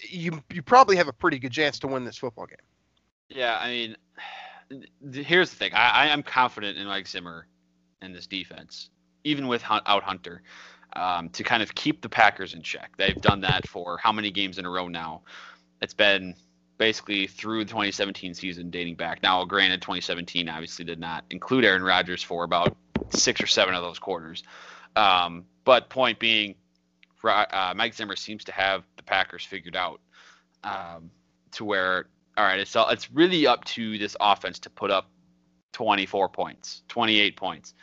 You 0.00 0.42
you 0.52 0.62
probably 0.62 0.96
have 0.96 1.08
a 1.08 1.12
pretty 1.12 1.38
good 1.38 1.52
chance 1.52 1.78
to 1.80 1.86
win 1.86 2.04
this 2.04 2.16
football 2.16 2.46
game. 2.46 2.56
Yeah, 3.28 3.56
I 3.60 3.68
mean, 3.68 3.96
here's 5.12 5.50
the 5.50 5.56
thing. 5.56 5.74
I, 5.74 5.90
I 5.90 6.06
am 6.08 6.22
confident 6.22 6.76
in 6.76 6.86
Mike 6.86 7.06
Zimmer 7.06 7.46
and 8.06 8.14
this 8.14 8.26
defense, 8.26 8.88
even 9.24 9.46
without 9.48 10.02
Hunter, 10.02 10.42
um, 10.94 11.28
to 11.30 11.44
kind 11.44 11.62
of 11.62 11.74
keep 11.74 12.00
the 12.00 12.08
Packers 12.08 12.54
in 12.54 12.62
check. 12.62 12.92
They've 12.96 13.20
done 13.20 13.42
that 13.42 13.68
for 13.68 13.98
how 13.98 14.12
many 14.12 14.30
games 14.30 14.58
in 14.58 14.64
a 14.64 14.70
row 14.70 14.88
now? 14.88 15.22
It's 15.82 15.94
been 15.94 16.34
basically 16.78 17.26
through 17.26 17.64
the 17.64 17.70
2017 17.70 18.34
season, 18.34 18.70
dating 18.70 18.94
back. 18.94 19.22
Now, 19.22 19.44
granted, 19.44 19.82
2017 19.82 20.48
obviously 20.48 20.84
did 20.84 20.98
not 20.98 21.24
include 21.30 21.64
Aaron 21.64 21.82
Rodgers 21.82 22.22
for 22.22 22.44
about 22.44 22.76
six 23.10 23.42
or 23.42 23.46
seven 23.46 23.74
of 23.74 23.82
those 23.82 23.98
quarters. 23.98 24.42
Um, 24.94 25.44
but 25.64 25.90
point 25.90 26.18
being, 26.18 26.54
uh, 27.22 27.74
Mike 27.76 27.94
Zimmer 27.94 28.16
seems 28.16 28.44
to 28.44 28.52
have 28.52 28.84
the 28.96 29.02
Packers 29.02 29.44
figured 29.44 29.76
out 29.76 30.00
um, 30.64 31.10
to 31.52 31.64
where 31.64 32.06
all 32.36 32.44
right, 32.44 32.60
it's 32.60 32.76
it's 32.76 33.10
really 33.10 33.46
up 33.46 33.64
to 33.64 33.96
this 33.98 34.16
offense 34.20 34.58
to 34.60 34.70
put 34.70 34.90
up 34.90 35.08
24 35.72 36.28
points, 36.28 36.82
28 36.88 37.36
points, 37.36 37.74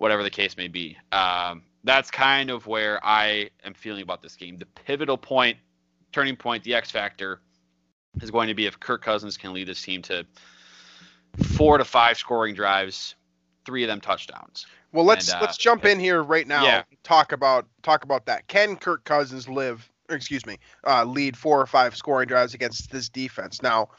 whatever 0.00 0.22
the 0.22 0.30
case 0.30 0.56
may 0.56 0.66
be. 0.66 0.96
Um, 1.12 1.62
that's 1.84 2.10
kind 2.10 2.48
of 2.48 2.66
where 2.66 3.04
I 3.04 3.50
am 3.64 3.74
feeling 3.74 4.02
about 4.02 4.22
this 4.22 4.34
game. 4.34 4.56
The 4.56 4.64
pivotal 4.64 5.18
point, 5.18 5.58
turning 6.10 6.36
point, 6.36 6.64
the 6.64 6.74
X 6.74 6.90
factor 6.90 7.42
is 8.22 8.30
going 8.30 8.48
to 8.48 8.54
be 8.54 8.64
if 8.64 8.80
Kirk 8.80 9.04
Cousins 9.04 9.36
can 9.36 9.52
lead 9.52 9.68
this 9.68 9.82
team 9.82 10.00
to 10.02 10.24
four 11.54 11.76
to 11.76 11.84
five 11.84 12.16
scoring 12.16 12.54
drives, 12.54 13.14
three 13.66 13.84
of 13.84 13.88
them 13.88 14.00
touchdowns. 14.00 14.66
Well, 14.92 15.04
let's 15.04 15.28
and, 15.28 15.36
uh, 15.36 15.40
let's 15.42 15.58
jump 15.58 15.84
in 15.84 16.00
here 16.00 16.22
right 16.22 16.46
now. 16.46 16.64
Yeah. 16.64 16.82
Talk 17.02 17.32
about 17.32 17.66
talk 17.82 18.02
about 18.02 18.24
that. 18.24 18.48
Can 18.48 18.76
Kirk 18.76 19.04
Cousins 19.04 19.50
live 19.50 19.86
excuse 20.08 20.46
me, 20.46 20.56
uh, 20.86 21.04
lead 21.04 21.36
four 21.36 21.60
or 21.60 21.66
five 21.66 21.94
scoring 21.94 22.26
drives 22.26 22.54
against 22.54 22.90
this 22.90 23.10
defense. 23.10 23.60
Now, 23.60 23.90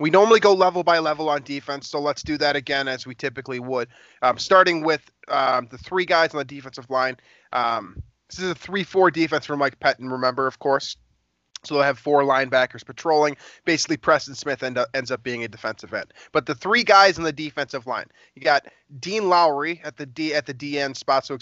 we 0.00 0.10
normally 0.10 0.40
go 0.40 0.54
level 0.54 0.82
by 0.82 0.98
level 0.98 1.28
on 1.28 1.42
defense, 1.42 1.86
so 1.86 2.00
let's 2.00 2.22
do 2.22 2.38
that 2.38 2.56
again 2.56 2.88
as 2.88 3.06
we 3.06 3.14
typically 3.14 3.60
would. 3.60 3.88
Um, 4.22 4.38
starting 4.38 4.82
with 4.82 5.08
um, 5.28 5.68
the 5.70 5.78
three 5.78 6.06
guys 6.06 6.30
on 6.34 6.38
the 6.38 6.44
defensive 6.44 6.88
line. 6.88 7.18
Um, 7.52 8.02
this 8.28 8.38
is 8.38 8.50
a 8.50 8.54
3 8.54 8.82
4 8.82 9.10
defense 9.10 9.44
for 9.44 9.56
Mike 9.56 9.78
Pettine, 9.78 10.10
remember, 10.10 10.46
of 10.46 10.58
course. 10.58 10.96
So 11.64 11.74
they'll 11.74 11.82
have 11.82 11.98
four 11.98 12.22
linebackers 12.22 12.86
patrolling. 12.86 13.36
Basically, 13.66 13.98
Preston 13.98 14.34
Smith 14.34 14.62
end 14.62 14.78
up, 14.78 14.88
ends 14.94 15.10
up 15.10 15.22
being 15.22 15.44
a 15.44 15.48
defensive 15.48 15.92
end. 15.92 16.06
But 16.32 16.46
the 16.46 16.54
three 16.54 16.84
guys 16.84 17.18
on 17.18 17.24
the 17.24 17.32
defensive 17.32 17.86
line, 17.86 18.06
you 18.34 18.40
got 18.40 18.66
Dean 18.98 19.28
Lowry 19.28 19.82
at 19.84 19.98
the 19.98 20.06
D 20.06 20.32
at 20.32 20.46
the 20.46 20.54
DN 20.54 20.96
spot, 20.96 21.26
so 21.26 21.36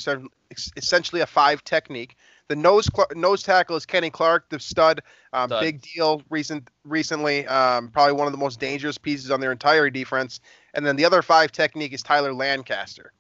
essentially 0.77 1.21
a 1.21 1.27
five 1.27 1.63
technique. 1.63 2.17
The 2.49 2.57
nose 2.57 2.89
nose 3.15 3.43
tackle 3.43 3.77
is 3.77 3.85
Kenny 3.85 4.09
Clark, 4.09 4.49
the 4.49 4.59
stud, 4.59 5.03
um, 5.35 5.51
big 5.51 5.83
deal 5.83 6.23
recent 6.31 6.71
recently. 6.85 7.47
Um, 7.47 7.89
probably 7.89 8.15
one 8.15 8.27
of 8.27 8.33
the 8.33 8.39
most 8.39 8.59
dangerous 8.59 8.97
pieces 8.97 9.31
on 9.31 9.41
their 9.41 9.53
entire 9.53 9.91
defense. 9.91 10.41
And 10.73 10.85
then 10.87 10.97
the 10.97 11.05
other 11.05 11.21
five 11.21 11.53
technique 11.53 11.93
is 11.93 12.03
Tyler 12.03 12.33
Lancaster, 12.33 13.13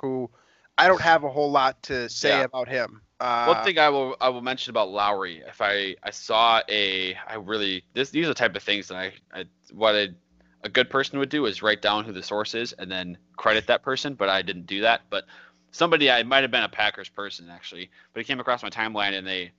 who 0.00 0.30
I 0.76 0.86
don't 0.86 1.00
have 1.00 1.24
a 1.24 1.30
whole 1.30 1.50
lot 1.50 1.82
to 1.84 2.08
say 2.10 2.28
yeah. 2.28 2.44
about 2.44 2.68
him. 2.68 3.00
Uh, 3.20 3.46
One 3.54 3.64
thing 3.64 3.78
I 3.78 3.88
will 3.88 4.16
I 4.20 4.28
will 4.28 4.42
mention 4.42 4.70
about 4.70 4.90
Lowry, 4.90 5.42
if 5.46 5.62
I 5.62 5.96
I 6.02 6.10
saw 6.10 6.60
a 6.68 7.14
I 7.26 7.36
really 7.36 7.84
this 7.94 8.10
these 8.10 8.26
are 8.26 8.28
the 8.28 8.34
type 8.34 8.54
of 8.54 8.62
things 8.62 8.88
that 8.88 8.96
I, 8.96 9.12
I 9.32 9.44
what 9.72 9.94
a, 9.94 10.14
a 10.62 10.68
good 10.68 10.90
person 10.90 11.18
would 11.20 11.30
do 11.30 11.46
is 11.46 11.62
write 11.62 11.80
down 11.80 12.04
who 12.04 12.12
the 12.12 12.22
source 12.22 12.54
is 12.54 12.74
and 12.74 12.90
then 12.90 13.16
credit 13.36 13.66
that 13.68 13.82
person, 13.82 14.14
but 14.14 14.28
I 14.28 14.42
didn't 14.42 14.66
do 14.66 14.80
that. 14.82 15.02
But 15.08 15.24
somebody 15.74 16.08
I 16.08 16.22
might 16.22 16.42
have 16.42 16.52
been 16.52 16.62
a 16.62 16.68
Packers 16.68 17.08
person 17.08 17.50
actually, 17.50 17.90
but 18.12 18.20
it 18.20 18.24
came 18.24 18.38
across 18.38 18.62
my 18.62 18.70
timeline 18.70 19.18
and 19.18 19.26
they 19.26 19.50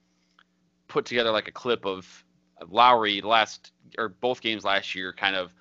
put 0.87 1.05
together 1.05 1.29
like 1.29 1.49
a 1.49 1.51
clip 1.51 1.85
of, 1.85 2.23
Lowry 2.69 3.19
last 3.19 3.73
or 3.97 4.07
both 4.07 4.39
games 4.39 4.63
last 4.63 4.95
year, 4.95 5.11
kind 5.11 5.35
of 5.35 5.53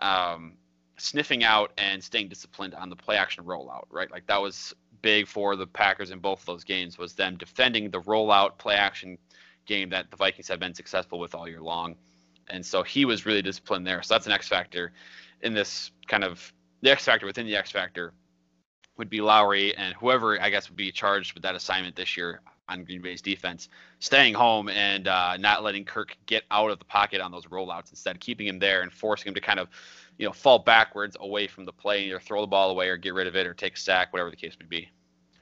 um, 0.00 0.54
sniffing 0.98 1.44
out 1.44 1.70
and 1.78 2.02
staying 2.02 2.28
disciplined 2.28 2.74
on 2.74 2.90
the 2.90 2.96
play 2.96 3.16
action 3.16 3.44
rollout, 3.44 3.84
right? 3.88 4.10
Like 4.10 4.26
that 4.26 4.42
was 4.42 4.74
big 5.00 5.28
for 5.28 5.54
the 5.54 5.68
Packers 5.68 6.10
in 6.10 6.18
both 6.18 6.44
those 6.44 6.64
games 6.64 6.98
was 6.98 7.14
them 7.14 7.36
defending 7.36 7.88
the 7.88 8.00
rollout 8.00 8.58
play 8.58 8.74
action 8.74 9.16
game 9.64 9.90
that 9.90 10.10
the 10.10 10.16
Vikings 10.16 10.48
have 10.48 10.58
been 10.58 10.74
successful 10.74 11.20
with 11.20 11.36
all 11.36 11.48
year 11.48 11.62
long. 11.62 11.94
And 12.48 12.66
so 12.66 12.82
he 12.82 13.04
was 13.04 13.26
really 13.26 13.42
disciplined 13.42 13.86
there. 13.86 14.02
So 14.02 14.14
that's 14.14 14.26
an 14.26 14.32
X 14.32 14.48
factor 14.48 14.90
in 15.42 15.54
this 15.54 15.92
kind 16.08 16.24
of 16.24 16.52
the 16.80 16.90
X 16.90 17.04
factor 17.04 17.26
within 17.26 17.46
the 17.46 17.54
X 17.54 17.70
factor 17.70 18.12
would 19.00 19.10
be 19.10 19.20
Lowry 19.20 19.74
and 19.76 19.94
whoever 19.94 20.40
I 20.40 20.50
guess 20.50 20.68
would 20.68 20.76
be 20.76 20.92
charged 20.92 21.34
with 21.34 21.42
that 21.42 21.56
assignment 21.56 21.96
this 21.96 22.16
year 22.16 22.40
on 22.68 22.84
Green 22.84 23.02
Bay's 23.02 23.20
defense, 23.20 23.68
staying 23.98 24.34
home 24.34 24.68
and 24.68 25.08
uh, 25.08 25.36
not 25.38 25.64
letting 25.64 25.84
Kirk 25.84 26.16
get 26.26 26.44
out 26.52 26.70
of 26.70 26.78
the 26.78 26.84
pocket 26.84 27.20
on 27.20 27.32
those 27.32 27.46
rollouts, 27.46 27.90
instead 27.90 28.20
keeping 28.20 28.46
him 28.46 28.60
there 28.60 28.82
and 28.82 28.92
forcing 28.92 29.28
him 29.28 29.34
to 29.34 29.40
kind 29.40 29.58
of, 29.58 29.68
you 30.18 30.26
know, 30.26 30.32
fall 30.32 30.60
backwards 30.60 31.16
away 31.18 31.48
from 31.48 31.64
the 31.64 31.72
play, 31.72 32.04
either 32.04 32.20
throw 32.20 32.42
the 32.42 32.46
ball 32.46 32.70
away 32.70 32.88
or 32.88 32.96
get 32.96 33.14
rid 33.14 33.26
of 33.26 33.34
it 33.34 33.46
or 33.46 33.54
take 33.54 33.74
a 33.74 33.78
sack, 33.78 34.12
whatever 34.12 34.30
the 34.30 34.36
case 34.36 34.54
may 34.60 34.66
be. 34.66 34.88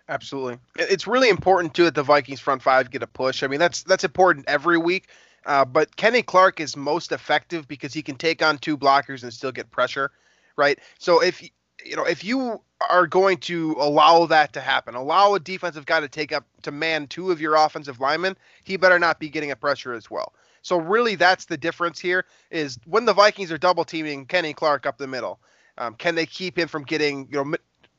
Absolutely, 0.09 0.59
it's 0.77 1.07
really 1.07 1.29
important 1.29 1.75
too 1.75 1.85
that 1.85 1.95
the 1.95 2.03
Vikings 2.03 2.41
front 2.41 2.63
five 2.63 2.91
get 2.91 3.03
a 3.03 3.07
push. 3.07 3.43
I 3.43 3.47
mean, 3.47 3.61
that's 3.61 3.83
that's 3.83 4.05
important 4.05 4.49
every 4.49 4.79
week. 4.79 5.09
Uh, 5.45 5.65
but 5.65 5.97
Kenny 5.97 6.23
Clark 6.23 6.61
is 6.61 6.77
most 6.77 7.13
effective 7.13 7.69
because 7.69 7.93
he 7.93 8.03
can 8.03 8.17
take 8.17 8.43
on 8.43 8.57
two 8.57 8.79
blockers 8.79 9.23
and 9.23 9.33
still 9.33 9.53
get 9.53 9.71
pressure, 9.71 10.11
right? 10.57 10.79
So 10.99 11.23
if 11.23 11.43
you 11.85 11.97
know 11.97 12.05
if 12.05 12.25
you 12.25 12.61
are 12.91 13.07
going 13.07 13.39
to 13.39 13.75
allow 13.79 14.27
that 14.27 14.53
to 14.53 14.61
happen. 14.61 14.95
Allow 14.95 15.35
a 15.35 15.41
defensive 15.41 15.87
guy 15.87 16.01
to 16.01 16.09
take 16.09 16.33
up 16.33 16.45
to 16.63 16.71
man 16.71 17.07
two 17.07 17.31
of 17.31 17.41
your 17.41 17.57
offensive 17.57 18.01
linemen. 18.01 18.37
He 18.65 18.77
better 18.77 18.99
not 18.99 19.19
be 19.19 19.29
getting 19.29 19.51
a 19.51 19.57
pressure 19.57 19.95
as 19.95 20.11
well. 20.11 20.33
So 20.63 20.77
really, 20.77 21.15
that's 21.15 21.47
the 21.47 21.57
difference 21.57 21.99
here. 21.99 22.25
Is 22.51 22.79
when 22.85 23.05
the 23.05 23.13
Vikings 23.13 23.51
are 23.51 23.59
double 23.59 23.85
teaming 23.85 24.27
Kenny 24.27 24.53
Clark 24.53 24.87
up 24.87 24.99
the 24.99 25.07
middle, 25.07 25.41
um, 25.77 25.95
can 25.95 26.15
they 26.15 26.27
keep 26.27 26.59
him 26.59 26.69
from 26.69 26.85
getting 26.85 27.29
you 27.31 27.45
know 27.45 27.57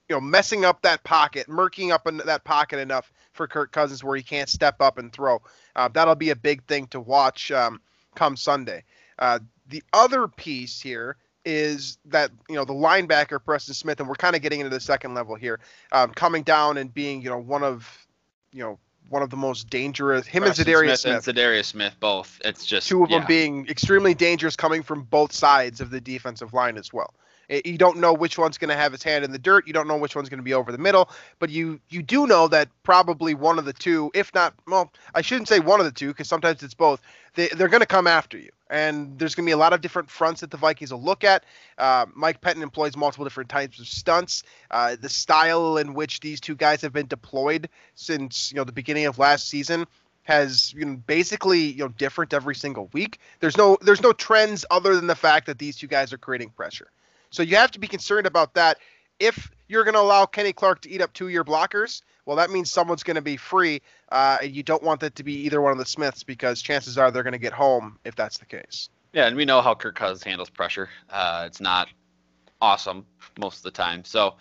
you 0.08 0.16
know 0.16 0.22
messing 0.22 0.66
up 0.66 0.82
that 0.84 1.04
pocket, 1.04 1.48
murking 1.48 1.92
up 1.92 2.08
in 2.08 2.18
that 2.18 2.44
pocket 2.44 2.80
enough 2.80 3.12
for 3.34 3.48
Kirk 3.48 3.72
Cousins 3.72 4.04
where 4.04 4.16
he 4.16 4.24
can't 4.24 4.50
step 4.50 4.82
up 4.82 4.98
and 4.98 5.12
throw? 5.12 5.42
Uh, 5.76 5.90
that'll 5.90 6.16
be 6.16 6.30
a 6.30 6.36
big 6.36 6.64
thing 6.66 6.88
to 6.88 7.00
watch 7.00 7.52
um, 7.52 7.82
come 8.16 8.36
Sunday. 8.36 8.84
Uh, 9.18 9.40
the 9.68 9.84
other 9.94 10.28
piece 10.28 10.82
here 10.82 11.18
is 11.50 11.98
that 12.06 12.32
you 12.48 12.56
know 12.56 12.66
the 12.66 12.74
linebacker 12.74 13.44
Preston 13.44 13.74
Smith, 13.74 14.00
and 14.00 14.08
we're 14.08 14.16
kind 14.16 14.36
of 14.36 14.42
getting 14.42 14.60
into 14.60 14.70
the 14.70 14.80
second 14.80 15.14
level 15.14 15.36
here, 15.36 15.60
um, 15.92 16.12
coming 16.12 16.44
down 16.44 16.78
and 16.78 16.94
being 16.94 17.22
you 17.22 17.30
know 17.30 17.40
one 17.40 17.64
of 17.64 18.08
you 18.52 18.64
know 18.64 18.80
one 19.10 19.24
of 19.24 19.30
the 19.30 19.38
most 19.38 19.70
dangerous. 19.70 20.28
Him 20.28 20.44
Preston 20.44 20.68
and 20.68 20.76
Za'Darius 20.76 21.00
Smith, 21.00 21.24
Smith, 21.24 21.28
and 21.28 21.38
Za'Darius 21.38 21.66
Smith 21.66 21.96
both. 22.00 22.40
It's 22.46 22.66
just 22.66 22.88
two 22.88 23.04
of 23.04 23.10
yeah. 23.10 23.20
them 23.20 23.28
being 23.28 23.68
extremely 23.68 24.14
dangerous, 24.14 24.56
coming 24.56 24.84
from 24.84 25.04
both 25.04 25.32
sides 25.32 25.82
of 25.82 25.90
the 25.90 26.00
defensive 26.00 26.54
line 26.54 26.78
as 26.78 26.94
well. 26.94 27.14
You 27.50 27.78
don't 27.78 27.98
know 27.98 28.14
which 28.14 28.38
one's 28.38 28.58
going 28.60 28.70
to 28.70 28.76
have 28.76 28.92
his 28.92 29.02
hand 29.02 29.26
in 29.26 29.32
the 29.32 29.40
dirt. 29.40 29.66
You 29.66 29.74
don't 29.74 29.88
know 29.88 29.98
which 29.98 30.16
one's 30.16 30.30
going 30.30 30.38
to 30.40 30.44
be 30.44 30.54
over 30.54 30.72
the 30.72 30.78
middle, 30.78 31.10
but 31.40 31.50
you 31.50 31.80
you 31.90 32.04
do 32.04 32.28
know 32.28 32.48
that 32.48 32.70
probably 32.84 33.34
one 33.34 33.58
of 33.58 33.66
the 33.66 33.74
two, 33.74 34.12
if 34.14 34.34
not, 34.36 34.54
well, 34.68 34.92
I 35.16 35.22
shouldn't 35.22 35.48
say 35.48 35.60
one 35.60 35.80
of 35.80 35.86
the 35.86 35.92
two 35.92 36.10
because 36.10 36.28
sometimes 36.28 36.62
it's 36.62 36.76
both. 36.76 37.02
They 37.34 37.48
they're 37.48 37.68
going 37.68 37.82
to 37.82 37.88
come 37.88 38.06
after 38.06 38.38
you, 38.38 38.52
and 38.70 39.18
there's 39.18 39.34
going 39.34 39.46
to 39.46 39.50
be 39.50 39.54
a 39.54 39.58
lot 39.58 39.74
of 39.74 39.82
different 39.82 40.12
fronts 40.12 40.42
that 40.42 40.52
the 40.52 40.58
Vikings 40.58 40.92
will 40.92 41.02
look 41.02 41.24
at. 41.24 41.44
Uh, 41.78 42.06
Mike 42.14 42.40
Pettine 42.42 42.62
employs 42.62 42.96
multiple 42.96 43.26
different 43.26 43.50
types 43.50 43.80
of 43.80 43.88
stunts. 43.88 44.44
Uh, 44.70 44.96
the 45.00 45.10
style 45.10 45.78
in 45.78 45.96
which 45.96 46.20
these 46.20 46.40
two 46.40 46.56
guys 46.56 46.82
have 46.82 46.94
been 46.94 47.08
deployed 47.08 47.68
since 47.96 48.52
you 48.52 48.58
know 48.58 48.64
the 48.64 48.72
beginning 48.72 49.08
of 49.08 49.18
last 49.18 49.48
season 49.48 49.88
has 50.24 50.72
you 50.74 50.86
know 50.86 50.96
basically 51.08 51.62
you 51.62 51.80
know 51.80 51.88
different 51.88 52.32
every 52.32 52.54
single 52.54 52.90
week. 52.94 53.20
There's 53.40 53.58
no 53.58 53.78
there's 53.82 54.04
no 54.04 54.14
trends 54.14 54.66
other 54.70 54.96
than 54.96 55.08
the 55.08 55.16
fact 55.16 55.48
that 55.48 55.58
these 55.58 55.78
two 55.78 55.88
guys 55.88 56.14
are 56.14 56.20
creating 56.20 56.50
pressure. 56.50 56.92
So 57.30 57.44
you 57.44 57.56
have 57.56 57.72
to 57.72 57.80
be 57.80 57.88
concerned 57.88 58.28
about 58.28 58.54
that. 58.56 58.78
If 59.20 59.52
you're 59.68 59.84
going 59.84 59.96
to 59.96 60.02
allow 60.02 60.26
Kenny 60.26 60.54
Clark 60.54 60.82
to 60.82 60.90
eat 60.90 61.02
up 61.02 61.14
two 61.14 61.26
of 61.26 61.32
your 61.32 61.44
blockers, 61.44 62.02
well, 62.26 62.38
that 62.38 62.50
means 62.50 62.72
someone's 62.72 63.04
going 63.04 63.16
to 63.16 63.22
be 63.22 63.38
free, 63.38 63.82
uh, 64.12 64.38
and 64.42 64.56
you 64.56 64.64
don't 64.64 64.84
want 64.84 65.02
that 65.02 65.16
to 65.16 65.24
be 65.24 65.34
either 65.34 65.62
one 65.62 65.72
of 65.72 65.78
the 65.78 65.86
Smiths 65.86 66.24
because 66.24 66.62
chances 66.62 66.98
are 66.98 67.12
they're 67.12 67.24
going 67.24 67.34
to 67.34 67.40
get 67.40 67.54
home 67.54 67.98
if 68.06 68.16
that's 68.16 68.38
the 68.38 68.46
case. 68.46 68.90
Yeah, 69.14 69.26
and 69.26 69.36
we 69.36 69.46
know 69.46 69.62
how 69.62 69.74
Kirk 69.74 69.96
Cousins 69.96 70.24
handles 70.24 70.50
pressure. 70.50 70.90
Uh, 71.10 71.46
it's 71.48 71.60
not 71.60 71.88
awesome 72.62 73.06
most 73.40 73.58
of 73.58 73.64
the 73.64 73.72
time. 73.72 74.04
So 74.04 74.36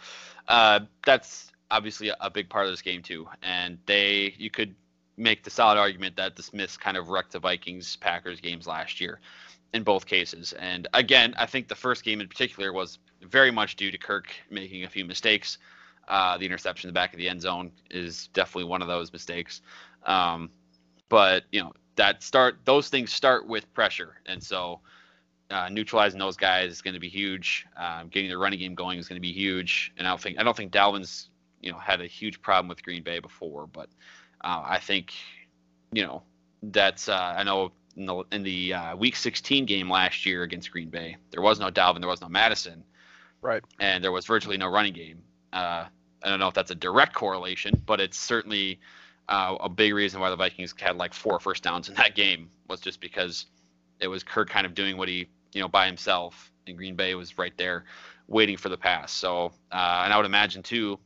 uh, 0.49 0.81
that's 1.05 1.51
obviously 1.71 2.13
a 2.21 2.31
big 2.31 2.49
part 2.49 2.67
of 2.67 2.73
this 2.73 2.83
game 2.83 3.03
too. 3.03 3.27
And 3.43 3.79
they, 3.87 4.35
you 4.37 4.51
could 4.51 4.75
make 5.17 5.43
the 5.43 5.51
solid 5.51 5.79
argument 5.79 6.17
that 6.17 6.37
the 6.37 6.43
Smiths 6.43 6.77
kind 6.77 6.97
of 6.97 7.09
wrecked 7.09 7.33
the 7.33 7.39
Vikings 7.39 7.97
Packers 7.97 8.41
games 8.41 8.67
last 8.67 9.01
year 9.01 9.21
in 9.75 9.83
both 9.83 10.07
cases. 10.07 10.53
And 10.55 10.89
again, 10.95 11.35
I 11.37 11.47
think 11.47 11.69
the 11.69 11.75
first 11.75 12.05
game 12.05 12.21
in 12.21 12.29
particular 12.29 12.73
was 12.73 12.99
very 13.23 13.51
much 13.51 13.77
due 13.77 13.91
to 13.91 13.99
Kirk 13.99 14.35
making 14.51 14.85
a 14.85 14.89
few 14.89 15.05
mistakes. 15.05 15.59
Uh, 16.07 16.39
the 16.39 16.47
interception 16.47 16.89
in 16.89 16.95
the 16.95 16.99
back 16.99 17.13
of 17.13 17.19
the 17.19 17.29
end 17.29 17.43
zone 17.43 17.71
is 17.91 18.29
definitely 18.29 18.65
one 18.65 18.81
of 18.81 18.89
those 18.89 19.13
mistakes. 19.13 19.61
Um, 20.05 20.51
but 21.09 21.45
you 21.53 21.61
know 21.61 21.73
that 21.97 22.23
start 22.23 22.59
those 22.65 22.89
things 22.89 23.13
start 23.13 23.47
with 23.47 23.73
pressure, 23.75 24.15
and 24.27 24.43
so 24.43 24.81
uh, 25.51 25.69
neutralizing 25.71 26.19
those 26.19 26.37
guys 26.37 26.71
is 26.71 26.83
going 26.83 26.95
to 26.95 27.01
be 27.01 27.09
huge. 27.09 27.67
Um, 27.77 28.09
getting 28.09 28.31
the 28.31 28.39
running 28.39 28.59
game 28.59 28.75
going 28.75 28.99
is 28.99 29.09
going 29.09 29.17
to 29.17 29.27
be 29.27 29.33
huge. 29.33 29.93
And 29.97 30.07
I 30.07 30.11
don't 30.11 30.21
think 30.21 30.39
I 30.39 30.43
don't 30.43 30.57
think 30.57 30.73
Dalvin's 30.73 31.31
you 31.61 31.73
know 31.73 31.79
had 31.79 32.01
a 32.01 32.07
huge 32.07 32.41
problem 32.41 32.69
with 32.69 32.83
Green 32.83 33.03
Bay 33.03 33.19
before, 33.19 33.67
but 33.67 33.89
uh, 34.43 34.63
I 34.65 34.79
think 34.79 35.13
you 35.93 36.05
know 36.05 36.23
that's 36.63 37.09
uh, 37.09 37.35
I 37.37 37.45
know 37.45 37.73
in 37.99 38.07
the 38.07 38.25
in 38.33 38.43
the 38.43 38.73
uh, 38.73 38.97
Week 38.97 39.15
16 39.15 39.67
game 39.67 39.91
last 39.91 40.25
year 40.25 40.45
against 40.45 40.71
Green 40.73 40.89
Bay. 40.89 41.17
There 41.31 41.43
was 41.43 41.61
no 41.61 41.71
Dalvin, 41.71 42.01
there 42.01 42.09
was 42.09 42.23
no 42.23 42.29
Mattison, 42.29 42.85
Right. 43.41 43.63
And 43.81 44.03
there 44.03 44.13
was 44.13 44.27
virtually 44.27 44.57
no 44.57 44.69
running 44.69 44.93
game. 44.93 45.23
Uh, 45.53 45.85
I 46.23 46.29
don't 46.29 46.41
know 46.41 46.49
if 46.49 46.55
that's 46.55 46.71
a 46.71 46.77
direct 46.77 47.15
correlation, 47.15 47.81
but 47.87 48.01
it's 48.01 48.19
certainly 48.19 48.81
uh, 49.29 49.57
a 49.61 49.69
big 49.69 49.95
reason 49.95 50.21
why 50.21 50.31
the 50.31 50.37
Vikings 50.37 50.75
had 50.79 50.97
like 50.97 51.15
four 51.15 51.39
first 51.39 51.63
downs 51.63 51.89
in 51.89 51.95
that 51.95 52.15
game 52.15 52.51
was 52.69 52.81
just 52.81 53.01
because 53.01 53.47
it 54.01 54.09
was 54.09 54.23
Kirk 54.23 54.51
kind 54.51 54.67
of 54.67 54.75
doing 54.75 54.97
what 54.97 55.09
he, 55.09 55.29
you 55.53 55.61
know, 55.61 55.69
by 55.69 55.87
himself, 55.87 56.51
and 56.67 56.77
Green 56.77 56.97
Bay 56.97 57.15
was 57.15 57.39
right 57.39 57.57
there 57.57 57.85
waiting 58.27 58.57
for 58.57 58.69
the 58.69 58.77
pass. 58.77 59.13
So, 59.13 59.53
uh, 59.73 60.03
and 60.05 60.13
I 60.13 60.17
would 60.17 60.27
imagine 60.27 60.63
too, 60.63 60.99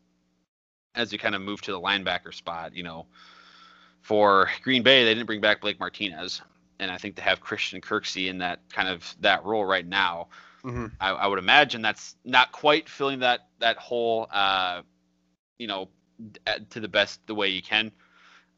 as 0.94 1.12
you 1.12 1.18
kind 1.18 1.34
of 1.34 1.42
move 1.42 1.60
to 1.62 1.72
the 1.72 1.80
linebacker 1.80 2.34
spot, 2.34 2.74
you 2.74 2.82
know, 2.82 3.06
for 4.00 4.50
Green 4.62 4.82
Bay, 4.82 5.04
they 5.04 5.14
didn't 5.14 5.26
bring 5.26 5.40
back 5.40 5.60
Blake 5.60 5.78
Martinez, 5.78 6.42
and 6.78 6.90
I 6.90 6.98
think 6.98 7.16
to 7.16 7.22
have 7.22 7.40
Christian 7.40 7.80
Kirksey 7.80 8.28
in 8.28 8.38
that 8.38 8.60
kind 8.72 8.88
of 8.88 9.14
that 9.20 9.44
role 9.44 9.64
right 9.64 9.86
now. 9.86 10.28
Mm-hmm. 10.64 10.86
I, 11.00 11.10
I, 11.10 11.26
would 11.26 11.40
imagine 11.40 11.82
that's 11.82 12.14
not 12.24 12.52
quite 12.52 12.88
filling 12.88 13.20
that 13.20 13.48
that 13.58 13.78
hole, 13.78 14.28
uh, 14.30 14.82
you 15.58 15.66
know, 15.66 15.88
to 16.70 16.80
the 16.80 16.88
best 16.88 17.26
the 17.26 17.34
way 17.34 17.48
you 17.48 17.62
can. 17.62 17.90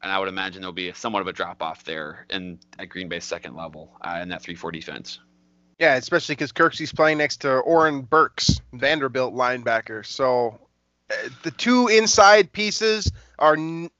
And 0.03 0.11
I 0.11 0.19
would 0.19 0.27
imagine 0.27 0.61
there'll 0.61 0.73
be 0.73 0.93
somewhat 0.93 1.21
of 1.21 1.27
a 1.27 1.33
drop 1.33 1.63
off 1.63 1.83
there 1.83 2.27
in 2.29 2.59
at 2.77 2.89
Green 2.89 3.09
Bay's 3.09 3.23
second 3.23 3.55
level 3.55 3.91
uh, 4.01 4.19
in 4.21 4.29
that 4.29 4.43
three 4.43 4.55
four 4.55 4.71
defense. 4.71 5.19
Yeah, 5.79 5.95
especially 5.95 6.35
because 6.35 6.51
Kirksey's 6.51 6.93
playing 6.93 7.17
next 7.17 7.37
to 7.37 7.57
Oren 7.57 8.01
Burks, 8.01 8.61
Vanderbilt 8.71 9.33
linebacker. 9.33 10.05
So 10.05 10.59
uh, 11.11 11.29
the 11.43 11.51
two 11.51 11.87
inside 11.89 12.51
pieces 12.51 13.11
are, 13.39 13.57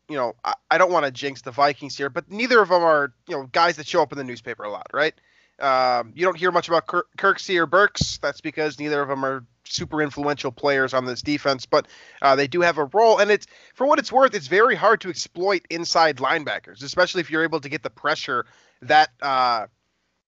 you 0.09 0.15
know, 0.15 0.35
I, 0.43 0.53
I 0.71 0.77
don't 0.77 0.91
want 0.91 1.05
to 1.05 1.11
jinx 1.11 1.41
the 1.41 1.51
Vikings 1.51 1.97
here, 1.97 2.09
but 2.09 2.29
neither 2.31 2.61
of 2.61 2.69
them 2.69 2.83
are, 2.83 3.13
you 3.27 3.35
know, 3.35 3.49
guys 3.51 3.77
that 3.77 3.87
show 3.87 4.01
up 4.01 4.11
in 4.11 4.17
the 4.17 4.23
newspaper 4.23 4.63
a 4.63 4.71
lot, 4.71 4.87
right? 4.93 5.13
Um, 5.59 6.11
you 6.15 6.25
don't 6.25 6.37
hear 6.37 6.51
much 6.51 6.67
about 6.67 6.87
Kirk, 6.87 7.07
Kirksey 7.17 7.57
or 7.57 7.65
Burks. 7.65 8.17
That's 8.17 8.41
because 8.41 8.79
neither 8.79 9.01
of 9.01 9.07
them 9.07 9.23
are 9.23 9.45
super 9.63 10.01
influential 10.01 10.51
players 10.51 10.93
on 10.93 11.05
this 11.05 11.21
defense, 11.21 11.65
but 11.65 11.87
uh, 12.21 12.35
they 12.35 12.47
do 12.47 12.61
have 12.61 12.77
a 12.77 12.85
role. 12.85 13.19
And 13.19 13.31
it's 13.31 13.47
for 13.73 13.87
what 13.87 13.99
it's 13.99 14.11
worth, 14.11 14.35
it's 14.35 14.47
very 14.47 14.75
hard 14.75 15.01
to 15.01 15.09
exploit 15.09 15.65
inside 15.69 16.17
linebackers, 16.17 16.83
especially 16.83 17.21
if 17.21 17.31
you're 17.31 17.43
able 17.43 17.61
to 17.61 17.69
get 17.69 17.83
the 17.83 17.89
pressure 17.89 18.45
that 18.81 19.11
uh, 19.21 19.67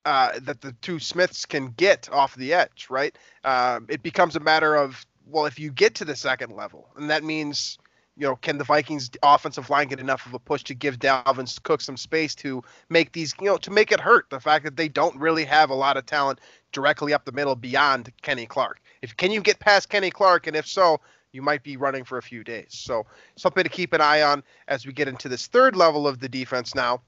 uh, 0.05 0.39
that 0.41 0.61
the 0.61 0.72
two 0.82 0.99
Smiths 0.99 1.45
can 1.45 1.70
get 1.72 2.09
off 2.11 2.36
the 2.36 2.53
edge. 2.53 2.88
Right? 2.89 3.18
Um, 3.43 3.88
it 3.89 4.03
becomes 4.03 4.36
a 4.36 4.39
matter 4.39 4.76
of 4.76 5.05
well, 5.26 5.45
if 5.45 5.59
you 5.59 5.72
get 5.72 5.95
to 5.95 6.05
the 6.05 6.15
second 6.15 6.55
level, 6.55 6.88
and 6.95 7.09
that 7.09 7.24
means 7.24 7.78
you 8.18 8.26
know, 8.26 8.36
can 8.36 8.57
the 8.57 8.63
Vikings 8.63 9.11
offensive 9.22 9.70
line 9.70 9.88
get 9.88 9.99
enough 9.99 10.26
of 10.26 10.34
a 10.34 10.39
push 10.39 10.63
to 10.65 10.74
give 10.74 10.97
Dalvin 10.97 11.63
Cook 11.63 11.82
some 11.82 11.97
space 11.97 12.34
to 12.36 12.63
make 12.89 13.11
these, 13.11 13.34
you 13.39 13.45
know, 13.45 13.57
to 13.57 13.72
make 13.72 13.91
it 13.91 13.99
hurt? 13.99 14.30
The 14.30 14.39
fact 14.39 14.65
that 14.65 14.76
they 14.76 14.89
don't 14.89 15.15
really 15.20 15.45
have 15.45 15.70
a 15.70 15.76
lot 15.76 15.97
of 15.97 16.05
talent 16.05 16.39
directly 16.72 17.13
up 17.13 17.26
the 17.26 17.32
middle 17.32 17.55
beyond 17.55 18.11
Kenny 18.24 18.47
Clark. 18.47 18.82
If 19.01 19.15
can 19.15 19.32
you 19.32 19.41
get 19.41 19.59
past 19.59 19.89
Kenny 19.89 20.09
Clark, 20.09 20.47
and 20.47 20.55
if 20.55 20.68
so, 20.68 20.99
you 21.32 21.41
might 21.43 21.61
be 21.61 21.78
running 21.78 22.03
for 22.03 22.18
a 22.18 22.24
few 22.24 22.43
days. 22.43 22.70
So 22.70 23.05
something 23.36 23.63
to 23.63 23.70
keep 23.70 23.93
an 23.93 24.01
eye 24.01 24.24
on 24.24 24.43
as 24.68 24.86
we 24.86 24.93
get 24.93 25.07
into 25.07 25.30
this 25.30 25.45
third 25.47 25.76
level 25.76 26.07
of 26.07 26.20
the 26.20 26.30
defense 26.30 26.74
now. 26.74 27.01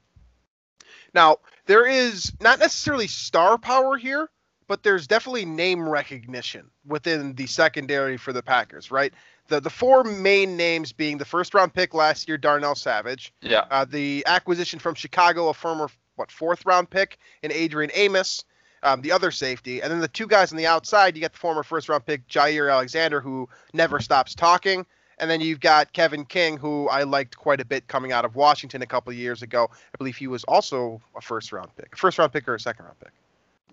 Now 1.12 1.38
there 1.66 1.86
is 1.86 2.32
not 2.40 2.60
necessarily 2.60 3.08
star 3.08 3.58
power 3.58 3.96
here, 3.96 4.30
but 4.68 4.84
there's 4.84 5.08
definitely 5.08 5.44
name 5.44 5.88
recognition 5.88 6.70
within 6.86 7.34
the 7.34 7.46
secondary 7.46 8.16
for 8.16 8.32
the 8.32 8.42
Packers, 8.42 8.92
right? 8.92 9.12
The 9.50 9.60
the 9.60 9.70
four 9.70 10.04
main 10.04 10.56
names 10.56 10.92
being 10.92 11.18
the 11.18 11.24
first 11.24 11.52
round 11.52 11.74
pick 11.74 11.92
last 11.92 12.26
year, 12.26 12.38
Darnell 12.38 12.74
Savage. 12.74 13.34
Yeah. 13.42 13.66
Uh, 13.70 13.84
the 13.84 14.24
acquisition 14.26 14.78
from 14.78 14.94
Chicago, 14.94 15.48
a 15.48 15.54
former 15.54 15.88
what 16.16 16.30
fourth 16.30 16.64
round 16.64 16.88
pick 16.88 17.18
in 17.42 17.52
Adrian 17.52 17.90
Amos, 17.94 18.44
um, 18.82 19.02
the 19.02 19.12
other 19.12 19.30
safety, 19.30 19.82
and 19.82 19.90
then 19.90 20.00
the 20.00 20.08
two 20.08 20.26
guys 20.26 20.52
on 20.52 20.56
the 20.56 20.66
outside. 20.66 21.16
You 21.16 21.22
got 21.22 21.32
the 21.32 21.38
former 21.38 21.62
first 21.62 21.88
round 21.88 22.06
pick 22.06 22.26
Jaire 22.28 22.72
Alexander, 22.72 23.20
who 23.20 23.48
never 23.74 24.00
stops 24.00 24.34
talking. 24.34 24.86
And 25.18 25.30
then 25.30 25.42
you've 25.42 25.60
got 25.60 25.92
Kevin 25.92 26.24
King, 26.24 26.56
who 26.56 26.88
I 26.88 27.02
liked 27.02 27.36
quite 27.36 27.60
a 27.60 27.64
bit 27.66 27.86
coming 27.88 28.10
out 28.10 28.24
of 28.24 28.36
Washington 28.36 28.80
a 28.80 28.86
couple 28.86 29.10
of 29.10 29.18
years 29.18 29.42
ago. 29.42 29.68
I 29.70 29.98
believe 29.98 30.16
he 30.16 30.26
was 30.26 30.44
also 30.44 31.02
a 31.14 31.20
first 31.20 31.52
round 31.52 31.68
pick, 31.76 31.94
first 31.94 32.18
round 32.18 32.32
pick 32.32 32.48
or 32.48 32.54
a 32.54 32.60
second 32.60 32.86
round 32.86 32.98
pick. 33.00 33.12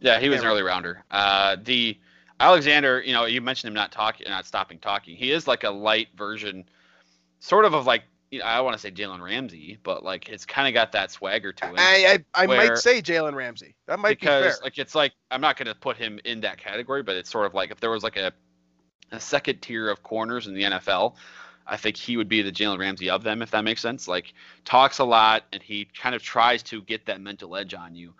Yeah, 0.01 0.19
he 0.19 0.27
was 0.27 0.41
an 0.41 0.47
early 0.47 0.61
rounder. 0.61 1.03
Uh, 1.09 1.55
the 1.63 1.97
Alexander, 2.39 3.01
you 3.03 3.13
know, 3.13 3.25
you 3.25 3.41
mentioned 3.41 3.69
him 3.69 3.73
not 3.73 3.91
talking, 3.91 4.27
not 4.29 4.45
stopping 4.45 4.79
talking. 4.79 5.15
He 5.15 5.31
is 5.31 5.47
like 5.47 5.63
a 5.63 5.69
light 5.69 6.09
version, 6.15 6.65
sort 7.39 7.65
of 7.65 7.73
of 7.73 7.85
like 7.85 8.03
you 8.31 8.39
know, 8.39 8.45
I 8.45 8.59
want 8.59 8.73
to 8.73 8.79
say 8.79 8.91
Jalen 8.91 9.21
Ramsey, 9.21 9.79
but 9.83 10.03
like 10.03 10.29
it's 10.29 10.45
kind 10.45 10.67
of 10.67 10.73
got 10.73 10.91
that 10.91 11.11
swagger 11.11 11.53
to 11.53 11.65
it. 11.69 11.75
I 11.77 12.19
I, 12.35 12.43
I 12.43 12.47
might 12.47 12.77
say 12.77 13.01
Jalen 13.01 13.35
Ramsey. 13.35 13.75
That 13.87 13.99
might 13.99 14.19
because, 14.19 14.43
be 14.43 14.49
fair. 14.49 14.59
like 14.63 14.77
it's 14.77 14.95
like 14.95 15.13
I'm 15.31 15.41
not 15.41 15.57
going 15.57 15.67
to 15.67 15.75
put 15.75 15.97
him 15.97 16.19
in 16.25 16.41
that 16.41 16.57
category, 16.57 17.03
but 17.03 17.15
it's 17.15 17.29
sort 17.29 17.45
of 17.45 17.53
like 17.53 17.71
if 17.71 17.79
there 17.79 17.89
was 17.89 18.03
like 18.03 18.17
a 18.17 18.33
a 19.11 19.19
second 19.19 19.61
tier 19.61 19.89
of 19.89 20.03
corners 20.03 20.47
in 20.47 20.53
the 20.53 20.63
NFL, 20.63 21.15
I 21.65 21.77
think 21.77 21.95
he 21.95 22.17
would 22.17 22.27
be 22.27 22.41
the 22.41 22.51
Jalen 22.51 22.79
Ramsey 22.79 23.09
of 23.09 23.23
them, 23.23 23.41
if 23.41 23.51
that 23.51 23.63
makes 23.63 23.81
sense. 23.81 24.07
Like 24.07 24.33
talks 24.65 24.99
a 24.99 25.05
lot 25.05 25.43
and 25.53 25.63
he 25.63 25.87
kind 25.99 26.13
of 26.13 26.21
tries 26.21 26.61
to 26.63 26.81
get 26.81 27.05
that 27.05 27.21
mental 27.21 27.55
edge 27.55 27.73
on 27.73 27.95
you. 27.95 28.13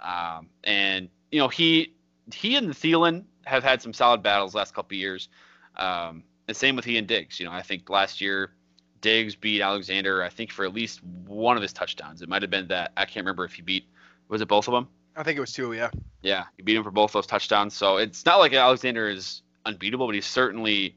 Um, 0.00 0.48
and 0.64 1.08
you 1.30 1.38
know 1.38 1.48
he 1.48 1.94
he 2.32 2.56
and 2.56 2.70
Thielen 2.70 3.24
have 3.44 3.62
had 3.62 3.82
some 3.82 3.92
solid 3.92 4.22
battles 4.22 4.54
last 4.54 4.74
couple 4.74 4.96
years. 4.96 5.28
Um, 5.76 6.24
the 6.46 6.54
same 6.54 6.76
with 6.76 6.84
he 6.84 6.98
and 6.98 7.06
Diggs. 7.06 7.38
You 7.40 7.46
know, 7.46 7.52
I 7.52 7.62
think 7.62 7.88
last 7.90 8.20
year 8.20 8.52
Diggs 9.00 9.34
beat 9.34 9.60
Alexander. 9.60 10.22
I 10.22 10.28
think 10.28 10.50
for 10.50 10.64
at 10.64 10.74
least 10.74 11.02
one 11.04 11.56
of 11.56 11.62
his 11.62 11.72
touchdowns. 11.72 12.22
It 12.22 12.28
might 12.28 12.42
have 12.42 12.50
been 12.50 12.68
that 12.68 12.92
I 12.96 13.04
can't 13.04 13.24
remember 13.24 13.44
if 13.44 13.54
he 13.54 13.62
beat. 13.62 13.84
Was 14.28 14.40
it 14.40 14.48
both 14.48 14.68
of 14.68 14.72
them? 14.72 14.88
I 15.16 15.22
think 15.22 15.36
it 15.36 15.40
was 15.40 15.52
two. 15.52 15.72
Yeah. 15.72 15.90
Yeah, 16.22 16.44
he 16.56 16.62
beat 16.62 16.76
him 16.76 16.84
for 16.84 16.90
both 16.90 17.12
those 17.12 17.26
touchdowns. 17.26 17.74
So 17.74 17.98
it's 17.98 18.24
not 18.24 18.38
like 18.38 18.54
Alexander 18.54 19.08
is 19.08 19.42
unbeatable, 19.66 20.06
but 20.06 20.14
he's 20.14 20.26
certainly 20.26 20.96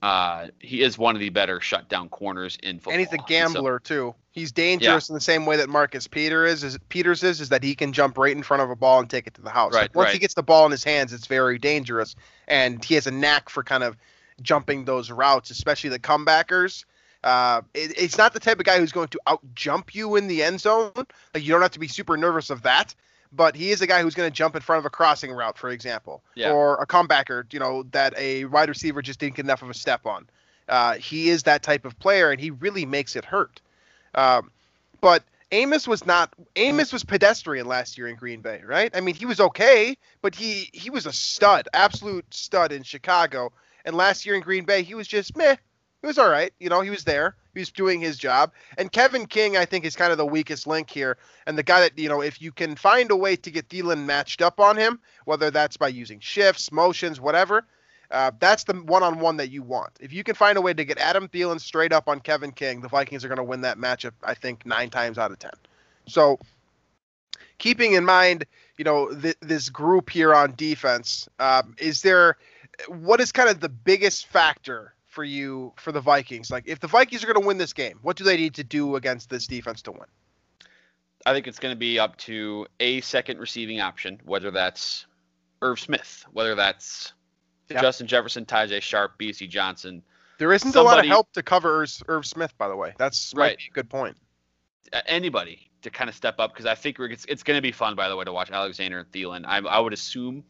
uh, 0.00 0.48
he 0.60 0.82
is 0.82 0.96
one 0.96 1.16
of 1.16 1.20
the 1.20 1.28
better 1.28 1.60
shutdown 1.60 2.08
corners 2.08 2.56
in 2.62 2.76
football. 2.76 2.92
And 2.92 3.00
he's 3.00 3.12
a 3.12 3.22
gambler 3.26 3.80
so, 3.84 3.94
too. 3.94 4.14
He's 4.30 4.52
dangerous 4.52 5.08
yeah. 5.08 5.12
in 5.12 5.14
the 5.14 5.20
same 5.20 5.44
way 5.44 5.56
that 5.56 5.68
Marcus 5.68 6.06
Peter 6.06 6.46
is, 6.46 6.62
is. 6.62 6.78
Peters 6.88 7.24
is, 7.24 7.40
is 7.40 7.48
that 7.48 7.64
he 7.64 7.74
can 7.74 7.92
jump 7.92 8.16
right 8.16 8.36
in 8.36 8.44
front 8.44 8.62
of 8.62 8.70
a 8.70 8.76
ball 8.76 9.00
and 9.00 9.10
take 9.10 9.26
it 9.26 9.34
to 9.34 9.42
the 9.42 9.50
house. 9.50 9.74
Right. 9.74 9.82
Like 9.82 9.96
once 9.96 10.06
right. 10.06 10.12
he 10.12 10.18
gets 10.20 10.34
the 10.34 10.42
ball 10.44 10.64
in 10.66 10.70
his 10.70 10.84
hands, 10.84 11.12
it's 11.12 11.26
very 11.26 11.58
dangerous, 11.58 12.14
and 12.46 12.84
he 12.84 12.94
has 12.94 13.08
a 13.08 13.10
knack 13.10 13.48
for 13.48 13.64
kind 13.64 13.82
of 13.82 13.96
jumping 14.40 14.84
those 14.84 15.10
routes, 15.10 15.50
especially 15.50 15.90
the 15.90 15.98
comebackers. 15.98 16.84
Uh, 17.24 17.62
it, 17.74 17.92
it's 17.98 18.16
not 18.16 18.32
the 18.32 18.38
type 18.38 18.60
of 18.60 18.64
guy 18.64 18.78
who's 18.78 18.92
going 18.92 19.08
to 19.08 19.20
out 19.26 19.40
jump 19.56 19.96
you 19.96 20.14
in 20.14 20.28
the 20.28 20.44
end 20.44 20.60
zone. 20.60 20.92
Like 20.96 21.42
you 21.42 21.50
don't 21.50 21.62
have 21.62 21.72
to 21.72 21.80
be 21.80 21.88
super 21.88 22.16
nervous 22.16 22.50
of 22.50 22.62
that 22.62 22.94
but 23.32 23.54
he 23.54 23.70
is 23.70 23.82
a 23.82 23.86
guy 23.86 24.02
who's 24.02 24.14
going 24.14 24.30
to 24.30 24.34
jump 24.34 24.56
in 24.56 24.62
front 24.62 24.78
of 24.78 24.86
a 24.86 24.90
crossing 24.90 25.32
route, 25.32 25.58
for 25.58 25.70
example, 25.70 26.22
yeah. 26.34 26.50
or 26.50 26.76
a 26.76 26.86
comebacker, 26.86 27.50
you 27.52 27.60
know, 27.60 27.84
that 27.90 28.14
a 28.16 28.44
wide 28.46 28.68
receiver 28.68 29.02
just 29.02 29.20
didn't 29.20 29.36
get 29.36 29.44
enough 29.44 29.62
of 29.62 29.70
a 29.70 29.74
step 29.74 30.06
on. 30.06 30.28
Uh, 30.68 30.94
he 30.94 31.28
is 31.28 31.44
that 31.44 31.62
type 31.62 31.84
of 31.84 31.98
player, 31.98 32.30
and 32.30 32.40
he 32.40 32.50
really 32.50 32.84
makes 32.84 33.16
it 33.16 33.24
hurt. 33.24 33.60
Um, 34.14 34.50
but 35.00 35.22
Amos 35.50 35.88
was 35.88 36.04
not. 36.04 36.32
Amos 36.56 36.92
was 36.92 37.04
pedestrian 37.04 37.66
last 37.66 37.96
year 37.96 38.08
in 38.08 38.16
Green 38.16 38.40
Bay, 38.40 38.60
right? 38.66 38.90
I 38.94 39.00
mean, 39.00 39.14
he 39.14 39.24
was 39.24 39.40
okay, 39.40 39.96
but 40.20 40.34
he 40.34 40.68
he 40.72 40.90
was 40.90 41.06
a 41.06 41.12
stud, 41.12 41.68
absolute 41.72 42.26
stud 42.32 42.72
in 42.72 42.82
Chicago. 42.82 43.52
And 43.84 43.96
last 43.96 44.26
year 44.26 44.34
in 44.34 44.42
Green 44.42 44.64
Bay, 44.64 44.82
he 44.82 44.94
was 44.94 45.08
just 45.08 45.36
meh. 45.36 45.56
He 46.00 46.06
was 46.06 46.18
all 46.18 46.30
right. 46.30 46.52
You 46.60 46.68
know, 46.68 46.80
he 46.80 46.90
was 46.90 47.04
there. 47.04 47.34
He 47.54 47.60
was 47.60 47.70
doing 47.70 48.00
his 48.00 48.18
job. 48.18 48.52
And 48.76 48.92
Kevin 48.92 49.26
King, 49.26 49.56
I 49.56 49.64
think, 49.64 49.84
is 49.84 49.96
kind 49.96 50.12
of 50.12 50.18
the 50.18 50.26
weakest 50.26 50.66
link 50.66 50.88
here. 50.88 51.18
And 51.46 51.58
the 51.58 51.64
guy 51.64 51.80
that, 51.80 51.98
you 51.98 52.08
know, 52.08 52.20
if 52.20 52.40
you 52.40 52.52
can 52.52 52.76
find 52.76 53.10
a 53.10 53.16
way 53.16 53.34
to 53.34 53.50
get 53.50 53.68
Thielen 53.68 54.04
matched 54.04 54.40
up 54.40 54.60
on 54.60 54.76
him, 54.76 55.00
whether 55.24 55.50
that's 55.50 55.76
by 55.76 55.88
using 55.88 56.20
shifts, 56.20 56.70
motions, 56.70 57.20
whatever, 57.20 57.66
uh, 58.10 58.30
that's 58.38 58.64
the 58.64 58.74
one-on-one 58.74 59.36
that 59.38 59.50
you 59.50 59.62
want. 59.62 59.90
If 60.00 60.12
you 60.12 60.22
can 60.22 60.34
find 60.34 60.56
a 60.56 60.60
way 60.60 60.72
to 60.72 60.84
get 60.84 60.98
Adam 60.98 61.28
Thielen 61.28 61.60
straight 61.60 61.92
up 61.92 62.08
on 62.08 62.20
Kevin 62.20 62.52
King, 62.52 62.80
the 62.80 62.88
Vikings 62.88 63.24
are 63.24 63.28
going 63.28 63.36
to 63.36 63.44
win 63.44 63.62
that 63.62 63.76
matchup. 63.76 64.12
I 64.22 64.34
think 64.34 64.64
nine 64.64 64.90
times 64.90 65.18
out 65.18 65.30
of 65.30 65.38
ten. 65.38 65.50
So, 66.06 66.38
keeping 67.58 67.92
in 67.92 68.04
mind, 68.04 68.46
you 68.78 68.84
know, 68.84 69.12
th- 69.12 69.36
this 69.40 69.68
group 69.68 70.08
here 70.08 70.32
on 70.32 70.54
defense, 70.56 71.28
um, 71.38 71.74
is 71.78 72.00
there 72.00 72.38
what 72.86 73.20
is 73.20 73.32
kind 73.32 73.50
of 73.50 73.60
the 73.60 73.68
biggest 73.68 74.26
factor 74.26 74.94
for 75.18 75.24
you 75.24 75.72
for 75.74 75.90
the 75.90 76.00
Vikings? 76.00 76.48
Like, 76.48 76.68
if 76.68 76.78
the 76.78 76.86
Vikings 76.86 77.24
are 77.24 77.26
going 77.26 77.42
to 77.42 77.44
win 77.44 77.58
this 77.58 77.72
game, 77.72 77.98
what 78.02 78.16
do 78.16 78.22
they 78.22 78.36
need 78.36 78.54
to 78.54 78.62
do 78.62 78.94
against 78.94 79.28
this 79.28 79.48
defense 79.48 79.82
to 79.82 79.90
win? 79.90 80.06
I 81.26 81.32
think 81.32 81.48
it's 81.48 81.58
going 81.58 81.74
to 81.74 81.78
be 81.78 81.98
up 81.98 82.16
to 82.18 82.68
a 82.78 83.00
second 83.00 83.40
receiving 83.40 83.80
option, 83.80 84.20
whether 84.24 84.52
that's 84.52 85.06
Irv 85.60 85.80
Smith, 85.80 86.24
whether 86.30 86.54
that's 86.54 87.14
yeah. 87.68 87.80
Justin 87.80 88.06
Jefferson, 88.06 88.46
Tajae 88.46 88.80
Sharpe, 88.80 89.18
Bisi 89.18 89.48
Johnson. 89.48 90.04
There 90.38 90.52
isn't 90.52 90.70
Somebody, 90.70 90.94
a 90.94 90.96
lot 90.98 91.04
of 91.04 91.08
help 91.08 91.32
to 91.32 91.42
cover 91.42 91.84
Irv, 92.06 92.24
Smith, 92.24 92.56
by 92.56 92.68
the 92.68 92.76
way. 92.76 92.94
That's 92.96 93.34
right. 93.34 93.58
a 93.58 93.72
good 93.72 93.90
point. 93.90 94.16
Anybody 95.04 95.68
to 95.82 95.90
kind 95.90 96.08
of 96.08 96.14
step 96.14 96.36
up 96.38 96.52
because 96.52 96.66
I 96.66 96.76
think 96.76 97.00
it's, 97.00 97.24
it's 97.24 97.42
going 97.42 97.58
to 97.58 97.62
be 97.62 97.72
fun, 97.72 97.96
by 97.96 98.08
the 98.08 98.14
way, 98.14 98.24
to 98.24 98.32
watch 98.32 98.52
Alexander 98.52 99.00
and 99.00 99.10
Thielen. 99.10 99.44
I, 99.44 99.58
I 99.58 99.80
would 99.80 99.92
assume 99.92 100.44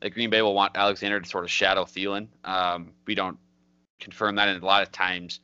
that 0.00 0.14
Green 0.14 0.30
Bay 0.30 0.40
will 0.40 0.54
want 0.54 0.74
Alexander 0.74 1.20
to 1.20 1.28
sort 1.28 1.44
of 1.44 1.50
shadow 1.50 1.84
Thielen. 1.84 2.28
Um, 2.44 2.92
we 3.06 3.14
don't 3.14 3.36
confirm 4.00 4.36
that, 4.36 4.48
and 4.48 4.62
a 4.62 4.66
lot 4.66 4.82
of 4.82 4.92
times 4.92 5.40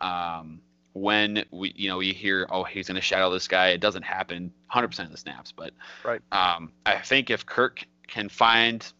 um, 0.00 0.60
when 0.92 1.44
we 1.50 1.72
you 1.76 1.88
know 1.88 1.98
we 1.98 2.12
hear 2.12 2.46
oh 2.50 2.64
he's 2.64 2.88
going 2.88 2.96
to 2.96 3.00
shadow 3.00 3.30
this 3.30 3.48
guy, 3.48 3.68
it 3.68 3.80
doesn't 3.80 4.02
happen 4.02 4.52
100% 4.72 4.98
of 5.00 5.10
the 5.10 5.16
snaps. 5.16 5.52
But 5.52 5.72
right, 6.04 6.20
um, 6.32 6.72
I 6.86 6.98
think 6.98 7.30
if 7.30 7.46
Kirk 7.46 7.84
can 8.08 8.28
find 8.28 8.92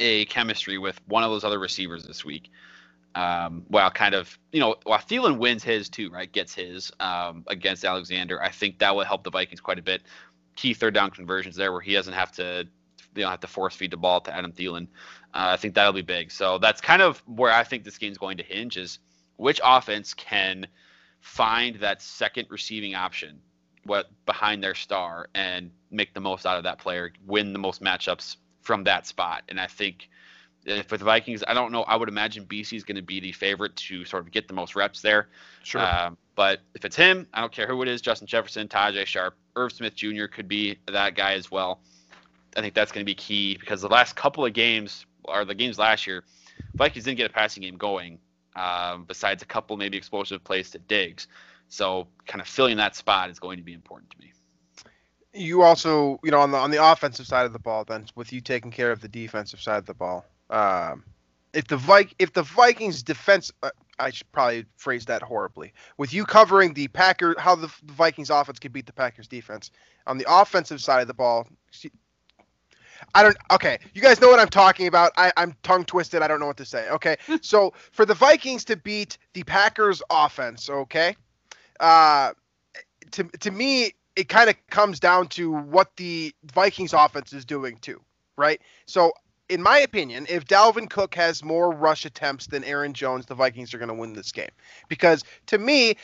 a 0.00 0.24
chemistry 0.26 0.78
with 0.78 1.00
one 1.06 1.22
of 1.22 1.30
those 1.30 1.44
other 1.44 1.58
receivers 1.58 2.04
this 2.04 2.24
week. 2.24 2.50
Um, 3.14 3.64
while 3.68 3.90
kind 3.90 4.14
of, 4.14 4.38
you 4.52 4.60
know, 4.60 4.76
while 4.84 4.98
Thielen 4.98 5.38
wins 5.38 5.64
his 5.64 5.88
too, 5.88 6.10
right? 6.10 6.30
Gets 6.30 6.54
his 6.54 6.92
um, 7.00 7.44
against 7.46 7.82
Alexander. 7.82 8.42
I 8.42 8.50
think 8.50 8.78
that 8.80 8.94
will 8.94 9.04
help 9.04 9.24
the 9.24 9.30
Vikings 9.30 9.60
quite 9.60 9.78
a 9.78 9.82
bit. 9.82 10.02
Key 10.54 10.74
third 10.74 10.92
down 10.92 11.10
conversions 11.10 11.56
there 11.56 11.72
where 11.72 11.80
he 11.80 11.94
doesn't 11.94 12.12
have 12.12 12.30
to, 12.32 12.68
you 13.14 13.22
know, 13.22 13.30
have 13.30 13.40
to 13.40 13.46
force 13.46 13.74
feed 13.74 13.90
the 13.90 13.96
ball 13.96 14.20
to 14.20 14.34
Adam 14.34 14.52
Thielen. 14.52 14.88
Uh, 15.36 15.52
I 15.52 15.56
think 15.56 15.74
that'll 15.74 15.92
be 15.92 16.00
big. 16.00 16.30
So 16.30 16.56
that's 16.56 16.80
kind 16.80 17.02
of 17.02 17.18
where 17.26 17.52
I 17.52 17.62
think 17.62 17.84
this 17.84 17.98
game's 17.98 18.16
going 18.16 18.38
to 18.38 18.42
hinge 18.42 18.78
is 18.78 18.98
which 19.36 19.60
offense 19.62 20.14
can 20.14 20.66
find 21.20 21.76
that 21.80 22.00
second 22.00 22.46
receiving 22.48 22.94
option 22.94 23.40
what 23.84 24.10
behind 24.24 24.64
their 24.64 24.74
star 24.74 25.28
and 25.34 25.70
make 25.90 26.14
the 26.14 26.20
most 26.20 26.46
out 26.46 26.56
of 26.56 26.64
that 26.64 26.78
player, 26.78 27.12
win 27.26 27.52
the 27.52 27.58
most 27.58 27.82
matchups 27.82 28.36
from 28.62 28.84
that 28.84 29.06
spot. 29.06 29.42
And 29.50 29.60
I 29.60 29.66
think 29.66 30.08
for 30.86 30.96
the 30.96 31.04
Vikings, 31.04 31.44
I 31.46 31.52
don't 31.52 31.70
know. 31.70 31.82
I 31.82 31.96
would 31.96 32.08
imagine 32.08 32.46
Bisi 32.46 32.76
is 32.78 32.82
going 32.82 32.96
to 32.96 33.02
be 33.02 33.20
the 33.20 33.32
favorite 33.32 33.76
to 33.76 34.06
sort 34.06 34.24
of 34.24 34.32
get 34.32 34.48
the 34.48 34.54
most 34.54 34.74
reps 34.74 35.02
there. 35.02 35.28
Sure. 35.62 35.82
Um, 35.82 36.16
but 36.34 36.60
if 36.74 36.84
it's 36.84 36.96
him, 36.96 37.26
I 37.34 37.42
don't 37.42 37.52
care 37.52 37.66
who 37.66 37.82
it 37.82 37.88
is. 37.88 38.00
Justin 38.00 38.26
Jefferson, 38.26 38.68
Tajae 38.68 39.04
Sharpe, 39.04 39.36
Irv 39.54 39.72
Smith 39.72 39.94
Jr. 39.94 40.24
could 40.26 40.48
be 40.48 40.78
that 40.86 41.14
guy 41.14 41.34
as 41.34 41.50
well. 41.50 41.80
I 42.56 42.62
think 42.62 42.74
that's 42.74 42.90
going 42.90 43.04
to 43.04 43.08
be 43.08 43.14
key 43.14 43.56
because 43.58 43.82
the 43.82 43.88
last 43.88 44.16
couple 44.16 44.44
of 44.44 44.54
games, 44.54 45.04
or 45.28 45.44
the 45.44 45.54
games 45.54 45.78
last 45.78 46.06
year, 46.06 46.24
Vikings 46.74 47.04
didn't 47.04 47.18
get 47.18 47.30
a 47.30 47.32
passing 47.32 47.62
game 47.62 47.76
going. 47.76 48.18
Um, 48.56 49.04
besides 49.04 49.42
a 49.42 49.46
couple 49.46 49.76
maybe 49.76 49.98
explosive 49.98 50.42
plays 50.42 50.70
to 50.70 50.78
Diggs. 50.78 51.28
So 51.68 52.08
kind 52.26 52.40
of 52.40 52.48
filling 52.48 52.78
that 52.78 52.96
spot 52.96 53.28
is 53.28 53.38
going 53.38 53.58
to 53.58 53.62
be 53.62 53.74
important 53.74 54.10
to 54.10 54.18
me. 54.18 54.32
You 55.34 55.60
also, 55.60 56.18
you 56.24 56.30
know, 56.30 56.40
on 56.40 56.50
the 56.50 56.56
on 56.56 56.70
the 56.70 56.82
offensive 56.82 57.26
side 57.26 57.44
of 57.44 57.52
the 57.52 57.58
ball, 57.58 57.84
then 57.84 58.06
with 58.14 58.32
you 58.32 58.40
taking 58.40 58.70
care 58.70 58.90
of 58.90 59.00
the 59.00 59.08
defensive 59.08 59.60
side 59.60 59.76
of 59.76 59.84
the 59.84 59.92
ball, 59.92 60.24
um, 60.48 61.04
if 61.52 61.66
the 61.66 61.76
Vik 61.76 62.14
if 62.18 62.32
the 62.32 62.42
Vikings 62.42 63.02
defense, 63.02 63.52
uh, 63.62 63.70
I 63.98 64.08
should 64.08 64.32
probably 64.32 64.64
phrase 64.76 65.04
that 65.06 65.22
horribly. 65.22 65.74
With 65.98 66.14
you 66.14 66.24
covering 66.24 66.72
the 66.72 66.88
Packer, 66.88 67.34
how 67.38 67.56
the 67.56 67.70
Vikings 67.84 68.30
offense 68.30 68.58
could 68.58 68.72
beat 68.72 68.86
the 68.86 68.94
Packers 68.94 69.28
defense 69.28 69.70
on 70.06 70.16
the 70.16 70.26
offensive 70.26 70.80
side 70.80 71.02
of 71.02 71.08
the 71.08 71.14
ball. 71.14 71.46
I 73.14 73.22
don't. 73.22 73.36
Okay, 73.50 73.78
you 73.94 74.02
guys 74.02 74.20
know 74.20 74.28
what 74.28 74.40
I'm 74.40 74.48
talking 74.48 74.86
about. 74.86 75.12
I, 75.16 75.32
I'm 75.36 75.54
tongue 75.62 75.84
twisted. 75.84 76.22
I 76.22 76.28
don't 76.28 76.40
know 76.40 76.46
what 76.46 76.56
to 76.58 76.64
say. 76.64 76.88
Okay, 76.90 77.16
so 77.40 77.72
for 77.92 78.04
the 78.04 78.14
Vikings 78.14 78.64
to 78.66 78.76
beat 78.76 79.18
the 79.34 79.42
Packers 79.44 80.02
offense, 80.10 80.68
okay, 80.68 81.16
uh, 81.80 82.32
to 83.12 83.24
to 83.24 83.50
me, 83.50 83.92
it 84.16 84.28
kind 84.28 84.50
of 84.50 84.56
comes 84.70 84.98
down 84.98 85.28
to 85.28 85.52
what 85.52 85.94
the 85.96 86.34
Vikings 86.54 86.92
offense 86.92 87.32
is 87.32 87.44
doing 87.44 87.76
too, 87.78 88.00
right? 88.36 88.60
So, 88.86 89.12
in 89.48 89.62
my 89.62 89.78
opinion, 89.78 90.26
if 90.28 90.46
Dalvin 90.46 90.88
Cook 90.88 91.14
has 91.14 91.44
more 91.44 91.70
rush 91.70 92.04
attempts 92.04 92.46
than 92.46 92.64
Aaron 92.64 92.94
Jones, 92.94 93.26
the 93.26 93.34
Vikings 93.34 93.74
are 93.74 93.78
going 93.78 93.88
to 93.88 93.94
win 93.94 94.14
this 94.14 94.32
game. 94.32 94.50
Because 94.88 95.22
to 95.46 95.58
me, 95.58 95.96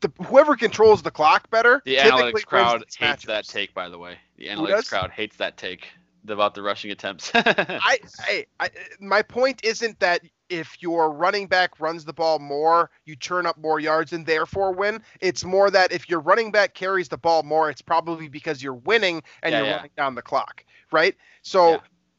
the 0.00 0.10
whoever 0.24 0.56
controls 0.56 1.02
the 1.02 1.10
clock 1.10 1.50
better. 1.50 1.82
The 1.84 1.96
analytics 1.96 2.46
crowd 2.46 2.84
hates 2.98 3.24
that 3.26 3.46
take, 3.46 3.74
by 3.74 3.88
the 3.88 3.98
way. 3.98 4.18
The 4.36 4.48
analytics 4.48 4.88
crowd 4.88 5.10
hates 5.10 5.36
that 5.36 5.56
take 5.56 5.88
about 6.26 6.54
the 6.54 6.62
rushing 6.62 6.90
attempts. 6.90 7.30
I, 7.34 7.98
I, 8.20 8.46
I, 8.60 8.70
my 9.00 9.22
point 9.22 9.64
isn't 9.64 9.98
that 10.00 10.22
if 10.48 10.76
your 10.80 11.12
running 11.12 11.46
back 11.46 11.78
runs 11.80 12.04
the 12.04 12.12
ball 12.12 12.38
more, 12.38 12.90
you 13.04 13.16
turn 13.16 13.46
up 13.46 13.58
more 13.58 13.80
yards 13.80 14.12
and 14.12 14.24
therefore 14.24 14.72
win. 14.72 15.02
It's 15.20 15.44
more 15.44 15.70
that 15.70 15.92
if 15.92 16.08
your 16.08 16.20
running 16.20 16.50
back 16.50 16.74
carries 16.74 17.08
the 17.08 17.18
ball 17.18 17.42
more, 17.42 17.70
it's 17.70 17.82
probably 17.82 18.28
because 18.28 18.62
you're 18.62 18.74
winning 18.74 19.22
and 19.42 19.52
yeah, 19.52 19.58
you're 19.58 19.68
yeah. 19.68 19.76
running 19.76 19.90
down 19.96 20.14
the 20.14 20.22
clock, 20.22 20.64
right? 20.90 21.14
So 21.42 21.72
yeah. 21.72 21.78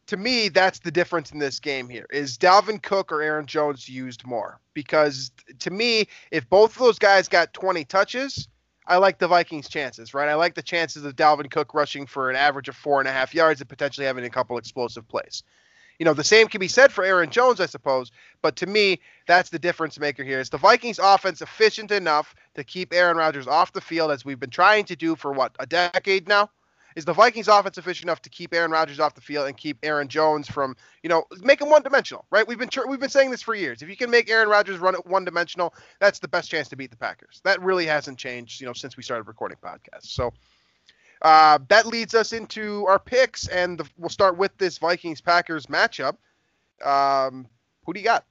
To 0.10 0.18
me, 0.18 0.50
that's 0.50 0.80
the 0.80 0.90
difference 0.90 1.32
in 1.32 1.38
this 1.38 1.60
game 1.60 1.88
here. 1.88 2.08
Is 2.12 2.36
Dalvin 2.36 2.82
Cook 2.82 3.12
or 3.12 3.22
Aaron 3.22 3.46
Jones 3.46 3.88
used 3.88 4.26
more? 4.26 4.60
Because 4.74 5.30
to 5.60 5.70
me, 5.70 6.08
if 6.32 6.50
both 6.50 6.72
of 6.72 6.80
those 6.80 6.98
guys 6.98 7.28
got 7.28 7.54
20 7.54 7.86
touches, 7.86 8.48
I 8.88 8.98
like 8.98 9.20
the 9.20 9.28
Vikings' 9.28 9.70
chances, 9.70 10.16
right? 10.16 10.28
I 10.28 10.34
like 10.34 10.56
the 10.56 10.64
chances 10.64 11.06
of 11.06 11.16
Dalvin 11.16 11.52
Cook 11.52 11.76
rushing 11.76 12.08
for 12.08 12.32
an 12.32 12.36
average 12.36 12.68
of 12.70 12.76
four 12.76 13.00
and 13.00 13.08
a 13.08 13.12
half 13.12 13.36
yards 13.36 13.62
and 13.62 13.70
potentially 13.70 14.08
having 14.08 14.26
a 14.26 14.32
couple 14.32 14.58
explosive 14.58 15.08
plays. 15.08 15.44
You 16.00 16.06
know, 16.06 16.16
the 16.16 16.24
same 16.24 16.48
can 16.48 16.60
be 16.60 16.68
said 16.68 16.92
for 16.92 17.04
Aaron 17.04 17.30
Jones, 17.30 17.60
I 17.60 17.68
suppose, 17.68 18.10
but 18.42 18.56
to 18.56 18.66
me, 18.66 19.02
that's 19.28 19.52
the 19.52 19.60
difference 19.60 20.00
maker 20.00 20.24
here. 20.24 20.40
Is 20.40 20.50
the 20.50 20.58
Vikings' 20.58 20.98
offense 20.98 21.44
efficient 21.44 21.92
enough 21.92 22.34
to 22.56 22.64
keep 22.64 22.96
Aaron 22.96 23.18
Rodgers 23.18 23.46
off 23.46 23.74
the 23.74 23.82
field 23.82 24.10
as 24.10 24.26
we've 24.26 24.40
been 24.40 24.50
trying 24.50 24.86
to 24.86 24.96
do 24.96 25.16
for 25.16 25.32
what 25.32 25.56
a 25.60 25.68
decade 25.68 26.28
now? 26.28 26.50
Is 27.00 27.06
the 27.06 27.14
Vikings 27.14 27.48
offense 27.48 27.78
efficient 27.78 28.04
enough 28.04 28.22
to 28.24 28.30
keep 28.30 28.54
Aaron 28.54 28.72
Rodgers 28.72 29.00
off 29.00 29.16
the 29.16 29.22
field 29.22 29.48
and 29.48 29.56
keep 29.56 29.78
Aaron 29.84 30.10
Jones 30.10 30.50
from, 30.50 30.76
you 31.02 31.10
know, 31.10 31.24
make 31.40 31.62
him 31.62 31.70
one 31.70 31.82
dimensional, 31.82 32.26
right? 32.30 32.46
We've 32.46 32.60
been 32.60 32.70
we've 32.88 33.00
been 33.00 33.10
saying 33.10 33.32
this 33.32 33.42
for 33.42 33.56
years. 33.56 33.82
If 33.82 33.90
you 33.90 33.96
can 33.96 34.12
make 34.12 34.30
Aaron 34.30 34.50
Rodgers 34.50 34.80
run 34.80 34.96
it 34.96 35.08
one 35.08 35.24
dimensional, 35.24 35.74
that's 36.00 36.20
the 36.20 36.28
best 36.28 36.52
chance 36.52 36.68
to 36.70 36.76
beat 36.76 36.92
the 36.92 36.98
Packers. 36.98 37.40
That 37.46 37.62
really 37.62 37.86
hasn't 37.86 38.18
changed, 38.18 38.60
you 38.60 38.68
know, 38.68 38.74
since 38.74 38.98
we 38.98 39.04
started 39.04 39.24
recording 39.24 39.58
podcasts. 39.64 40.08
So 40.08 40.34
uh, 41.22 41.60
that 41.70 41.86
leads 41.86 42.14
us 42.14 42.34
into 42.34 42.86
our 42.88 43.00
picks, 43.00 43.48
and 43.48 43.80
the, 43.80 43.90
we'll 43.98 44.10
start 44.10 44.38
with 44.38 44.58
this 44.58 44.78
Vikings 44.78 45.22
Packers 45.22 45.68
matchup. 45.68 46.18
Um, 46.86 47.48
who 47.86 47.94
do 47.94 48.00
you 48.02 48.06
got? 48.06 48.26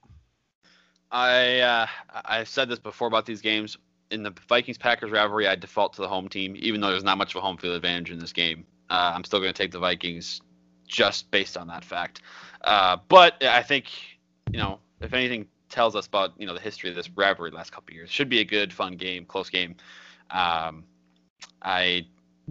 I 1.11 1.59
uh, 1.61 1.87
I 2.23 2.43
said 2.43 2.69
this 2.69 2.77
before 2.77 3.07
about 3.07 3.25
these 3.25 3.41
games 3.41 3.77
in 4.11 4.23
the 4.23 4.33
Vikings 4.47 4.77
Packers 4.77 5.11
rivalry, 5.11 5.47
I 5.47 5.55
default 5.55 5.93
to 5.93 6.01
the 6.01 6.07
home 6.07 6.29
team, 6.29 6.55
even 6.57 6.81
though 6.81 6.89
there's 6.89 7.03
not 7.03 7.17
much 7.17 7.35
of 7.35 7.37
a 7.37 7.41
home 7.41 7.57
field 7.57 7.75
advantage 7.75 8.11
in 8.11 8.19
this 8.19 8.33
game. 8.33 8.65
Uh, 8.89 9.11
I'm 9.13 9.23
still 9.23 9.39
going 9.39 9.53
to 9.53 9.57
take 9.57 9.71
the 9.71 9.79
Vikings 9.79 10.41
just 10.87 11.29
based 11.31 11.57
on 11.57 11.67
that 11.67 11.85
fact. 11.85 12.21
Uh, 12.61 12.97
but 13.07 13.41
I 13.43 13.61
think, 13.61 13.91
you 14.51 14.57
know, 14.57 14.79
if 14.99 15.13
anything 15.13 15.47
tells 15.69 15.95
us 15.95 16.07
about 16.07 16.33
you 16.37 16.47
know 16.47 16.53
the 16.53 16.59
history 16.59 16.89
of 16.89 16.95
this 16.95 17.09
rivalry 17.11 17.51
the 17.51 17.55
last 17.55 17.71
couple 17.71 17.93
years, 17.93 18.09
should 18.09 18.29
be 18.29 18.39
a 18.39 18.43
good, 18.43 18.73
fun 18.73 18.93
game, 18.93 19.25
close 19.25 19.49
game. 19.49 19.75
Um, 20.31 20.83
I, 21.61 22.07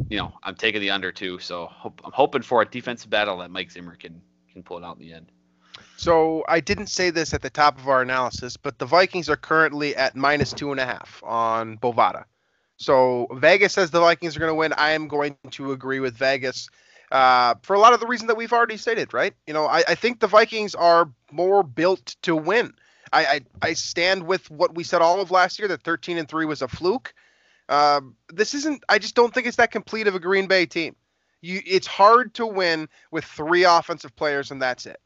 you 0.08 0.18
know, 0.18 0.32
I'm 0.42 0.54
taking 0.54 0.80
the 0.80 0.90
under 0.90 1.12
too, 1.12 1.38
so 1.38 1.66
hope, 1.66 2.00
I'm 2.04 2.12
hoping 2.12 2.42
for 2.42 2.62
a 2.62 2.64
defensive 2.64 3.10
battle 3.10 3.38
that 3.38 3.50
Mike 3.50 3.70
Zimmer 3.70 3.96
can 3.96 4.22
can 4.52 4.62
pull 4.62 4.78
it 4.78 4.84
out 4.84 4.98
in 4.98 5.02
the 5.06 5.12
end. 5.12 5.30
So 5.98 6.44
I 6.46 6.60
didn't 6.60 6.86
say 6.86 7.10
this 7.10 7.34
at 7.34 7.42
the 7.42 7.50
top 7.50 7.76
of 7.76 7.88
our 7.88 8.02
analysis, 8.02 8.56
but 8.56 8.78
the 8.78 8.86
Vikings 8.86 9.28
are 9.28 9.36
currently 9.36 9.96
at 9.96 10.14
minus 10.14 10.52
two 10.52 10.70
and 10.70 10.78
a 10.78 10.86
half 10.86 11.20
on 11.26 11.76
Bovada. 11.76 12.24
So 12.76 13.26
Vegas 13.32 13.72
says 13.72 13.90
the 13.90 13.98
Vikings 13.98 14.36
are 14.36 14.40
going 14.40 14.50
to 14.50 14.54
win. 14.54 14.72
I 14.74 14.90
am 14.90 15.08
going 15.08 15.36
to 15.50 15.72
agree 15.72 15.98
with 15.98 16.14
Vegas 16.14 16.70
uh, 17.10 17.56
for 17.62 17.74
a 17.74 17.80
lot 17.80 17.94
of 17.94 18.00
the 18.00 18.06
reasons 18.06 18.28
that 18.28 18.36
we've 18.36 18.52
already 18.52 18.76
stated, 18.76 19.12
right? 19.12 19.34
You 19.48 19.54
know, 19.54 19.66
I, 19.66 19.82
I 19.88 19.94
think 19.96 20.20
the 20.20 20.28
Vikings 20.28 20.76
are 20.76 21.10
more 21.32 21.64
built 21.64 22.14
to 22.22 22.36
win. 22.36 22.74
I, 23.12 23.24
I, 23.24 23.40
I 23.62 23.72
stand 23.72 24.24
with 24.24 24.48
what 24.52 24.76
we 24.76 24.84
said 24.84 25.02
all 25.02 25.20
of 25.20 25.32
last 25.32 25.58
year 25.58 25.66
that 25.66 25.82
13 25.82 26.16
and 26.16 26.28
three 26.28 26.44
was 26.46 26.62
a 26.62 26.68
fluke. 26.68 27.12
Uh, 27.68 28.02
this 28.32 28.54
isn't. 28.54 28.84
I 28.88 29.00
just 29.00 29.16
don't 29.16 29.34
think 29.34 29.48
it's 29.48 29.56
that 29.56 29.72
complete 29.72 30.06
of 30.06 30.14
a 30.14 30.20
Green 30.20 30.46
Bay 30.46 30.64
team. 30.64 30.94
You, 31.40 31.60
it's 31.66 31.88
hard 31.88 32.34
to 32.34 32.46
win 32.46 32.88
with 33.10 33.24
three 33.24 33.64
offensive 33.64 34.14
players 34.14 34.52
and 34.52 34.62
that's 34.62 34.86
it 34.86 35.00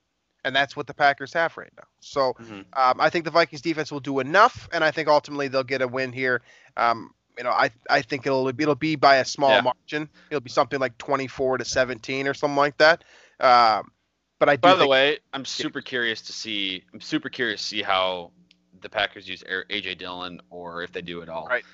and 0.44 0.54
that's 0.54 0.76
what 0.76 0.86
the 0.86 0.94
Packers 0.94 1.32
have 1.32 1.56
right 1.56 1.72
now. 1.76 1.84
So 2.00 2.34
mm-hmm. 2.34 2.60
um, 2.72 3.00
I 3.00 3.10
think 3.10 3.24
the 3.24 3.30
Vikings 3.30 3.62
defense 3.62 3.92
will 3.92 4.00
do 4.00 4.20
enough, 4.20 4.68
and 4.72 4.82
I 4.82 4.90
think 4.90 5.08
ultimately 5.08 5.48
they'll 5.48 5.62
get 5.62 5.82
a 5.82 5.88
win 5.88 6.12
here. 6.12 6.42
Um, 6.76 7.14
you 7.38 7.44
know, 7.44 7.50
I 7.50 7.70
I 7.88 8.02
think 8.02 8.26
it'll 8.26 8.48
it'll 8.48 8.74
be 8.74 8.96
by 8.96 9.16
a 9.16 9.24
small 9.24 9.50
yeah. 9.50 9.60
margin. 9.62 10.08
It'll 10.30 10.40
be 10.40 10.50
something 10.50 10.78
like 10.78 10.98
24 10.98 11.58
to 11.58 11.64
17 11.64 12.28
or 12.28 12.34
something 12.34 12.56
like 12.56 12.76
that. 12.78 13.04
Um, 13.40 13.90
but 14.38 14.48
I 14.48 14.56
do. 14.56 14.60
By 14.60 14.74
the 14.74 14.86
way, 14.86 15.18
I'm 15.32 15.44
super 15.44 15.80
curious 15.80 16.20
to 16.22 16.32
see. 16.32 16.84
I'm 16.92 17.00
super 17.00 17.28
curious 17.28 17.60
to 17.62 17.66
see 17.66 17.82
how 17.82 18.32
the 18.80 18.88
Packers 18.88 19.28
use 19.28 19.42
AJ 19.44 19.98
Dillon 19.98 20.40
or 20.50 20.82
if 20.82 20.92
they 20.92 21.02
do 21.02 21.22
at 21.22 21.28
all. 21.28 21.46
Right. 21.46 21.64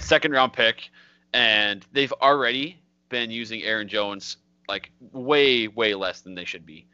Second 0.00 0.32
round 0.32 0.52
pick, 0.52 0.90
and 1.34 1.84
they've 1.92 2.12
already 2.22 2.80
been 3.10 3.30
using 3.30 3.62
Aaron 3.62 3.88
Jones 3.88 4.38
like 4.66 4.90
way 5.12 5.68
way 5.68 5.94
less 5.94 6.22
than 6.22 6.34
they 6.34 6.46
should 6.46 6.64
be 6.64 6.86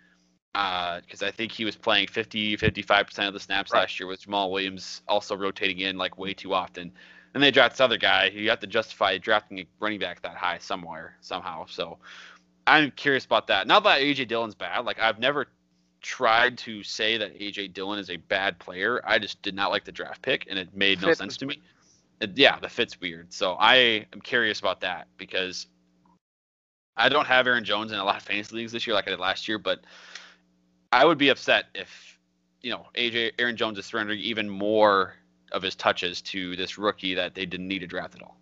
because 0.53 1.23
uh, 1.23 1.27
I 1.27 1.31
think 1.31 1.53
he 1.53 1.65
was 1.65 1.77
playing 1.77 2.09
50, 2.09 2.57
55% 2.57 3.29
of 3.29 3.35
the 3.35 3.41
snaps 3.41 3.73
right. 3.73 3.81
last 3.81 4.01
year 4.01 4.09
with 4.09 4.27
Jamaal 4.27 4.51
Williams 4.51 5.03
also 5.07 5.37
rotating 5.37 5.81
in 5.81 5.97
like 5.97 6.19
way 6.19 6.35
too 6.35 6.55
often. 6.55 6.93
And 7.35 7.43
they 7.43 7.53
draft 7.53 7.75
this 7.75 7.81
other 7.81 7.97
guy. 7.97 8.27
You 8.35 8.51
have 8.51 8.59
to 8.61 8.67
justify 8.67 9.17
drafting 9.19 9.61
a 9.61 9.67
running 9.79 10.01
back 10.01 10.21
that 10.23 10.35
high 10.35 10.59
somewhere, 10.59 11.15
somehow. 11.21 11.67
So 11.67 11.99
I'm 12.67 12.91
curious 12.91 13.25
about 13.25 13.47
that. 13.47 13.69
Not 13.69 13.85
that 13.85 14.01
AJ 14.01 14.27
Dillon's 14.27 14.57
bad. 14.57 14.85
Like 14.85 14.99
I've 14.99 15.21
never 15.21 15.47
tried 16.01 16.59
to 16.59 16.83
say 16.83 17.17
that 17.19 17.39
AJ 17.39 17.73
Dillon 17.73 18.01
is 18.01 18.11
a 18.11 18.17
bad 18.17 18.59
player. 18.59 19.01
I 19.05 19.21
just 19.21 19.41
did 19.43 19.55
not 19.55 19.71
like 19.71 19.85
the 19.85 19.93
draft 19.93 20.23
pick, 20.23 20.47
and 20.51 20.59
it 20.59 20.75
made 20.75 21.01
no 21.01 21.13
sense 21.13 21.37
to 21.39 21.47
me. 21.47 21.61
It, 22.21 22.37
yeah, 22.37 22.59
the 22.59 22.69
fit's 22.69 23.01
weird. 23.01 23.33
So 23.33 23.57
I 23.61 24.07
am 24.13 24.21
curious 24.21 24.59
about 24.59 24.81
that 24.81 25.07
because 25.17 25.69
I 26.97 27.09
don't 27.09 27.27
have 27.27 27.47
Aaron 27.47 27.65
Jones 27.65 27.93
in 27.93 27.99
a 27.99 28.05
lot 28.05 28.17
of 28.17 28.23
fantasy 28.23 28.57
leagues 28.57 28.73
this 28.73 28.87
year 28.87 28.95
like 28.95 29.07
I 29.07 29.11
did 29.11 29.21
last 29.21 29.47
year, 29.47 29.59
but 29.59 29.81
I 30.93 31.05
would 31.05 31.19
be 31.19 31.29
upset 31.29 31.67
if 31.75 32.19
you 32.63 32.71
know 32.71 32.87
AJ 32.95 33.33
Aaron 33.39 33.57
Jones 33.57 33.79
is 33.79 33.87
surrendering 33.87 34.21
even 34.21 34.49
more 34.49 35.15
of 35.53 35.63
his 35.63 35.75
touches 35.75 36.21
to 36.23 36.57
this 36.57 36.79
rookie 36.79 37.15
that 37.15 37.35
they 37.35 37.47
didn't 37.47 37.69
need 37.69 37.81
to 37.81 37.87
draft 37.87 38.15
at 38.15 38.23
all. 38.23 38.37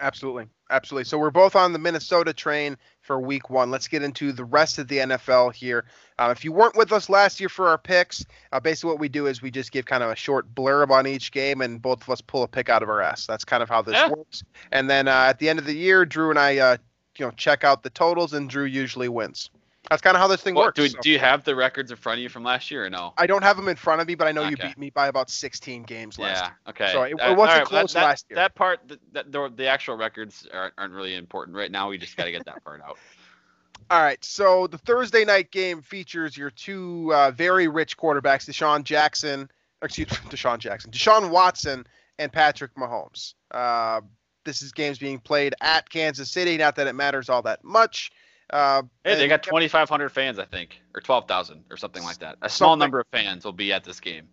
Absolutely. 0.00 0.46
Absolutely. 0.70 1.04
So 1.04 1.18
we're 1.18 1.30
both 1.30 1.54
on 1.54 1.72
the 1.72 1.78
Minnesota 1.78 2.32
train 2.32 2.76
for 3.02 3.20
week 3.20 3.48
one. 3.48 3.70
Let's 3.70 3.86
get 3.86 4.02
into 4.02 4.32
the 4.32 4.44
rest 4.44 4.78
of 4.78 4.88
the 4.88 4.98
NFL 4.98 5.54
here. 5.54 5.84
Uh, 6.18 6.32
if 6.36 6.44
you 6.44 6.52
weren't 6.52 6.76
with 6.76 6.92
us 6.92 7.08
last 7.08 7.38
year 7.38 7.48
for 7.48 7.68
our 7.68 7.78
picks, 7.78 8.24
uh, 8.52 8.60
basically 8.60 8.90
what 8.90 8.98
we 8.98 9.08
do 9.08 9.26
is 9.26 9.40
we 9.40 9.50
just 9.50 9.70
give 9.72 9.84
kind 9.86 10.02
of 10.02 10.10
a 10.10 10.16
short 10.16 10.52
blurb 10.54 10.90
on 10.90 11.06
each 11.06 11.32
game, 11.32 11.60
and 11.60 11.80
both 11.80 12.02
of 12.02 12.10
us 12.10 12.20
pull 12.20 12.42
a 12.42 12.48
pick 12.48 12.68
out 12.68 12.82
of 12.82 12.88
our 12.88 13.00
ass. 13.00 13.26
That's 13.26 13.44
kind 13.44 13.62
of 13.62 13.68
how 13.68 13.82
this 13.82 13.94
Yeah. 13.94 14.08
works. 14.08 14.42
And 14.72 14.90
then 14.90 15.06
uh, 15.06 15.26
at 15.28 15.38
the 15.38 15.48
end 15.48 15.58
of 15.58 15.64
the 15.64 15.74
year, 15.74 16.04
Drew 16.04 16.30
and 16.30 16.38
I, 16.38 16.58
uh, 16.58 16.76
you 17.16 17.26
know, 17.26 17.30
check 17.32 17.62
out 17.62 17.82
the 17.82 17.90
totals, 17.90 18.32
and 18.32 18.50
Drew 18.50 18.64
usually 18.64 19.08
wins. 19.08 19.50
That's 19.90 20.00
kind 20.02 20.16
of 20.16 20.20
how 20.20 20.28
this 20.28 20.40
thing 20.40 20.54
What, 20.54 20.66
works. 20.66 20.76
do, 20.76 20.88
so. 20.88 20.98
do 21.02 21.10
you 21.10 21.18
have 21.18 21.44
the 21.44 21.54
records 21.54 21.90
in 21.90 21.96
front 21.96 22.18
of 22.18 22.22
you 22.22 22.28
from 22.28 22.42
last 22.42 22.70
year 22.70 22.86
or 22.86 22.90
no? 22.90 23.12
I 23.18 23.26
don't 23.26 23.42
have 23.42 23.56
them 23.56 23.68
in 23.68 23.76
front 23.76 24.00
of 24.00 24.06
me, 24.08 24.14
but 24.14 24.26
I 24.26 24.32
know 24.32 24.48
you 24.48 24.56
beat 24.56 24.78
me 24.78 24.90
by 24.90 25.08
about 25.08 25.28
16 25.28 25.82
games 25.82 26.18
last 26.18 26.38
Yeah. 26.38 26.46
year. 26.46 26.56
Okay. 26.68 26.92
So 26.92 27.02
it- 27.02 27.12
it 27.12 27.20
Uh, 27.20 27.34
wasn't 27.34 27.58
right, 27.58 27.66
close 27.66 27.92
that, 27.92 28.02
last 28.04 28.26
year. 28.30 28.36
That 28.36 28.54
part, 28.54 28.80
the, 28.88 28.98
the, 29.12 29.52
the 29.54 29.66
actual 29.66 29.96
records 29.96 30.46
aren't, 30.52 30.74
aren't 30.78 30.94
really 30.94 31.14
important 31.16 31.56
right 31.56 31.70
now. 31.70 31.90
We 31.90 31.98
just 31.98 32.16
got 32.16 32.24
to 32.24 32.32
get 32.32 32.44
that 32.46 32.64
part 32.64 32.80
out. 32.82 32.98
All 33.90 34.00
right, 34.02 34.24
so 34.24 34.66
the 34.66 34.78
Thursday 34.78 35.24
night 35.26 35.50
game 35.50 35.82
features 35.82 36.34
your 36.36 36.50
two 36.50 37.12
uh, 37.14 37.30
very 37.32 37.68
rich 37.68 37.98
quarterbacks, 37.98 38.48
Deshaun 38.48 38.82
Jackson, 38.84 39.50
excuse 39.82 40.10
me, 40.10 40.16
Deshaun 40.30 40.58
Jackson, 40.58 40.90
Deshaun 40.90 41.28
Watson, 41.28 41.86
and 42.18 42.32
Patrick 42.32 42.74
Mahomes. 42.76 43.34
Uh, 43.50 44.00
this 44.44 44.62
is 44.62 44.72
games 44.72 44.98
being 44.98 45.18
played 45.18 45.54
at 45.60 45.88
Kansas 45.90 46.30
City. 46.30 46.56
Not 46.56 46.76
that 46.76 46.86
it 46.86 46.94
matters 46.94 47.28
all 47.28 47.42
that 47.42 47.62
much. 47.62 48.10
Uh, 48.50 48.82
Hey, 49.04 49.14
they 49.16 49.28
got 49.28 49.42
2,500 49.42 50.10
fans, 50.10 50.38
I 50.38 50.44
think, 50.44 50.80
or 50.94 51.00
12,000 51.00 51.64
or 51.70 51.76
something 51.76 52.02
like 52.04 52.18
that. 52.18 52.36
A 52.42 52.48
small 52.48 52.70
Something. 52.72 52.78
number 52.80 53.00
of 53.00 53.06
fans 53.12 53.44
will 53.44 53.52
be 53.52 53.72
at 53.72 53.84
this 53.84 54.00
game. 54.00 54.28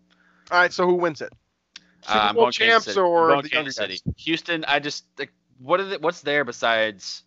All 0.50 0.58
right, 0.58 0.72
so 0.72 0.86
who 0.86 0.94
wins 0.94 1.20
it? 1.22 1.32
Super 2.04 2.18
Uh, 2.18 2.32
Bowl 2.32 2.50
Kansas 2.50 2.94
champs. 2.94 2.96
Or 2.96 3.40
the 3.42 3.48
Kansas 3.48 3.76
City. 3.76 4.00
Houston, 4.18 4.64
I 4.66 4.78
just 4.80 5.06
like 5.18 5.32
what 5.58 5.78
is 5.80 5.92
it? 5.92 6.02
What's 6.02 6.20
there 6.22 6.44
besides 6.44 7.22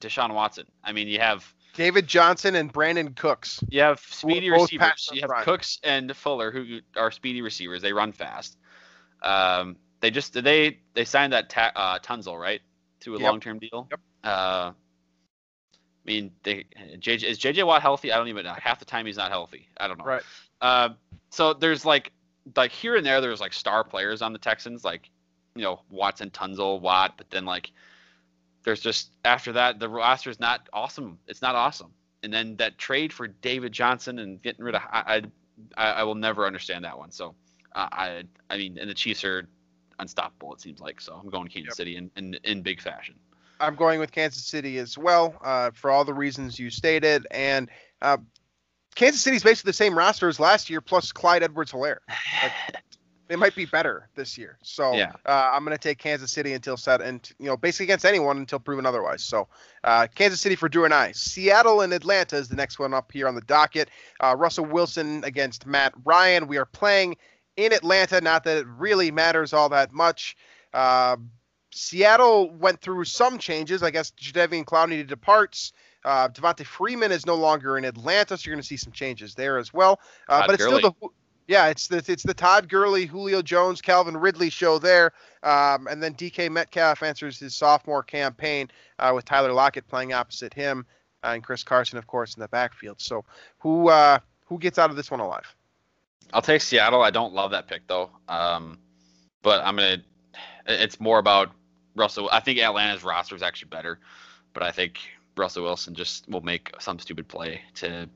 Deshaun 0.00 0.32
Watson? 0.34 0.66
I 0.82 0.92
mean, 0.92 1.06
you 1.08 1.20
have 1.20 1.44
David 1.74 2.06
Johnson 2.06 2.54
and 2.56 2.72
Brandin 2.72 3.14
Cooks. 3.14 3.62
you 3.68 3.80
have 3.82 4.00
speedy 4.00 4.50
receivers. 4.50 5.10
You 5.12 5.20
have. 5.20 5.44
Cooks 5.44 5.78
and 5.84 6.16
Fuller 6.16 6.50
who 6.50 6.80
are 6.96 7.10
speedy 7.10 7.42
receivers. 7.42 7.82
They 7.82 7.92
run 7.92 8.12
fast. 8.12 8.56
Um, 9.22 9.76
they 10.00 10.10
just 10.10 10.32
they 10.32 10.80
they 10.94 11.04
signed 11.04 11.32
that 11.34 11.50
ta- 11.50 11.72
uh, 11.76 11.98
Tunsil 11.98 12.38
right 12.40 12.62
to 13.00 13.14
a 13.16 13.18
Yep. 13.20 13.28
long 13.30 13.40
term 13.40 13.58
deal. 13.58 13.88
Yep. 13.90 14.00
Uh, 14.24 14.72
I 16.08 16.10
mean, 16.10 16.30
they 16.42 16.64
JJ 16.96 17.22
is 17.22 17.38
JJ 17.38 17.66
Watt 17.66 17.82
healthy? 17.82 18.10
I 18.12 18.16
don't 18.16 18.28
even 18.28 18.44
know. 18.44 18.54
Half 18.56 18.78
the 18.78 18.86
time 18.86 19.04
he's 19.04 19.18
not 19.18 19.30
healthy. 19.30 19.68
I 19.76 19.86
don't 19.86 19.98
know. 19.98 20.06
Right. 20.06 20.22
Uh, 20.62 20.90
so 21.28 21.52
there's 21.52 21.84
like 21.84 22.12
like 22.56 22.72
here 22.72 22.96
and 22.96 23.04
there 23.04 23.20
there's 23.20 23.42
like 23.42 23.52
star 23.52 23.84
players 23.84 24.22
on 24.22 24.32
the 24.32 24.38
Texans 24.38 24.84
like 24.84 25.10
you 25.54 25.62
know 25.62 25.82
Watson, 25.90 26.30
Tunsil, 26.30 26.80
Watt, 26.80 27.14
but 27.18 27.28
then 27.28 27.44
like 27.44 27.72
there's 28.64 28.80
just 28.80 29.10
after 29.26 29.52
that 29.52 29.80
the 29.80 29.88
roster 29.88 30.30
is 30.30 30.40
not 30.40 30.66
awesome. 30.72 31.18
It's 31.26 31.42
not 31.42 31.54
awesome. 31.54 31.92
And 32.22 32.32
then 32.32 32.56
that 32.56 32.78
trade 32.78 33.12
for 33.12 33.28
David 33.28 33.72
Johnson 33.72 34.18
and 34.18 34.40
getting 34.40 34.64
rid 34.64 34.76
of 34.76 34.82
I 34.90 35.24
I, 35.76 35.90
I 35.90 36.02
will 36.04 36.14
never 36.14 36.46
understand 36.46 36.86
that 36.86 36.96
one. 36.96 37.10
So 37.10 37.34
uh, 37.74 37.88
I 37.92 38.22
I 38.48 38.56
mean 38.56 38.78
and 38.78 38.88
the 38.88 38.94
Chiefs 38.94 39.24
are 39.24 39.46
unstoppable 39.98 40.54
it 40.54 40.62
seems 40.62 40.80
like. 40.80 41.02
So 41.02 41.20
I'm 41.22 41.28
going 41.28 41.48
Kansas 41.48 41.72
Yep. 41.72 41.76
City 41.76 41.96
in, 41.96 42.10
in 42.16 42.38
in 42.44 42.62
big 42.62 42.80
fashion. 42.80 43.16
I'm 43.60 43.74
going 43.74 44.00
with 44.00 44.12
Kansas 44.12 44.44
City 44.44 44.78
as 44.78 44.96
well 44.96 45.34
uh, 45.44 45.70
for 45.72 45.90
all 45.90 46.04
the 46.04 46.14
reasons 46.14 46.58
you 46.58 46.70
stated. 46.70 47.26
And 47.30 47.68
uh, 48.02 48.18
Kansas 48.94 49.20
City's 49.20 49.42
basically 49.42 49.70
the 49.70 49.74
same 49.74 49.96
roster 49.96 50.28
as 50.28 50.38
last 50.40 50.68
year, 50.70 50.80
plus 50.80 51.12
Clyde 51.12 51.42
Edwards-Helaire. 51.42 51.98
They 53.28 53.36
might 53.36 53.54
be 53.54 53.66
better 53.66 54.08
this 54.14 54.38
year. 54.38 54.56
So 54.62 54.94
Yeah. 54.94 55.12
uh, 55.26 55.50
I'm 55.52 55.62
going 55.62 55.76
to 55.76 55.82
take 55.82 55.98
Kansas 55.98 56.32
City 56.32 56.54
until 56.54 56.78
set, 56.78 57.02
and 57.02 57.30
you 57.38 57.44
know, 57.44 57.58
basically 57.58 57.84
against 57.84 58.06
anyone 58.06 58.38
until 58.38 58.58
proven 58.58 58.86
otherwise. 58.86 59.22
So 59.22 59.48
uh, 59.84 60.06
Kansas 60.14 60.40
City 60.40 60.56
for 60.56 60.66
Drew 60.66 60.86
and 60.86 60.94
I. 60.94 61.12
Seattle 61.12 61.82
and 61.82 61.92
Atlanta 61.92 62.36
is 62.36 62.48
the 62.48 62.56
next 62.56 62.78
one 62.78 62.94
up 62.94 63.12
here 63.12 63.28
on 63.28 63.34
the 63.34 63.42
docket. 63.42 63.90
Uh, 64.20 64.34
Russell 64.34 64.64
Wilson 64.64 65.22
against 65.24 65.66
Matt 65.66 65.92
Ryan. 66.06 66.46
We 66.48 66.56
are 66.56 66.64
playing 66.64 67.16
in 67.58 67.74
Atlanta. 67.74 68.18
Not 68.22 68.44
that 68.44 68.56
it 68.56 68.66
really 68.66 69.10
matters 69.10 69.52
all 69.52 69.68
that 69.68 69.92
much. 69.92 70.34
Seattle 71.70 72.50
went 72.50 72.80
through 72.80 73.04
some 73.04 73.38
changes. 73.38 73.82
I 73.82 73.90
guess 73.90 74.12
Jadeveon 74.12 74.64
Clowney 74.64 75.06
departs. 75.06 75.72
Uh, 76.04 76.28
Devonta 76.28 76.64
Freeman 76.64 77.12
is 77.12 77.26
no 77.26 77.34
longer 77.34 77.76
in 77.76 77.84
Atlanta, 77.84 78.36
so 78.36 78.46
you're 78.46 78.54
going 78.54 78.62
to 78.62 78.66
see 78.66 78.76
some 78.76 78.92
changes 78.92 79.34
there 79.34 79.58
as 79.58 79.74
well. 79.74 80.00
Uh, 80.28 80.46
but 80.46 80.54
it's 80.54 80.64
Gurley. 80.64 80.78
still 80.78 80.96
the 81.00 81.08
yeah, 81.48 81.68
it's 81.68 81.88
the 81.88 82.04
it's 82.06 82.22
the 82.22 82.34
Todd 82.34 82.68
Gurley, 82.68 83.06
Julio 83.06 83.40
Jones, 83.40 83.80
Calvin 83.80 84.16
Ridley 84.16 84.50
show 84.50 84.78
there, 84.78 85.12
um, 85.42 85.88
and 85.88 86.02
then 86.02 86.14
DK 86.14 86.50
Metcalf 86.50 87.02
answers 87.02 87.38
his 87.38 87.56
sophomore 87.56 88.02
campaign 88.02 88.70
uh, 88.98 89.12
with 89.14 89.24
Tyler 89.24 89.52
Lockett 89.52 89.88
playing 89.88 90.12
opposite 90.12 90.52
him, 90.52 90.84
uh, 91.24 91.28
and 91.28 91.42
Chris 91.42 91.64
Carson, 91.64 91.96
of 91.96 92.06
course, 92.06 92.34
in 92.34 92.40
the 92.40 92.48
backfield. 92.48 93.00
So 93.00 93.24
who 93.58 93.88
uh, 93.88 94.18
who 94.44 94.58
gets 94.58 94.78
out 94.78 94.90
of 94.90 94.96
this 94.96 95.10
one 95.10 95.20
alive? 95.20 95.54
I'll 96.34 96.42
take 96.42 96.60
Seattle. 96.60 97.02
I 97.02 97.10
don't 97.10 97.32
love 97.32 97.50
that 97.52 97.66
pick 97.66 97.86
though. 97.86 98.10
Um, 98.28 98.78
but 99.42 99.64
I'm 99.64 99.76
gonna. 99.76 100.02
It's 100.68 101.00
more 101.00 101.18
about 101.18 101.50
Russell. 101.96 102.28
I 102.30 102.40
think 102.40 102.58
Atlanta's 102.60 103.02
roster 103.02 103.34
is 103.34 103.42
actually 103.42 103.70
better, 103.70 103.98
but 104.52 104.62
I 104.62 104.70
think 104.70 104.98
Russell 105.36 105.64
Wilson 105.64 105.94
just 105.94 106.28
will 106.28 106.42
make 106.42 106.72
some 106.78 106.98
stupid 106.98 107.26
play 107.28 107.62
to 107.76 108.08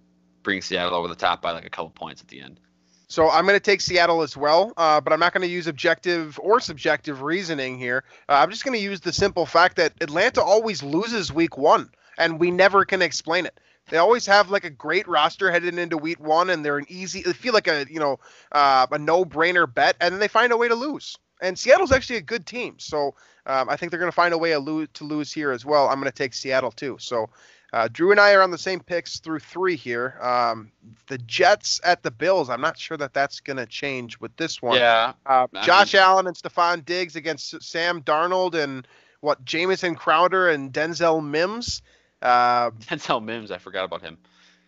bring 0.42 0.60
Seattle 0.60 0.94
over 0.94 1.08
the 1.08 1.14
top 1.14 1.40
by 1.42 1.52
like 1.52 1.64
a 1.64 1.70
couple 1.70 1.90
points 1.90 2.20
at 2.20 2.28
the 2.28 2.40
end. 2.40 2.60
So 3.08 3.28
I'm 3.28 3.44
going 3.44 3.56
to 3.56 3.60
take 3.60 3.82
Seattle 3.82 4.22
as 4.22 4.38
well, 4.38 4.72
uh, 4.78 5.00
but 5.00 5.12
I'm 5.12 5.20
not 5.20 5.34
going 5.34 5.46
to 5.46 5.52
use 5.52 5.66
objective 5.66 6.40
or 6.42 6.60
subjective 6.60 7.20
reasoning 7.20 7.78
here. 7.78 8.04
Uh, 8.26 8.36
I'm 8.36 8.50
just 8.50 8.64
going 8.64 8.76
to 8.76 8.82
use 8.82 9.00
the 9.00 9.12
simple 9.12 9.44
fact 9.44 9.76
that 9.76 9.92
Atlanta 10.00 10.42
always 10.42 10.82
loses 10.82 11.30
week 11.30 11.58
one, 11.58 11.90
and 12.16 12.40
we 12.40 12.50
never 12.50 12.86
can 12.86 13.02
explain 13.02 13.44
it. 13.44 13.60
They 13.90 13.98
always 13.98 14.24
have 14.26 14.50
like 14.50 14.64
a 14.64 14.70
great 14.70 15.06
roster 15.06 15.50
headed 15.50 15.78
into 15.78 15.98
week 15.98 16.20
one, 16.20 16.48
and 16.48 16.64
they're 16.64 16.78
an 16.78 16.86
easy. 16.88 17.22
They 17.22 17.34
feel 17.34 17.52
like 17.52 17.68
a 17.68 17.84
you 17.90 18.00
know 18.00 18.18
uh, 18.52 18.86
a 18.90 18.98
no-brainer 18.98 19.72
bet, 19.72 19.96
and 20.00 20.14
then 20.14 20.20
they 20.20 20.28
find 20.28 20.50
a 20.52 20.56
way 20.56 20.68
to 20.68 20.74
lose. 20.74 21.18
And 21.42 21.58
Seattle's 21.58 21.92
actually 21.92 22.16
a 22.16 22.22
good 22.22 22.46
team, 22.46 22.76
so 22.78 23.14
um, 23.46 23.68
I 23.68 23.76
think 23.76 23.90
they're 23.90 23.98
going 24.00 24.10
to 24.10 24.14
find 24.14 24.32
a 24.32 24.38
way 24.38 24.50
to 24.50 24.58
lose, 24.58 24.88
to 24.94 25.04
lose 25.04 25.32
here 25.32 25.50
as 25.50 25.64
well. 25.66 25.88
I'm 25.88 25.98
going 26.00 26.10
to 26.10 26.16
take 26.16 26.32
Seattle 26.32 26.70
too. 26.70 26.96
So 27.00 27.28
uh, 27.72 27.88
Drew 27.90 28.10
and 28.12 28.20
I 28.20 28.34
are 28.34 28.42
on 28.42 28.50
the 28.50 28.58
same 28.58 28.80
picks 28.80 29.18
through 29.18 29.40
three 29.40 29.76
here. 29.76 30.18
Um, 30.20 30.70
the 31.08 31.18
Jets 31.18 31.80
at 31.84 32.02
the 32.02 32.10
Bills. 32.10 32.48
I'm 32.48 32.60
not 32.60 32.78
sure 32.78 32.96
that 32.96 33.12
that's 33.12 33.40
going 33.40 33.56
to 33.56 33.66
change 33.66 34.20
with 34.20 34.34
this 34.36 34.62
one. 34.62 34.78
Yeah, 34.78 35.14
Uh, 35.26 35.46
Josh 35.62 35.94
Allen 35.94 36.26
and 36.26 36.36
Stefon 36.36 36.84
Diggs 36.84 37.16
against 37.16 37.60
Sam 37.62 38.02
Darnold 38.02 38.54
and 38.54 38.86
what 39.20 39.44
Jamison 39.44 39.94
Crowder 39.94 40.50
and 40.50 40.72
Denzel 40.72 41.24
Mims. 41.24 41.82
Uh, 42.20 42.70
Denzel 42.78 43.24
Mims. 43.24 43.50
I 43.50 43.58
forgot 43.58 43.84
about 43.84 44.02
him. 44.02 44.18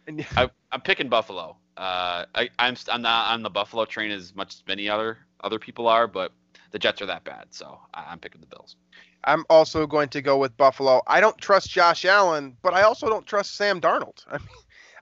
and 0.07 0.27
I, 0.37 0.51
I'm 0.72 0.81
picking 0.81 1.09
Buffalo. 1.09 1.57
Uh, 1.77 2.25
I, 2.35 2.51
I'm 2.59 2.77
I'm 2.91 3.03
not 3.03 3.33
on 3.35 3.43
the 3.43 3.51
Buffalo 3.51 3.85
train 3.85 4.11
as 4.12 4.35
much 4.35 4.55
as 4.55 4.62
many 4.66 4.89
other 4.89 5.18
other 5.41 5.59
people 5.59 5.89
are, 5.89 6.07
but 6.07 6.33
the 6.75 6.79
Jets 6.81 7.01
are 7.01 7.07
that 7.07 7.22
bad, 7.22 7.47
so 7.51 7.79
I'm 7.95 8.18
picking 8.18 8.41
the 8.41 8.49
Bills. 8.49 8.75
I'm 9.22 9.45
also 9.49 9.87
going 9.87 10.09
to 10.09 10.20
go 10.20 10.37
with 10.39 10.57
Buffalo. 10.57 11.03
I 11.07 11.20
don't 11.20 11.39
trust 11.39 11.70
Josh 11.70 12.05
Allen, 12.05 12.57
but 12.62 12.75
I 12.75 12.83
also 12.83 13.09
don't 13.09 13.25
trust 13.25 13.55
Sam 13.55 13.81
Darnold. 13.81 14.25
I 14.27 14.39
mean, 14.39 14.49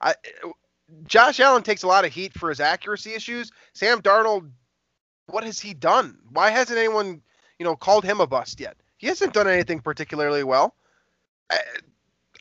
I, 0.03 0.14
Josh 1.07 1.41
Allen 1.41 1.62
takes 1.62 1.83
a 1.83 1.87
lot 1.87 2.05
of 2.05 2.12
heat 2.12 2.35
for 2.35 2.51
his 2.51 2.61
accuracy 2.61 3.14
issues. 3.14 3.51
Sam 3.73 4.03
Darnold, 4.03 4.51
what 5.29 5.45
has 5.45 5.59
he 5.59 5.73
done? 5.73 6.18
Why 6.31 6.51
hasn't 6.51 6.79
anyone, 6.79 7.23
you 7.59 7.64
know, 7.64 7.75
called 7.75 8.05
him 8.05 8.20
a 8.20 8.27
bust 8.27 8.61
yet? 8.61 8.77
He 8.99 9.07
hasn't 9.07 9.33
done 9.33 9.49
anything 9.49 9.81
particularly 9.81 10.45
well. 10.45 10.77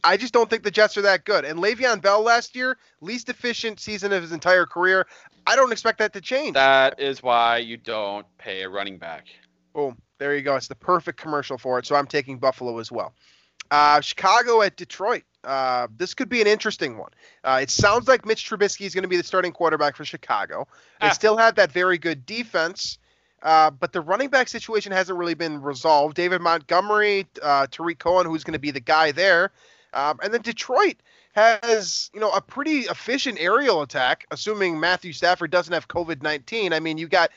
I 0.04 0.18
just 0.18 0.34
don't 0.34 0.49
think 0.49 0.64
the 0.64 0.72
Jets 0.72 0.97
are 0.97 1.02
that 1.04 1.26
good. 1.26 1.45
And 1.45 1.60
Le'Veon 1.60 2.02
Bell 2.02 2.22
last 2.22 2.56
year, 2.56 2.78
least 3.02 3.30
efficient 3.30 3.80
season 3.80 4.12
of 4.14 4.22
his 4.22 4.32
entire 4.32 4.66
career. 4.66 5.06
I 5.45 5.56
don't 5.56 5.72
expect 5.72 5.99
that 5.99 6.14
to 6.14 6.22
change. 6.22 6.54
That 6.56 6.99
is 6.99 7.22
why 7.22 7.58
you 7.58 7.78
don't 7.78 8.26
pay 8.38 8.64
a 8.64 8.70
running 8.70 8.97
back. 8.97 9.28
Boom. 9.74 9.97
There 10.18 10.36
you 10.36 10.41
go. 10.41 10.56
It's 10.56 10.68
the 10.68 10.76
perfect 10.76 11.20
commercial 11.20 11.58
for 11.58 11.80
it. 11.80 11.86
So 11.86 11.95
I'm 11.95 12.08
taking 12.08 12.38
Buffalo 12.38 12.78
as 12.80 12.91
well. 12.91 13.14
Uh, 13.70 14.02
Chicago 14.02 14.62
at 14.62 14.76
Detroit. 14.76 15.24
Uh, 15.43 15.88
this 15.97 16.14
could 16.14 16.30
be 16.30 16.41
an 16.41 16.47
interesting 16.47 16.97
one. 16.97 17.10
Uh, 17.43 17.60
it 17.62 17.70
sounds 17.72 18.08
like 18.08 18.26
Mitch 18.26 18.47
Trubisky 18.47 18.86
is 18.86 18.93
going 18.93 19.04
to 19.04 19.08
be 19.08 19.18
the 19.18 19.24
starting 19.24 19.52
quarterback 19.52 19.95
for 19.95 20.06
Chicago. 20.06 20.68
They 20.99 21.08
Ah. 21.08 21.12
still 21.12 21.38
have 21.38 21.56
that 21.56 21.72
very 21.72 21.97
good 21.97 22.26
defense, 22.26 22.99
uh, 23.41 23.72
but 23.72 23.93
the 23.93 24.02
running 24.02 24.30
back 24.30 24.49
situation 24.49 24.91
hasn't 24.91 25.18
really 25.18 25.34
been 25.34 25.62
resolved. 25.62 26.16
David 26.16 26.41
Montgomery, 26.41 27.26
uh, 27.41 27.66
Tarik 27.72 27.97
Cohen, 27.97 28.28
who's 28.28 28.43
going 28.43 28.54
to 28.54 28.60
be 28.60 28.70
the 28.72 28.80
guy 28.82 29.12
there, 29.12 29.52
um, 29.94 30.20
and 30.24 30.34
then 30.34 30.42
Detroit 30.42 30.96
has 31.34 32.10
you 32.14 32.20
know 32.20 32.32
a 32.32 32.42
pretty 32.42 32.82
efficient 32.82 33.38
aerial 33.39 33.82
attack, 33.82 34.26
assuming 34.32 34.80
Matthew 34.80 35.14
Stafford 35.14 35.52
doesn't 35.52 35.74
have 35.74 35.88
COVID 35.88 36.22
nineteen. 36.22 36.74
I 36.74 36.80
mean, 36.80 36.98
you 36.98 37.08
got 37.08 37.32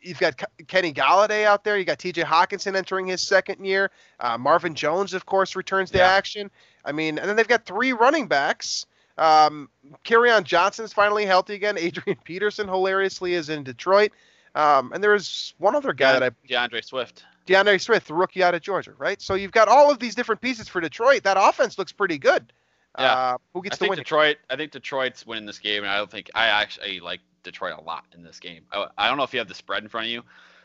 you've 0.00 0.18
got 0.18 0.42
Kenny 0.66 0.92
Golladay 0.92 1.44
out 1.44 1.64
there. 1.64 1.78
You 1.78 1.84
got 1.84 1.98
T.J. 1.98 2.22
Hockenson 2.22 2.76
entering 2.76 3.06
his 3.06 3.20
second 3.20 3.64
year. 3.64 3.90
Uh, 4.20 4.36
Marvin 4.36 4.74
Jones, 4.74 5.14
of 5.14 5.26
course, 5.26 5.54
returns 5.56 5.90
to 5.92 5.98
Yeah. 5.98 6.10
action. 6.10 6.50
I 6.84 6.92
mean, 6.92 7.18
and 7.18 7.28
then 7.28 7.36
they've 7.36 7.46
got 7.48 7.64
three 7.64 7.92
running 7.92 8.26
backs. 8.26 8.86
Um, 9.18 9.68
on 10.10 10.44
Johnson's 10.44 10.92
finally 10.92 11.26
healthy 11.26 11.54
again. 11.54 11.78
Adrian 11.78 12.18
Peterson, 12.24 12.66
hilariously, 12.66 13.34
is 13.34 13.48
in 13.48 13.62
Detroit. 13.62 14.10
Um, 14.54 14.92
and 14.92 15.02
there's 15.02 15.54
one 15.58 15.74
other 15.76 15.92
guy 15.92 16.12
that 16.12 16.22
I 16.22 16.30
D'Andre 16.48 16.80
Swift. 16.80 17.24
D'Andre 17.46 17.78
Swift, 17.78 18.06
the 18.06 18.14
rookie 18.14 18.42
out 18.42 18.54
of 18.54 18.62
Georgia, 18.62 18.92
right? 18.98 19.20
So 19.20 19.34
you've 19.34 19.52
got 19.52 19.68
all 19.68 19.90
of 19.90 19.98
these 19.98 20.14
different 20.14 20.40
pieces 20.40 20.68
for 20.68 20.80
Detroit. 20.80 21.24
That 21.24 21.36
offense 21.38 21.78
looks 21.78 21.92
pretty 21.92 22.18
good. 22.18 22.52
Yeah. 22.98 23.12
Uh, 23.12 23.36
who 23.54 23.62
gets 23.62 23.74
I 23.74 23.76
to 23.76 23.78
think 23.80 23.90
win? 23.90 23.98
Detroit. 23.98 24.36
I 24.50 24.56
think 24.56 24.72
Detroit's 24.72 25.26
winning 25.26 25.46
this 25.46 25.58
game, 25.58 25.82
and 25.82 25.90
I 25.90 25.96
don't 25.96 26.10
think 26.10 26.30
I 26.34 26.46
actually 26.46 27.00
like 27.00 27.20
Detroit 27.42 27.74
a 27.78 27.82
lot 27.82 28.04
in 28.14 28.22
this 28.22 28.38
game. 28.38 28.62
I, 28.70 28.86
I 28.98 29.08
don't 29.08 29.16
know 29.16 29.24
if 29.24 29.32
you 29.32 29.38
have 29.38 29.48
the 29.48 29.54
spread 29.54 29.82
in 29.82 29.88
front 29.88 30.06
of 30.06 30.10
you. 30.12 30.22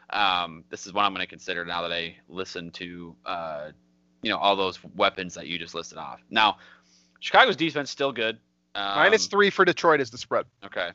Um, 0.10 0.64
this 0.70 0.86
is 0.86 0.94
what 0.94 1.04
I'm 1.04 1.14
going 1.14 1.26
to 1.26 1.30
consider 1.30 1.66
now 1.66 1.82
that 1.82 1.92
I 1.92 2.16
listen 2.30 2.72
to, 2.72 3.16
uh, 3.26 3.72
you 4.22 4.30
know, 4.30 4.38
all 4.38 4.56
those 4.56 4.80
weapons 4.96 5.34
that 5.34 5.48
you 5.48 5.58
just 5.58 5.76
listed 5.76 5.98
off. 5.98 6.22
Now, 6.30 6.58
Chicago's 7.20 7.56
defense 7.56 7.90
still 7.90 8.12
good. 8.12 8.38
Um, 8.76 8.98
Minus 8.98 9.28
three 9.28 9.50
for 9.50 9.66
Detroit 9.66 10.00
is 10.02 10.12
the 10.12 10.18
spread. 10.18 10.46
Okay. 10.64 10.92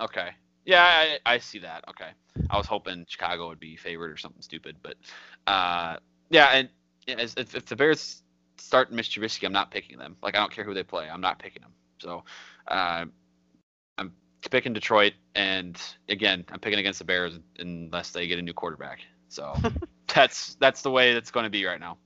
Okay. 0.00 0.30
Yeah, 0.64 0.84
I, 0.84 1.18
I 1.26 1.38
see 1.38 1.58
that. 1.60 1.84
Okay. 1.88 2.10
I 2.50 2.56
was 2.56 2.66
hoping 2.66 3.04
Chicago 3.08 3.48
would 3.48 3.60
be 3.60 3.76
favored 3.76 4.10
or 4.10 4.16
something 4.16 4.42
stupid, 4.42 4.76
but 4.82 4.96
uh, 5.46 5.96
yeah, 6.30 6.46
and 6.52 6.68
as, 7.20 7.34
if, 7.36 7.54
if 7.54 7.66
the 7.66 7.76
Bears 7.76 8.22
start 8.58 8.92
Mitch 8.92 9.10
Trubisky, 9.10 9.44
I'm 9.44 9.52
not 9.52 9.70
picking 9.70 9.98
them. 9.98 10.16
Like 10.22 10.36
I 10.36 10.38
don't 10.38 10.52
care 10.52 10.64
who 10.64 10.74
they 10.74 10.82
play, 10.82 11.08
I'm 11.10 11.20
not 11.20 11.38
picking 11.38 11.62
them. 11.62 11.72
So 11.98 12.24
uh, 12.68 13.06
I'm 13.98 14.12
picking 14.50 14.72
Detroit, 14.72 15.14
and 15.34 15.80
again, 16.08 16.44
I'm 16.50 16.60
picking 16.60 16.78
against 16.78 17.00
the 17.00 17.04
Bears 17.04 17.38
unless 17.58 18.10
they 18.10 18.26
get 18.26 18.38
a 18.38 18.42
new 18.42 18.54
quarterback. 18.54 19.00
So 19.28 19.54
that's 20.14 20.54
that's 20.56 20.82
the 20.82 20.90
way 20.90 21.12
it's 21.12 21.30
going 21.30 21.44
to 21.44 21.50
be 21.50 21.64
right 21.64 21.80
now. 21.80 21.98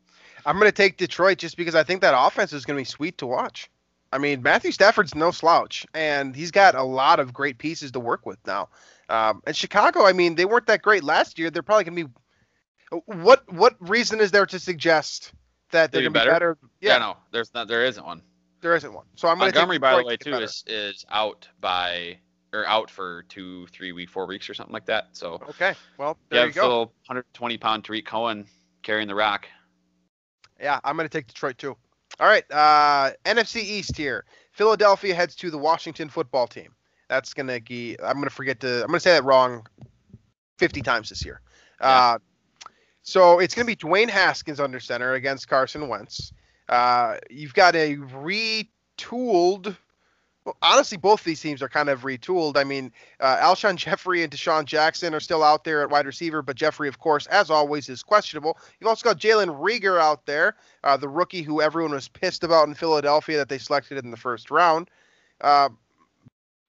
I'm 0.45 0.59
going 0.59 0.71
to 0.71 0.73
take 0.73 0.97
Detroit 0.97 1.39
just 1.39 1.57
because 1.57 1.75
I 1.75 1.83
think 1.83 2.03
that 2.03 2.15
offense 2.17 2.53
is 2.53 2.65
going 2.65 2.77
to 2.77 2.81
be 2.81 2.85
sweet 2.85 3.19
to 3.19 3.27
watch. 3.27 3.69
I 4.17 4.19
mean, 4.19 4.41
Matthew 4.43 4.73
Stafford's 4.73 5.14
no 5.14 5.31
slouch, 5.31 5.87
and 5.93 6.35
he's 6.35 6.51
got 6.51 6.75
a 6.75 6.83
lot 6.83 7.21
of 7.21 7.35
great 7.35 7.59
pieces 7.59 7.93
to 7.93 8.01
work 8.01 8.25
with 8.25 8.39
now. 8.47 8.71
Um, 9.11 9.43
and 9.47 9.55
Chicago, 9.55 10.07
I 10.07 10.14
mean, 10.14 10.37
they 10.37 10.47
weren't 10.47 10.67
that 10.69 10.81
great 10.81 11.05
last 11.05 11.39
year. 11.39 11.51
They're 11.51 11.62
probably 11.62 11.85
going 11.85 11.97
to 11.97 12.05
be. 12.07 13.03
What 13.05 13.53
what 13.53 13.77
reason 13.79 14.21
is 14.21 14.31
there 14.31 14.47
to 14.47 14.59
suggest 14.59 15.33
that 15.71 15.93
they're 15.93 16.01
going 16.01 16.14
to 16.14 16.21
be 16.21 16.27
better? 16.27 16.57
Yeah, 16.81 16.97
no, 16.97 17.19
there's 17.31 17.53
not, 17.53 17.69
there 17.69 17.85
isn't 17.85 18.07
one. 18.07 18.23
there 18.62 18.75
isn't 18.75 18.91
one. 18.91 19.05
So 19.17 19.29
I'm 19.29 19.39
going 19.39 19.53
to 19.53 19.59
Montgomery, 19.59 19.77
by 19.79 19.97
the 19.99 20.05
way, 20.05 20.17
too, 20.17 20.31
better. 20.31 20.45
is 20.45 20.64
is 20.67 21.05
out 21.11 21.47
by 21.61 22.17
or 22.55 22.67
out 22.67 22.91
for 22.91 23.25
two, 23.29 23.67
three 23.67 23.93
week, 23.93 24.09
four 24.09 24.27
weeks 24.27 24.49
or 24.49 24.55
something 24.55 24.73
like 24.73 24.87
that. 24.87 25.09
So 25.12 25.43
Okay, 25.51 25.75
well 25.99 26.17
there 26.31 26.41
have 26.41 26.49
you 26.49 26.55
go. 26.55 26.62
little 26.62 26.85
120 27.05 27.59
pound 27.59 27.85
Tarik 27.85 28.07
Cohen 28.07 28.47
carrying 28.83 29.09
the 29.09 29.14
rock. 29.14 29.47
Yeah, 30.59 30.81
I'm 30.85 30.97
going 30.97 31.07
to 31.07 31.12
take 31.12 31.27
Detroit 31.27 31.59
too. 31.59 31.77
All 32.19 32.27
right, 32.27 32.45
uh, 32.51 33.12
NFC 33.25 33.57
East 33.62 33.97
here. 33.97 34.25
Philadelphia 34.53 35.14
heads 35.14 35.35
to 35.37 35.51
the 35.51 35.59
Washington 35.59 36.09
football 36.09 36.47
team. 36.47 36.75
That's 37.09 37.35
going 37.35 37.47
to 37.49 37.61
be. 37.61 37.97
I'm 38.03 38.14
going 38.14 38.25
to 38.25 38.31
forget 38.31 38.61
to. 38.61 38.83
I'm 38.83 38.89
going 38.89 38.95
to 38.95 39.01
say 39.01 39.12
that 39.12 39.25
wrong 39.25 39.67
50 40.59 40.81
times 40.83 41.11
this 41.11 41.25
year. 41.25 41.41
Uh, 41.81 42.19
so 43.03 43.39
it's 43.39 43.55
going 43.55 43.67
to 43.67 43.77
be 43.77 43.77
Dwayne 43.77 44.09
Haskins 44.09 44.61
under 44.61 44.81
center 44.81 45.14
against 45.14 45.49
Carson 45.49 45.89
Wentz. 45.89 46.33
Uh, 46.69 47.19
you've 47.31 47.55
got 47.55 47.77
a 47.77 47.97
retooled. 47.97 49.77
Honestly, 50.63 50.97
both 50.97 51.25
these 51.25 51.41
teams 51.41 51.63
are 51.63 51.69
kind 51.69 51.89
of 51.89 52.03
retooled. 52.03 52.57
I 52.57 52.65
mean, 52.65 52.93
uh, 53.21 53.37
Alshon 53.39 53.77
Jeffery 53.77 54.23
and 54.23 54.33
DeSean 54.33 54.65
Jackson 54.65 55.15
are 55.15 55.21
still 55.21 55.43
out 55.43 55.65
there 55.65 55.83
at 55.83 55.91
wide 55.91 56.07
receiver, 56.07 56.43
but 56.43 56.57
Jeffery, 56.57 56.89
of 56.89 56.99
course, 56.99 57.27
as 57.27 57.51
always, 57.51 57.89
is 57.89 58.03
questionable. 58.03 58.57
You've 58.79 58.89
also 58.89 59.05
got 59.05 59.19
Jalen 59.19 59.61
Reagor 59.61 60.01
out 60.01 60.27
there, 60.27 60.57
uh, 60.85 60.97
the 60.97 61.09
rookie 61.09 61.43
who 61.43 61.61
everyone 61.61 61.93
was 61.93 62.09
pissed 62.09 62.45
about 62.45 62.69
in 62.69 62.75
Philadelphia 62.75 63.37
that 63.39 63.49
they 63.49 63.59
selected 63.59 63.99
in 64.05 64.11
the 64.11 64.17
first 64.17 64.51
round. 64.51 64.89
Uh, 65.41 65.69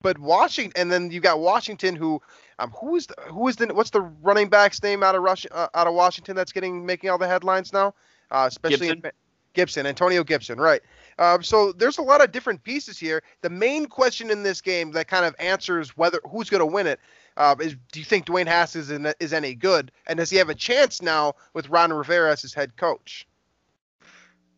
but 0.00 0.18
Washington, 0.18 0.80
and 0.80 0.92
then 0.92 1.10
you 1.10 1.20
got 1.20 1.40
Washington, 1.40 1.96
who, 1.96 2.22
um, 2.58 2.70
who 2.70 2.96
is 2.96 3.06
the, 3.06 3.14
who 3.28 3.48
is 3.48 3.56
the 3.56 3.66
what's 3.74 3.90
the 3.90 4.00
running 4.00 4.48
back's 4.48 4.82
name 4.82 5.02
out 5.02 5.14
of 5.14 5.22
Rush, 5.22 5.46
uh, 5.50 5.68
out 5.74 5.86
of 5.86 5.94
Washington 5.94 6.36
that's 6.36 6.52
getting 6.52 6.86
making 6.86 7.10
all 7.10 7.18
the 7.18 7.26
headlines 7.26 7.72
now, 7.72 7.94
uh, 8.30 8.44
especially 8.46 8.88
Gibson? 8.88 9.00
in 9.04 9.12
Gibson, 9.54 9.86
Antonio 9.86 10.22
Gibson, 10.22 10.60
right? 10.60 10.82
Um, 11.18 11.42
so 11.42 11.72
there's 11.72 11.98
a 11.98 12.02
lot 12.02 12.22
of 12.22 12.30
different 12.32 12.62
pieces 12.62 12.98
here. 12.98 13.22
The 13.42 13.50
main 13.50 13.86
question 13.86 14.30
in 14.30 14.42
this 14.42 14.60
game 14.60 14.92
that 14.92 15.08
kind 15.08 15.24
of 15.24 15.34
answers 15.38 15.96
whether 15.96 16.20
who's 16.30 16.48
going 16.48 16.60
to 16.60 16.66
win 16.66 16.86
it 16.86 17.00
uh, 17.36 17.56
is: 17.60 17.76
Do 17.92 17.98
you 17.98 18.04
think 18.04 18.26
Dwayne 18.26 18.46
Haskins 18.46 18.90
is, 18.90 19.14
is 19.18 19.32
any 19.32 19.54
good, 19.54 19.90
and 20.06 20.18
does 20.18 20.30
he 20.30 20.36
have 20.36 20.48
a 20.48 20.54
chance 20.54 21.02
now 21.02 21.34
with 21.54 21.68
Ron 21.68 21.92
Rivera 21.92 22.30
as 22.32 22.42
his 22.42 22.54
head 22.54 22.76
coach? 22.76 23.26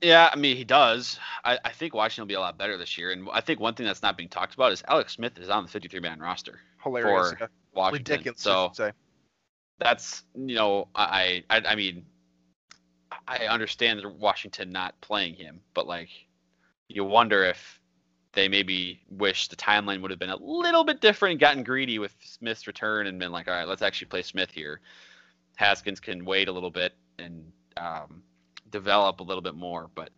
Yeah, 0.03 0.31
I 0.33 0.37
mean 0.37 0.57
he 0.57 0.65
does. 0.65 1.19
I, 1.45 1.59
I 1.65 1.71
think 1.71 1.95
Washington 1.95 2.23
will 2.23 2.29
be 2.29 2.35
a 2.35 2.41
lot 2.41 2.57
better 2.57 2.77
this 2.77 2.97
year, 2.97 3.11
and 3.11 3.29
I 3.33 3.41
think 3.41 3.61
one 3.61 3.75
thing 3.75 3.87
that's 3.87 4.03
not 4.03 4.17
being 4.17 4.31
talked 4.31 4.55
about 4.55 4.73
is 4.73 4.83
Alex 4.89 5.15
Smith 5.15 5.39
is 5.39 5.49
on 5.49 5.65
the 5.65 5.71
53 5.71 6.01
man 6.01 6.21
roster 6.21 6.61
Hilarious, 6.83 7.33
for 7.33 7.39
yeah. 7.41 7.47
Washington. 7.75 8.13
ridiculous. 8.13 8.41
So 8.41 8.71
say. 8.75 8.93
that's 9.79 10.25
you 10.35 10.55
know 10.55 10.89
I, 10.95 11.45
I 11.51 11.63
I 11.69 11.75
mean 11.75 12.07
I 13.29 13.47
understand 13.47 14.03
Washington 14.19 14.73
not 14.73 14.99
playing 15.03 15.35
him, 15.35 15.61
but 15.75 15.87
like 15.87 16.09
you 16.91 17.05
wonder 17.05 17.45
if 17.45 17.81
they 18.33 18.49
maybe 18.49 19.01
wish 19.11 19.49
the 19.49 19.57
timeline 19.57 20.03
would 20.03 20.11
have 20.11 20.21
been 20.21 20.31
a 20.31 20.37
little 20.37 20.85
bit 20.85 21.01
different 21.01 21.41
gotten 21.41 21.65
greedy 21.65 21.99
with 21.99 22.15
Smith's 22.21 22.67
return 22.67 23.07
and 23.07 23.19
been 23.19 23.33
like, 23.33 23.49
all 23.49 23.55
right, 23.55 23.67
let's 23.67 23.83
actually 23.83 24.09
play 24.09 24.23
Smith 24.23 24.51
here. 24.51 24.81
Haskins 25.57 26.01
can 26.01 26.25
wait 26.25 26.49
a 26.49 26.53
little 26.53 26.71
bit 26.71 26.95
and 27.19 27.51
um, 27.77 28.23
develop 28.71 29.21
a 29.21 29.23
little 29.23 29.43
bit 29.43 29.55
more, 29.55 29.91
but 29.95 30.11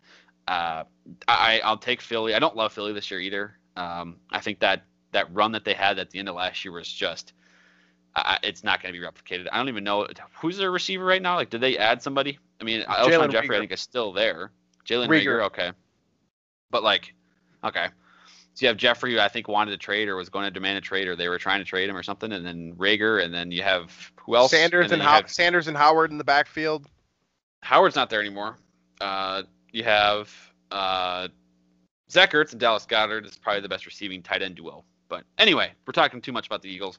uh, 0.49 0.85
I, 1.27 1.61
I'll 1.65 1.79
take 1.79 2.01
Philly. 2.01 2.35
I 2.35 2.39
don't 2.39 2.57
love 2.57 2.73
Philly 2.73 2.93
this 2.93 3.11
year 3.11 3.21
either. 3.21 3.57
Um, 3.77 4.17
I 4.31 4.41
think 4.41 4.61
that 4.61 4.83
that 5.13 5.33
run 5.35 5.53
that 5.53 5.65
they 5.65 5.75
had 5.75 5.99
at 5.99 6.11
the 6.11 6.19
end 6.19 6.29
of 6.29 6.35
last 6.35 6.65
year 6.65 6.73
was 6.73 6.91
just 6.91 7.33
I, 8.15 8.39
it's 8.43 8.63
not 8.63 8.83
going 8.83 8.93
to 8.95 9.01
be 9.01 9.05
replicated. 9.05 9.47
I 9.51 9.57
don't 9.57 9.69
even 9.69 9.85
know 9.85 10.07
who's 10.35 10.59
their 10.59 10.71
receiver 10.71 11.05
right 11.05 11.23
now. 11.23 11.37
Like, 11.37 11.51
did 11.51 11.61
they 11.61 11.79
add 11.79 12.03
somebody? 12.03 12.39
I 12.61 12.65
mean, 12.65 12.83
Alshon 12.83 13.31
Jeffery, 13.31 13.49
Reagor. 13.49 13.57
I 13.57 13.59
think, 13.61 13.73
is 13.73 13.81
still 13.81 14.13
there. 14.13 14.51
Jalen 14.87 15.09
Reagor. 15.09 15.25
Reagor, 15.25 15.47
okay. 15.47 15.73
But 16.73 16.83
like, 16.83 17.15
okay. 17.63 17.87
So 18.55 18.65
you 18.65 18.69
have 18.69 18.77
Jeffery, 18.77 19.13
who 19.15 19.21
I 19.21 19.29
think 19.29 19.47
wanted 19.49 19.71
to 19.71 19.77
trade 19.79 20.09
or 20.09 20.17
was 20.17 20.29
going 20.29 20.45
to 20.45 20.51
demand 20.51 20.77
a 20.79 20.81
trade, 20.81 21.07
or 21.07 21.15
they 21.15 21.29
were 21.29 21.39
trying 21.39 21.61
to 21.61 21.65
trade 21.65 21.89
him 21.89 21.97
or 21.97 22.03
something, 22.03 22.33
and 22.33 22.45
then 22.45 22.75
Reagor, 22.75 23.25
and 23.25 23.33
then 23.33 23.51
you 23.53 23.63
have 23.63 23.93
who 24.21 24.35
else? 24.37 24.51
Sanders 24.51 24.91
and 24.91 25.01
you 25.01 25.07
How- 25.09 25.15
have- 25.23 25.31
Sanders 25.31 25.69
and 25.69 25.77
Howard 25.77 26.11
in 26.11 26.19
the 26.19 26.25
backfield. 26.25 26.87
Howard's 27.63 27.95
not 27.95 28.11
there 28.11 28.21
anymore. 28.21 28.57
Uh, 29.01 29.45
you 29.71 29.85
have 29.85 30.31
uh, 30.73 31.29
Zach 32.11 32.33
Ertz 32.33 32.51
and 32.53 32.61
Dallas 32.61 32.85
Goedert 32.87 33.25
is 33.25 33.39
probably 33.39 33.63
the 33.63 33.69
best 33.69 33.87
receiving 33.87 34.23
tight 34.23 34.43
end 34.43 34.57
duo. 34.57 34.85
But 35.09 35.25
anyway, 35.39 35.71
we're 35.87 35.93
talking 35.93 36.21
too 36.21 36.33
much 36.33 36.47
about 36.47 36.61
the 36.63 36.69
Eagles. 36.69 36.99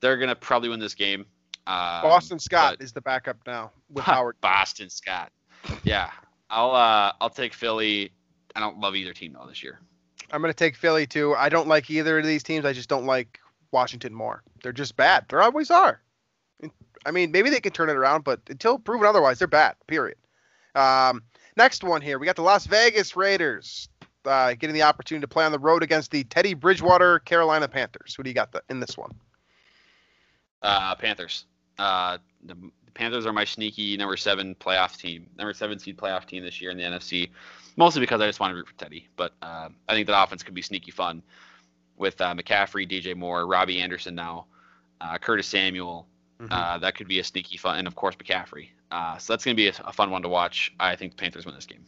They're 0.00 0.16
gonna 0.18 0.34
probably 0.36 0.68
win 0.68 0.80
this 0.80 0.94
game. 0.94 1.26
Um, 1.66 2.02
Boston 2.02 2.38
Scott 2.38 2.76
but- 2.78 2.84
is 2.84 2.92
the 2.92 3.00
backup 3.00 3.38
now 3.46 3.72
with 3.90 4.04
Howard. 4.12 4.36
Boston 4.40 4.88
Scott. 4.90 5.32
Yeah, 5.84 6.10
I'll 6.50 6.70
uh, 6.72 7.12
I'll 7.20 7.30
take 7.30 7.54
Philly. 7.54 8.12
I 8.54 8.60
don't 8.60 8.78
love 8.78 8.96
either 8.96 9.12
team 9.12 9.36
though 9.38 9.46
this 9.46 9.62
year. 9.62 9.80
I'm 10.30 10.40
going 10.40 10.52
to 10.52 10.56
take 10.56 10.76
Philly 10.76 11.06
too. 11.06 11.34
I 11.34 11.48
don't 11.48 11.68
like 11.68 11.90
either 11.90 12.18
of 12.18 12.24
these 12.24 12.42
teams. 12.42 12.64
I 12.64 12.72
just 12.72 12.88
don't 12.88 13.06
like 13.06 13.38
Washington 13.70 14.14
more. 14.14 14.42
They're 14.62 14.72
just 14.72 14.96
bad. 14.96 15.26
They 15.28 15.36
always 15.36 15.70
are. 15.70 16.00
I 17.04 17.10
mean, 17.10 17.32
maybe 17.32 17.50
they 17.50 17.60
can 17.60 17.72
turn 17.72 17.90
it 17.90 17.96
around, 17.96 18.24
but 18.24 18.40
until 18.48 18.78
proven 18.78 19.06
otherwise, 19.06 19.38
they're 19.38 19.48
bad. 19.48 19.74
Period. 19.86 20.16
Um, 20.74 21.22
next 21.56 21.82
one 21.82 22.00
here, 22.00 22.18
we 22.18 22.26
got 22.26 22.36
the 22.36 22.42
Las 22.42 22.66
Vegas 22.66 23.16
Raiders 23.16 23.88
uh, 24.24 24.54
getting 24.54 24.74
the 24.74 24.82
opportunity 24.82 25.22
to 25.22 25.28
play 25.28 25.44
on 25.44 25.52
the 25.52 25.58
road 25.58 25.82
against 25.82 26.12
the 26.12 26.24
Teddy 26.24 26.54
Bridgewater 26.54 27.18
Carolina 27.18 27.66
Panthers. 27.68 28.14
Who 28.14 28.22
do 28.22 28.30
you 28.30 28.34
got 28.34 28.52
the, 28.52 28.62
in 28.70 28.80
this 28.80 28.96
one? 28.96 29.10
Uh, 30.62 30.94
Panthers. 30.94 31.46
Uh, 31.78 32.18
the 32.44 32.56
the 32.92 32.98
Panthers 32.98 33.26
are 33.26 33.32
my 33.32 33.44
sneaky 33.44 33.96
number 33.96 34.16
seven 34.16 34.54
playoff 34.54 34.96
team, 34.96 35.26
number 35.38 35.54
seven 35.54 35.78
seed 35.78 35.96
playoff 35.96 36.26
team 36.26 36.42
this 36.44 36.60
year 36.60 36.70
in 36.70 36.76
the 36.76 36.82
NFC. 36.82 37.30
Mostly 37.76 38.00
because 38.00 38.20
I 38.20 38.26
just 38.26 38.40
want 38.40 38.52
to 38.52 38.56
root 38.56 38.68
for 38.68 38.74
Teddy, 38.74 39.08
but 39.16 39.32
uh, 39.40 39.68
I 39.88 39.94
think 39.94 40.06
that 40.06 40.22
offense 40.22 40.42
could 40.42 40.54
be 40.54 40.62
sneaky 40.62 40.90
fun 40.90 41.22
with 41.96 42.20
uh, 42.20 42.34
McCaffrey, 42.34 42.90
DJ 42.90 43.16
Moore, 43.16 43.46
Robbie 43.46 43.80
Anderson 43.80 44.14
now, 44.14 44.46
uh, 45.00 45.16
Curtis 45.18 45.46
Samuel. 45.46 46.06
Uh, 46.50 46.78
that 46.78 46.96
could 46.96 47.08
be 47.08 47.18
a 47.20 47.24
sneaky 47.24 47.56
fun, 47.56 47.78
and 47.78 47.86
of 47.86 47.94
course 47.94 48.16
McCaffrey. 48.16 48.68
Uh, 48.90 49.16
so 49.16 49.32
that's 49.32 49.44
going 49.44 49.56
to 49.56 49.62
be 49.62 49.68
a, 49.68 49.72
a 49.84 49.92
fun 49.92 50.10
one 50.10 50.22
to 50.22 50.28
watch. 50.28 50.74
I 50.78 50.96
think 50.96 51.12
the 51.12 51.22
Panthers 51.22 51.46
win 51.46 51.54
this 51.54 51.66
game. 51.66 51.84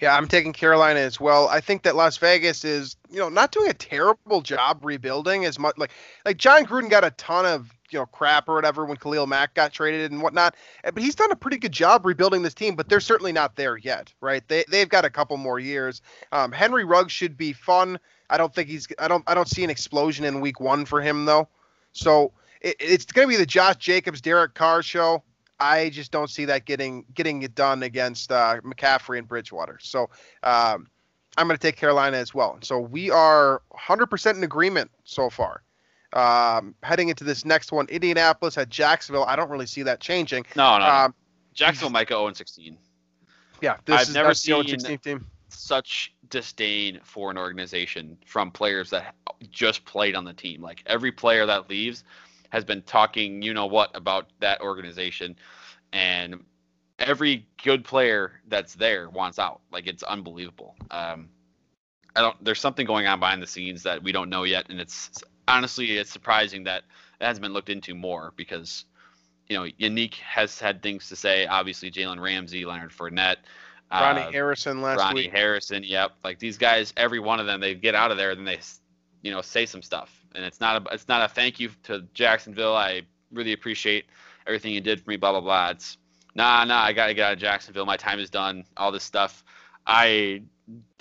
Yeah, 0.00 0.16
I'm 0.16 0.28
taking 0.28 0.52
Carolina 0.52 1.00
as 1.00 1.18
well. 1.18 1.48
I 1.48 1.60
think 1.60 1.82
that 1.82 1.96
Las 1.96 2.18
Vegas 2.18 2.64
is, 2.64 2.96
you 3.10 3.18
know, 3.18 3.28
not 3.28 3.50
doing 3.50 3.68
a 3.70 3.74
terrible 3.74 4.42
job 4.42 4.80
rebuilding 4.84 5.44
as 5.44 5.58
much 5.58 5.76
like 5.78 5.90
like 6.24 6.36
Jon 6.36 6.66
Gruden 6.66 6.88
got 6.90 7.02
a 7.04 7.10
ton 7.12 7.46
of, 7.46 7.72
you 7.90 7.98
know, 7.98 8.06
crap 8.06 8.48
or 8.48 8.54
whatever 8.54 8.84
when 8.84 8.96
Khalil 8.96 9.26
Mack 9.26 9.54
got 9.54 9.72
traded 9.72 10.12
and 10.12 10.22
whatnot. 10.22 10.54
eh, 10.84 10.92
But 10.92 11.02
he's 11.02 11.16
done 11.16 11.32
a 11.32 11.36
pretty 11.36 11.56
good 11.58 11.72
job 11.72 12.06
rebuilding 12.06 12.42
this 12.42 12.54
team, 12.54 12.76
but 12.76 12.88
they're 12.88 13.00
certainly 13.00 13.32
not 13.32 13.56
there 13.56 13.76
yet, 13.76 14.12
right? 14.20 14.46
They 14.46 14.64
they've 14.70 14.88
got 14.88 15.04
a 15.04 15.10
couple 15.10 15.36
more 15.36 15.58
years. 15.58 16.00
Um, 16.30 16.52
Henry 16.52 16.84
Ruggs 16.84 17.12
should 17.12 17.36
be 17.36 17.52
fun. 17.52 17.98
I 18.30 18.36
don't 18.38 18.54
think 18.54 18.68
he's 18.68 18.86
I 19.00 19.08
don't 19.08 19.24
I 19.26 19.34
don't 19.34 19.48
see 19.48 19.64
an 19.64 19.70
explosion 19.70 20.24
in 20.26 20.40
week 20.40 20.60
one 20.60 20.84
for 20.84 21.00
him 21.00 21.24
though. 21.24 21.48
So 21.92 22.32
it, 22.60 22.76
it's 22.78 23.06
gonna 23.06 23.26
be 23.26 23.36
the 23.36 23.46
Josh 23.46 23.76
Jacobs, 23.76 24.20
Derek 24.20 24.54
Carr 24.54 24.82
show. 24.84 25.24
I 25.60 25.90
just 25.90 26.12
don't 26.12 26.30
see 26.30 26.44
that 26.46 26.64
getting 26.64 27.04
getting 27.14 27.42
it 27.42 27.54
done 27.54 27.82
against 27.82 28.30
uh, 28.30 28.60
McCaffrey 28.62 29.18
and 29.18 29.26
Bridgewater. 29.26 29.78
So 29.80 30.10
um, 30.42 30.88
I'm 31.36 31.46
going 31.46 31.56
to 31.56 31.62
take 31.62 31.76
Carolina 31.76 32.16
as 32.16 32.34
well. 32.34 32.58
So 32.62 32.78
we 32.80 33.10
are 33.10 33.62
100% 33.72 34.34
in 34.34 34.42
agreement 34.42 34.90
so 35.04 35.30
far. 35.30 35.62
Um, 36.12 36.74
heading 36.82 37.10
into 37.10 37.24
this 37.24 37.44
next 37.44 37.70
one, 37.70 37.86
Indianapolis 37.88 38.56
at 38.56 38.68
Jacksonville. 38.68 39.24
I 39.24 39.36
don't 39.36 39.50
really 39.50 39.66
see 39.66 39.82
that 39.82 40.00
changing. 40.00 40.46
No, 40.56 40.78
no. 40.78 40.84
Um, 40.84 41.14
Jacksonville 41.54 41.90
might 41.90 42.08
go 42.08 42.22
0 42.22 42.32
16. 42.32 42.78
Yeah, 43.60 43.76
this 43.84 43.94
I've 44.02 44.08
is 44.08 44.14
never 44.14 44.34
seen- 44.34 44.66
16 44.66 44.98
team. 44.98 45.26
Such 45.50 46.14
disdain 46.28 47.00
for 47.02 47.30
an 47.30 47.38
organization 47.38 48.18
from 48.26 48.50
players 48.50 48.90
that 48.90 49.14
just 49.50 49.84
played 49.84 50.14
on 50.14 50.24
the 50.24 50.32
team. 50.34 50.60
Like 50.62 50.82
every 50.86 51.10
player 51.10 51.46
that 51.46 51.70
leaves 51.70 52.04
has 52.50 52.64
been 52.64 52.82
talking, 52.82 53.42
you 53.42 53.54
know 53.54 53.66
what, 53.66 53.90
about 53.94 54.28
that 54.40 54.60
organization, 54.60 55.36
and 55.92 56.44
every 56.98 57.46
good 57.62 57.84
player 57.84 58.40
that's 58.48 58.74
there 58.74 59.08
wants 59.08 59.38
out. 59.38 59.60
Like 59.70 59.86
it's 59.86 60.02
unbelievable. 60.02 60.74
Um, 60.90 61.28
I 62.16 62.22
don't. 62.22 62.42
There's 62.44 62.60
something 62.60 62.86
going 62.86 63.06
on 63.06 63.20
behind 63.20 63.42
the 63.42 63.46
scenes 63.46 63.82
that 63.84 64.02
we 64.02 64.12
don't 64.12 64.30
know 64.30 64.44
yet, 64.44 64.66
and 64.70 64.80
it's 64.80 65.22
honestly 65.46 65.96
it's 65.98 66.10
surprising 66.10 66.64
that 66.64 66.84
it 67.20 67.24
hasn't 67.24 67.42
been 67.42 67.52
looked 67.52 67.70
into 67.70 67.94
more 67.94 68.32
because 68.36 68.84
you 69.48 69.56
know 69.56 69.66
Unique 69.78 70.14
has 70.14 70.58
had 70.58 70.82
things 70.82 71.08
to 71.08 71.16
say. 71.16 71.46
Obviously, 71.46 71.90
Jalen 71.90 72.20
Ramsey, 72.20 72.64
Leonard 72.64 72.90
Fournette. 72.90 73.36
Ronnie 73.90 74.22
uh, 74.22 74.30
Harrison 74.30 74.82
last 74.82 74.98
Ronnie 74.98 75.22
week. 75.22 75.32
Harrison. 75.32 75.82
Yep. 75.82 76.12
Like 76.24 76.38
these 76.38 76.58
guys, 76.58 76.92
every 76.96 77.20
one 77.20 77.40
of 77.40 77.46
them, 77.46 77.60
they 77.60 77.74
get 77.74 77.94
out 77.94 78.10
of 78.10 78.16
there, 78.16 78.34
then 78.34 78.44
they, 78.44 78.58
you 79.22 79.30
know, 79.30 79.40
say 79.40 79.66
some 79.66 79.82
stuff, 79.82 80.17
and 80.34 80.44
it's 80.44 80.60
not 80.60 80.82
a, 80.86 80.94
it's 80.94 81.08
not 81.08 81.22
a 81.24 81.28
thank 81.32 81.58
you 81.60 81.70
to 81.84 82.02
Jacksonville. 82.14 82.76
I 82.76 83.02
really 83.32 83.52
appreciate 83.52 84.06
everything 84.46 84.72
you 84.72 84.80
did 84.80 85.00
for 85.00 85.10
me. 85.10 85.16
Blah 85.16 85.32
blah 85.32 85.40
blah. 85.40 85.70
It's 85.70 85.98
nah 86.34 86.64
nah. 86.64 86.82
I 86.82 86.92
gotta 86.92 87.14
get 87.14 87.26
out 87.26 87.32
of 87.34 87.38
Jacksonville. 87.38 87.86
My 87.86 87.96
time 87.96 88.18
is 88.20 88.30
done. 88.30 88.64
All 88.76 88.92
this 88.92 89.04
stuff. 89.04 89.44
I, 89.86 90.42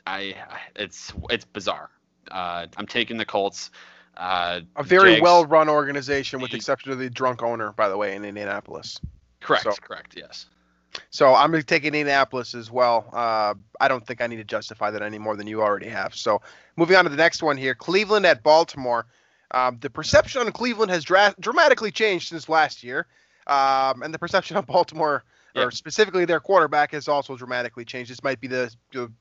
I, 0.05 0.34
it's 0.75 1.11
it's 1.30 1.45
bizarre. 1.45 1.89
Uh, 2.32 2.67
I'm 2.78 2.88
taking 2.88 3.17
the 3.17 3.25
Colts. 3.25 3.71
Uh, 4.15 4.61
A 4.78 4.84
very 4.84 5.11
Jags- 5.13 5.21
well-run 5.21 5.69
organization, 5.69 6.39
with 6.41 6.49
the 6.49 6.55
The- 6.55 6.57
exception 6.57 6.91
of 6.91 6.97
the 6.99 7.09
drunk 7.09 7.43
owner, 7.43 7.71
by 7.73 7.88
the 7.88 7.97
way, 7.97 8.15
in 8.15 8.25
Indianapolis. 8.25 8.99
Correct. 9.41 9.63
so- 9.63 9.73
Correct. 9.82 10.15
Yes. 10.17 10.47
So 11.09 11.33
I'm 11.33 11.51
going 11.51 11.61
to 11.61 11.65
take 11.65 11.83
Indianapolis 11.83 12.55
as 12.55 12.71
well. 12.71 13.09
Uh, 13.13 13.53
I 13.79 13.88
don't 13.88 14.05
think 14.05 14.21
I 14.21 14.27
need 14.27 14.38
to 14.38 14.43
justify 14.43 14.91
that 14.91 15.01
any 15.01 15.17
more 15.17 15.35
than 15.35 15.47
you 15.47 15.61
already 15.61 15.88
have. 15.88 16.15
So 16.15 16.41
moving 16.75 16.95
on 16.95 17.03
to 17.03 17.09
the 17.09 17.17
next 17.17 17.43
one 17.43 17.57
here, 17.57 17.75
Cleveland 17.75 18.25
at 18.25 18.43
Baltimore. 18.43 19.05
Um, 19.51 19.77
the 19.79 19.89
perception 19.89 20.41
on 20.41 20.51
Cleveland 20.51 20.91
has 20.91 21.03
dra- 21.03 21.35
dramatically 21.39 21.91
changed 21.91 22.29
since 22.29 22.49
last 22.49 22.83
year, 22.83 23.07
um, 23.47 24.03
and 24.03 24.13
the 24.13 24.19
perception 24.19 24.57
on 24.57 24.65
Baltimore, 24.67 25.23
or 25.55 25.71
specifically 25.71 26.25
their 26.25 26.39
quarterback, 26.39 26.91
has 26.91 27.07
also 27.07 27.35
dramatically 27.35 27.85
changed. 27.85 28.11
This 28.11 28.23
might 28.23 28.41
be 28.41 28.47
the 28.47 28.73
the, 28.91 29.11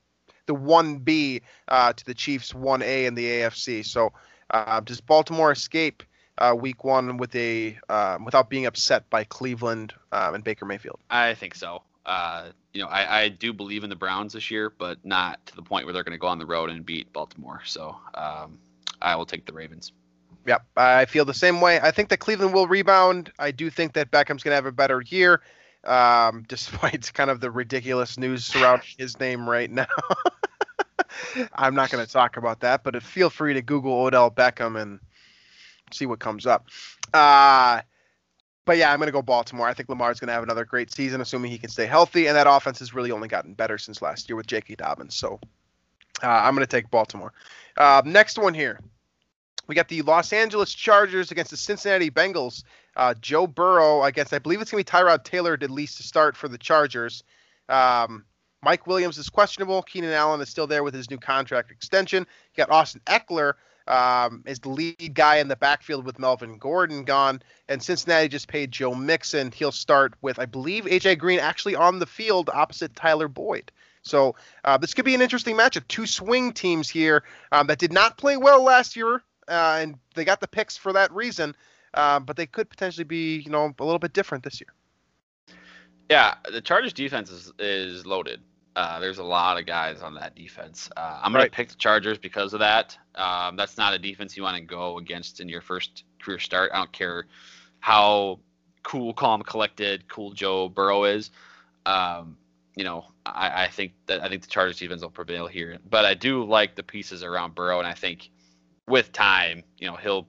the 0.45 0.53
one 0.53 0.97
B 0.97 1.41
uh, 1.69 1.93
to 1.93 2.05
the 2.05 2.13
Chiefs 2.13 2.53
one 2.53 2.81
A 2.81 3.05
in 3.05 3.15
the 3.15 3.25
AFC. 3.25 3.85
So 3.85 4.11
uh, 4.51 4.81
does 4.81 4.99
Baltimore 4.99 5.51
escape 5.51 6.03
uh, 6.37 6.55
Week 6.57 6.83
One 6.83 7.17
with 7.17 7.35
a 7.35 7.77
um, 7.89 8.25
without 8.25 8.49
being 8.49 8.65
upset 8.65 9.09
by 9.09 9.23
Cleveland 9.23 9.93
um, 10.11 10.35
and 10.35 10.43
Baker 10.43 10.65
Mayfield? 10.65 10.99
I 11.09 11.33
think 11.33 11.55
so. 11.55 11.83
Uh, 12.05 12.49
you 12.73 12.81
know, 12.81 12.87
I, 12.87 13.21
I 13.21 13.29
do 13.29 13.51
believe 13.51 13.83
in 13.83 13.89
the 13.89 13.95
Browns 13.95 14.33
this 14.33 14.49
year, 14.49 14.69
but 14.69 15.03
not 15.03 15.45
to 15.47 15.55
the 15.55 15.61
point 15.61 15.85
where 15.85 15.93
they're 15.93 16.03
going 16.03 16.13
to 16.13 16.19
go 16.19 16.27
on 16.27 16.39
the 16.39 16.45
road 16.45 16.69
and 16.69 16.85
beat 16.85 17.11
Baltimore. 17.11 17.61
So 17.65 17.97
um, 18.13 18.59
I 19.01 19.15
will 19.15 19.25
take 19.25 19.45
the 19.45 19.53
Ravens. 19.53 19.91
Yep, 20.45 20.65
I 20.77 21.05
feel 21.05 21.25
the 21.25 21.33
same 21.33 21.59
way. 21.59 21.79
I 21.81 21.91
think 21.91 22.07
that 22.09 22.17
Cleveland 22.17 22.53
will 22.53 22.67
rebound. 22.67 23.33
I 23.37 23.51
do 23.51 23.69
think 23.69 23.93
that 23.93 24.11
Beckham's 24.11 24.43
going 24.43 24.51
to 24.51 24.55
have 24.55 24.65
a 24.65 24.71
better 24.71 25.01
year, 25.01 25.41
um, 25.83 26.45
despite 26.47 27.11
kind 27.13 27.29
of 27.29 27.41
the 27.41 27.51
ridiculous 27.51 28.17
news 28.17 28.45
surrounding 28.45 28.87
his 28.97 29.19
name 29.19 29.49
right 29.49 29.69
now. 29.69 29.87
I'm 31.53 31.75
not 31.75 31.89
going 31.89 32.05
to 32.05 32.11
talk 32.11 32.37
about 32.37 32.61
that, 32.61 32.83
but 32.83 33.01
feel 33.03 33.29
free 33.29 33.55
to 33.55 33.61
Google 33.61 34.05
Odell 34.05 34.31
Beckham 34.31 34.81
and 34.81 34.99
see 35.91 36.05
what 36.05 36.19
comes 36.19 36.45
up. 36.45 36.67
Uh, 37.13 37.81
but 38.65 38.77
yeah, 38.77 38.91
I'm 38.91 38.99
going 38.99 39.07
to 39.07 39.13
go 39.13 39.21
Baltimore. 39.21 39.67
I 39.67 39.73
think 39.73 39.89
Lamar's 39.89 40.19
going 40.19 40.27
to 40.27 40.33
have 40.33 40.43
another 40.43 40.65
great 40.65 40.91
season, 40.91 41.21
assuming 41.21 41.51
he 41.51 41.57
can 41.57 41.69
stay 41.69 41.85
healthy, 41.85 42.27
and 42.27 42.35
that 42.35 42.47
offense 42.47 42.79
has 42.79 42.93
really 42.93 43.11
only 43.11 43.29
gotten 43.29 43.53
better 43.53 43.77
since 43.77 44.01
last 44.01 44.27
year 44.27 44.35
with 44.35 44.45
J.K. 44.45 44.75
Dobbins. 44.75 45.15
So 45.15 45.39
uh, 46.21 46.27
I'm 46.27 46.53
going 46.53 46.65
to 46.65 46.71
take 46.71 46.91
Baltimore. 46.91 47.31
Uh, 47.77 48.01
next 48.05 48.37
one 48.37 48.53
here. 48.53 48.79
We 49.67 49.75
got 49.75 49.87
the 49.87 50.01
Los 50.01 50.33
Angeles 50.33 50.73
Chargers 50.73 51.31
against 51.31 51.51
the 51.51 51.57
Cincinnati 51.57 52.09
Bengals. 52.09 52.63
Uh, 52.95 53.13
Joe 53.21 53.47
Burrow 53.47 54.03
against, 54.03 54.33
I 54.33 54.39
believe 54.39 54.61
it's 54.61 54.71
going 54.71 54.83
to 54.83 54.91
be 54.91 54.97
Tyrod 54.97 55.23
Taylor 55.23 55.53
at 55.53 55.69
least 55.69 55.97
to 55.97 56.03
start 56.03 56.35
for 56.35 56.47
the 56.47 56.57
Chargers. 56.57 57.23
Um, 57.69 58.25
Mike 58.63 58.87
Williams 58.87 59.17
is 59.17 59.29
questionable. 59.29 59.81
Keenan 59.83 60.13
Allen 60.13 60.41
is 60.41 60.49
still 60.49 60.67
there 60.67 60.83
with 60.83 60.93
his 60.93 61.09
new 61.09 61.17
contract 61.17 61.71
extension. 61.71 62.25
You 62.55 62.65
got 62.65 62.71
Austin 62.71 63.01
Ekeler 63.05 63.53
um, 63.87 64.43
is 64.45 64.59
the 64.59 64.69
lead 64.69 65.13
guy 65.13 65.37
in 65.37 65.47
the 65.47 65.55
backfield 65.55 66.05
with 66.05 66.19
Melvin 66.19 66.57
Gordon 66.57 67.03
gone. 67.03 67.41
And 67.69 67.81
Cincinnati 67.81 68.27
just 68.27 68.47
paid 68.47 68.71
Joe 68.71 68.93
Mixon. 68.95 69.51
He'll 69.51 69.71
start 69.71 70.13
with, 70.21 70.39
I 70.39 70.45
believe, 70.45 70.85
AJ 70.85 71.19
Green 71.19 71.39
actually 71.39 71.75
on 71.75 71.99
the 71.99 72.05
field 72.05 72.49
opposite 72.53 72.95
Tyler 72.95 73.27
Boyd. 73.27 73.71
So 74.01 74.35
uh, 74.63 74.77
this 74.77 74.93
could 74.93 75.05
be 75.05 75.15
an 75.15 75.21
interesting 75.21 75.55
matchup. 75.55 75.87
Two 75.87 76.05
swing 76.05 76.53
teams 76.53 76.89
here 76.89 77.23
um, 77.51 77.67
that 77.67 77.79
did 77.79 77.91
not 77.91 78.17
play 78.17 78.37
well 78.37 78.63
last 78.63 78.95
year, 78.95 79.21
uh, 79.47 79.79
and 79.81 79.95
they 80.15 80.23
got 80.23 80.39
the 80.39 80.47
picks 80.47 80.77
for 80.77 80.93
that 80.93 81.11
reason. 81.11 81.55
Uh, 81.93 82.19
but 82.19 82.35
they 82.37 82.45
could 82.45 82.69
potentially 82.69 83.03
be, 83.03 83.37
you 83.37 83.49
know, 83.49 83.73
a 83.77 83.83
little 83.83 83.99
bit 83.99 84.13
different 84.13 84.43
this 84.43 84.61
year. 84.61 84.69
Yeah, 86.09 86.35
the 86.49 86.61
Chargers 86.61 86.93
defense 86.93 87.29
is, 87.29 87.51
is 87.59 88.05
loaded. 88.05 88.41
Uh, 88.77 88.99
there's 88.99 89.17
a 89.17 89.23
lot 89.23 89.57
of 89.57 89.65
guys 89.65 90.03
on 90.03 90.13
that 90.13 90.35
defense. 90.35 90.87
Uh, 90.95 91.19
I'm 91.23 91.31
going 91.31 91.41
Right. 91.41 91.51
to 91.51 91.55
pick 91.55 91.69
the 91.69 91.75
Chargers 91.75 92.19
because 92.19 92.53
of 92.53 92.59
that. 92.59 92.95
Um, 93.15 93.55
that's 93.55 93.75
not 93.75 93.95
a 93.95 93.97
defense 93.97 94.37
you 94.37 94.43
want 94.43 94.55
to 94.55 94.61
go 94.61 94.99
against 94.99 95.39
in 95.39 95.49
your 95.49 95.61
first 95.61 96.03
career 96.21 96.37
start. 96.37 96.69
I 96.71 96.77
don't 96.77 96.91
care 96.91 97.25
how 97.79 98.39
cool, 98.83 99.15
calm, 99.15 99.41
collected, 99.41 100.07
cool 100.07 100.31
Joe 100.31 100.69
Burrow 100.69 101.05
is. 101.05 101.31
Um, 101.87 102.37
you 102.75 102.83
know, 102.83 103.05
I, 103.25 103.63
I 103.63 103.67
think 103.67 103.93
that 104.05 104.23
I 104.23 104.29
think 104.29 104.43
the 104.43 104.47
Chargers 104.47 104.77
defense 104.77 105.01
will 105.01 105.09
prevail 105.09 105.47
here. 105.47 105.79
But 105.89 106.05
I 106.05 106.13
do 106.13 106.43
like 106.43 106.75
the 106.75 106.83
pieces 106.83 107.23
around 107.23 107.55
Burrow, 107.55 107.79
and 107.79 107.87
I 107.87 107.95
think 107.95 108.29
with 108.87 109.11
time, 109.11 109.63
you 109.79 109.87
know, 109.87 109.95
he'll 109.95 110.27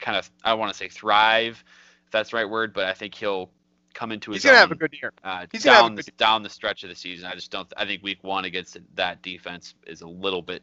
kind 0.00 0.16
of 0.18 0.28
I 0.42 0.50
don't 0.50 0.58
want 0.58 0.72
to 0.72 0.76
say 0.76 0.88
thrive, 0.88 1.62
if 2.04 2.10
that's 2.10 2.30
the 2.30 2.36
right 2.38 2.50
word, 2.50 2.74
but 2.74 2.86
I 2.86 2.94
think 2.94 3.14
he'll 3.14 3.48
come 3.96 4.12
into 4.12 4.30
his 4.30 4.42
He's 4.42 4.50
gonna 4.50 4.58
own 4.58 4.68
have 4.68 4.72
a 4.72 4.76
good 4.76 4.94
year. 5.00 5.12
uh, 5.24 5.46
He's 5.50 5.62
down 5.64 5.94
the, 5.96 6.02
good- 6.02 6.16
down 6.18 6.42
the 6.42 6.50
stretch 6.50 6.84
of 6.84 6.90
the 6.90 6.94
season. 6.94 7.26
I 7.26 7.34
just 7.34 7.50
don't. 7.50 7.72
I 7.76 7.84
think 7.86 8.02
week 8.02 8.18
one 8.22 8.44
against 8.44 8.76
that 8.94 9.22
defense 9.22 9.74
is 9.86 10.02
a 10.02 10.06
little 10.08 10.42
bit 10.42 10.62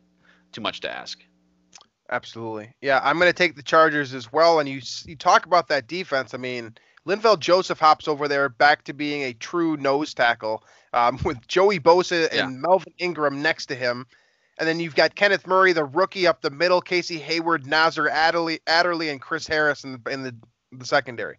too 0.52 0.62
much 0.62 0.80
to 0.82 0.92
ask. 0.92 1.20
Absolutely. 2.12 2.74
Yeah, 2.82 3.00
I'm 3.04 3.18
going 3.18 3.30
to 3.30 3.34
take 3.38 3.56
the 3.56 3.64
Chargers 3.64 4.14
as 4.14 4.32
well. 4.32 4.60
And 4.60 4.68
you 4.70 4.82
you 5.06 5.16
talk 5.16 5.46
about 5.46 5.68
that 5.70 5.88
defense. 5.88 6.34
I 6.34 6.38
mean, 6.38 6.76
Linval 7.08 7.40
Joseph 7.40 7.80
hops 7.80 8.08
over 8.08 8.28
there 8.28 8.50
back 8.50 8.84
to 8.86 8.94
being 8.94 9.24
a 9.24 9.34
true 9.34 9.78
nose 9.78 10.14
tackle 10.14 10.64
um, 10.94 11.18
with 11.26 11.46
Joey 11.48 11.80
Bosa 11.80 12.26
and 12.30 12.34
Yeah. 12.34 12.48
Melvin 12.48 12.94
Ingram 13.00 13.42
next 13.42 13.68
to 13.68 13.76
him. 13.76 14.06
And 14.60 14.68
then 14.68 14.80
you've 14.80 14.96
got 14.96 15.16
Kenneth 15.16 15.48
Murray, 15.48 15.74
the 15.74 15.86
rookie, 15.86 16.28
up 16.28 16.42
the 16.42 16.52
middle, 16.52 16.80
Casey 16.82 17.18
Hayward, 17.18 17.66
Nasir 17.66 18.08
Adderley, 18.08 18.60
Adderley 18.68 19.10
and 19.10 19.20
Chris 19.20 19.48
Harris 19.48 19.84
in 19.84 19.94
the, 20.04 20.12
in 20.12 20.22
the, 20.22 20.36
the 20.74 20.86
secondary. 20.86 21.38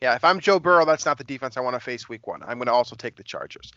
Yeah, 0.00 0.14
if 0.14 0.24
I'm 0.24 0.40
Joe 0.40 0.58
Burrow, 0.58 0.84
that's 0.86 1.04
not 1.04 1.18
the 1.18 1.24
defense 1.24 1.56
I 1.56 1.60
want 1.60 1.74
to 1.74 1.80
face 1.80 2.08
week 2.08 2.26
one. 2.26 2.42
I'm 2.42 2.58
going 2.58 2.66
to 2.66 2.72
also 2.72 2.96
take 2.96 3.16
the 3.16 3.22
Chargers. 3.22 3.72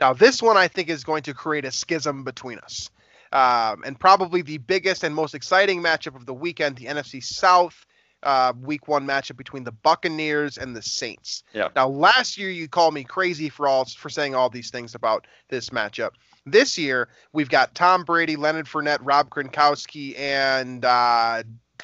Now, 0.00 0.12
this 0.12 0.40
one 0.40 0.56
I 0.56 0.68
think 0.68 0.88
is 0.88 1.04
going 1.04 1.24
to 1.24 1.34
create 1.34 1.64
a 1.64 1.70
schism 1.70 2.24
between 2.24 2.58
us 2.58 2.90
um, 3.32 3.82
and 3.84 3.98
probably 3.98 4.42
the 4.42 4.58
biggest 4.58 5.04
and 5.04 5.14
most 5.14 5.34
exciting 5.34 5.82
matchup 5.82 6.16
of 6.16 6.24
the 6.24 6.32
weekend, 6.32 6.76
the 6.76 6.86
NFC 6.86 7.22
South 7.22 7.84
uh, 8.22 8.52
Week 8.60 8.88
One 8.88 9.06
matchup 9.06 9.36
between 9.36 9.64
the 9.64 9.72
Buccaneers 9.72 10.56
and 10.56 10.74
the 10.74 10.82
Saints. 10.82 11.42
Yeah. 11.52 11.68
Now, 11.76 11.88
last 11.88 12.38
year 12.38 12.50
you 12.50 12.68
called 12.68 12.94
me 12.94 13.04
crazy 13.04 13.48
for 13.48 13.68
all 13.68 13.84
for 13.84 14.08
saying 14.08 14.34
all 14.34 14.48
these 14.48 14.70
things 14.70 14.94
about 14.94 15.26
this 15.48 15.70
matchup. 15.70 16.10
This 16.46 16.78
year 16.78 17.08
we've 17.32 17.50
got 17.50 17.74
Tom 17.74 18.04
Brady, 18.04 18.36
Leonard 18.36 18.66
Fournette, 18.66 19.00
Rob 19.02 19.28
Gronkowski, 19.28 20.18
and 20.18 20.84
uh, 20.84 21.42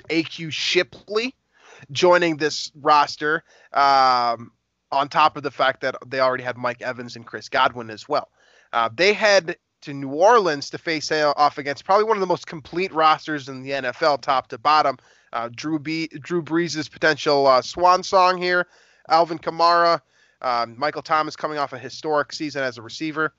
AQ 0.09 0.53
Shipley 0.53 1.35
joining 1.93 2.37
this 2.37 2.71
roster. 2.75 3.45
Um, 3.73 4.53
on 4.95 5.09
top 5.09 5.37
of 5.37 5.43
the 5.43 5.51
fact 5.51 5.81
that 5.81 5.97
they 6.07 6.21
already 6.21 6.45
had 6.45 6.57
Mike 6.57 6.81
Evans 6.81 7.17
and 7.17 7.27
Chris 7.27 7.49
Godwin 7.49 7.91
as 7.91 8.09
well. 8.09 8.31
Uh, 8.73 8.89
they 8.95 9.13
head 9.13 9.57
to 9.83 9.93
New 9.93 10.09
Orleans 10.09 10.71
to 10.71 10.79
face 10.79 11.13
off 11.13 11.59
against 11.59 11.85
probably 11.85 12.05
one 12.05 12.17
of 12.17 12.21
the 12.21 12.27
most 12.27 12.47
complete 12.47 12.93
rosters 12.93 13.49
in 13.49 13.63
the 13.63 13.71
NFL, 13.71 14.23
top 14.23 14.49
to 14.49 14.59
bottom. 14.59 14.99
Uh, 15.33 15.51
Drew 15.55 15.79
B, 15.79 16.09
Drew 16.09 16.43
Brees' 16.43 16.91
potential 16.91 17.47
uh, 17.47 17.61
swan 17.61 18.03
song 18.03 18.41
here. 18.41 18.67
Alvin 19.09 19.39
Kamara, 19.39 20.01
um, 20.41 20.77
Michael 20.79 21.03
Thomas 21.03 21.37
coming 21.37 21.59
off 21.59 21.73
a 21.73 21.79
historic 21.79 22.33
season 22.33 22.63
as 22.63 22.79
a 22.79 22.83
receiver. 22.83 23.35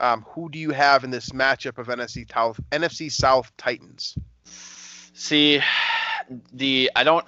Um, 0.00 0.24
who 0.28 0.48
do 0.48 0.58
you 0.58 0.70
have 0.70 1.04
in 1.04 1.10
this 1.10 1.30
matchup 1.30 1.78
of 1.78 1.88
NFC 1.88 2.30
South 2.32 2.60
NFC 2.70 3.10
South 3.10 3.52
Titans? 3.56 4.16
See, 5.12 5.60
the 6.52 6.90
I 6.96 7.04
don't 7.04 7.24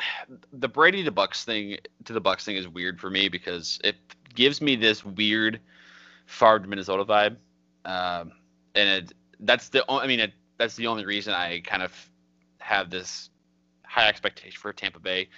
the 0.53 0.69
Brady 0.69 1.05
to 1.05 1.11
Bucks 1.11 1.45
thing 1.45 1.79
to 2.05 2.13
the 2.13 2.21
Bucks 2.21 2.45
thing 2.45 2.57
is 2.57 2.69
weird 2.69 3.01
for 3.01 3.11
me 3.11 3.29
because 3.29 3.79
it 3.85 3.97
gives 4.35 4.61
me 4.61 4.77
this 4.77 5.05
weird 5.05 5.61
Favre 6.27 6.61
Minnesota 6.61 7.05
vibe, 7.05 7.37
um, 7.85 8.33
and 8.75 9.05
it, 9.05 9.13
that's 9.41 9.69
the 9.69 9.85
I 9.89 10.07
mean 10.07 10.21
it, 10.21 10.33
that's 10.59 10.77
the 10.77 10.87
only 10.87 11.05
reason 11.05 11.35
I 11.35 11.61
kind 11.61 11.83
of 11.83 11.93
have 12.59 12.91
this 12.91 13.31
high 13.85 14.09
expectation 14.09 14.59
for 14.61 14.73
Tampa 14.73 15.01
Bay. 15.01 15.29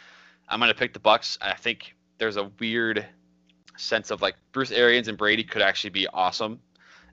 I'm 0.49 0.61
gonna 0.61 0.75
pick 0.75 0.93
the 0.93 1.01
Bucks. 1.01 1.39
I 1.41 1.55
think 1.55 1.95
there's 2.19 2.37
a 2.37 2.51
weird 2.59 3.07
sense 3.77 4.11
of 4.11 4.23
like 4.23 4.35
Bruce 4.53 4.71
Arians 4.71 5.09
and 5.09 5.17
Brady 5.17 5.45
could 5.45 5.63
actually 5.63 5.91
be 5.91 6.07
awesome, 6.09 6.61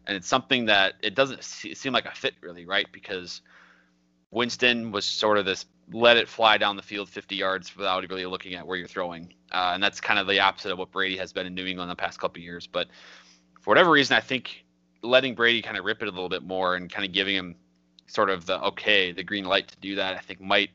and 0.07 0.17
it's 0.17 0.27
something 0.27 0.65
that 0.65 0.95
it 1.01 1.15
doesn't 1.15 1.43
seem 1.43 1.93
like 1.93 2.05
a 2.05 2.11
fit 2.11 2.33
really, 2.41 2.65
right? 2.65 2.87
Because 2.91 3.41
Winston 4.31 4.91
was 4.91 5.05
sort 5.05 5.37
of 5.37 5.45
this 5.45 5.65
let 5.91 6.17
it 6.17 6.27
fly 6.27 6.57
down 6.57 6.75
the 6.75 6.81
field 6.81 7.09
50 7.09 7.35
yards 7.35 7.75
without 7.75 8.07
really 8.09 8.25
looking 8.25 8.53
at 8.55 8.65
where 8.65 8.77
you're 8.77 8.87
throwing, 8.87 9.33
uh, 9.51 9.71
and 9.73 9.81
that's 9.81 9.99
kind 9.99 10.19
of 10.19 10.27
the 10.27 10.39
opposite 10.39 10.71
of 10.71 10.77
what 10.77 10.91
Brady 10.91 11.17
has 11.17 11.33
been 11.33 11.47
in 11.47 11.53
New 11.53 11.65
England 11.65 11.89
the 11.89 11.95
past 11.95 12.19
couple 12.19 12.41
years. 12.41 12.67
But 12.67 12.87
for 13.61 13.71
whatever 13.71 13.91
reason, 13.91 14.15
I 14.15 14.21
think 14.21 14.65
letting 15.01 15.35
Brady 15.35 15.61
kind 15.61 15.77
of 15.77 15.85
rip 15.85 16.01
it 16.01 16.07
a 16.07 16.11
little 16.11 16.29
bit 16.29 16.43
more 16.43 16.75
and 16.75 16.91
kind 16.91 17.05
of 17.05 17.11
giving 17.11 17.35
him 17.35 17.55
sort 18.07 18.29
of 18.29 18.45
the 18.45 18.61
okay, 18.63 19.11
the 19.11 19.23
green 19.23 19.45
light 19.45 19.67
to 19.69 19.77
do 19.77 19.95
that, 19.95 20.15
I 20.15 20.19
think 20.19 20.41
might 20.41 20.69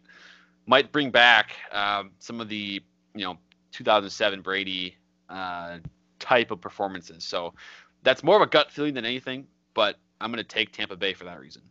might 0.67 0.93
bring 0.93 1.11
back 1.11 1.53
um, 1.73 2.11
some 2.19 2.41
of 2.41 2.49
the 2.49 2.83
you 3.15 3.25
know 3.25 3.39
2007 3.73 4.41
Brady 4.41 4.97
uh, 5.29 5.79
type 6.19 6.51
of 6.51 6.61
performances. 6.61 7.25
So 7.25 7.55
that's 8.03 8.23
more 8.23 8.37
of 8.37 8.43
a 8.43 8.47
gut 8.47 8.71
feeling 8.71 8.95
than 8.95 9.05
anything, 9.05 9.47
but 9.75 9.97
I'm 10.21 10.31
going 10.31 10.43
to 10.43 10.49
take 10.49 10.73
Tampa 10.73 10.97
Bay 10.97 11.13
for 11.13 11.25
that 11.25 11.41
reason. 11.41 11.63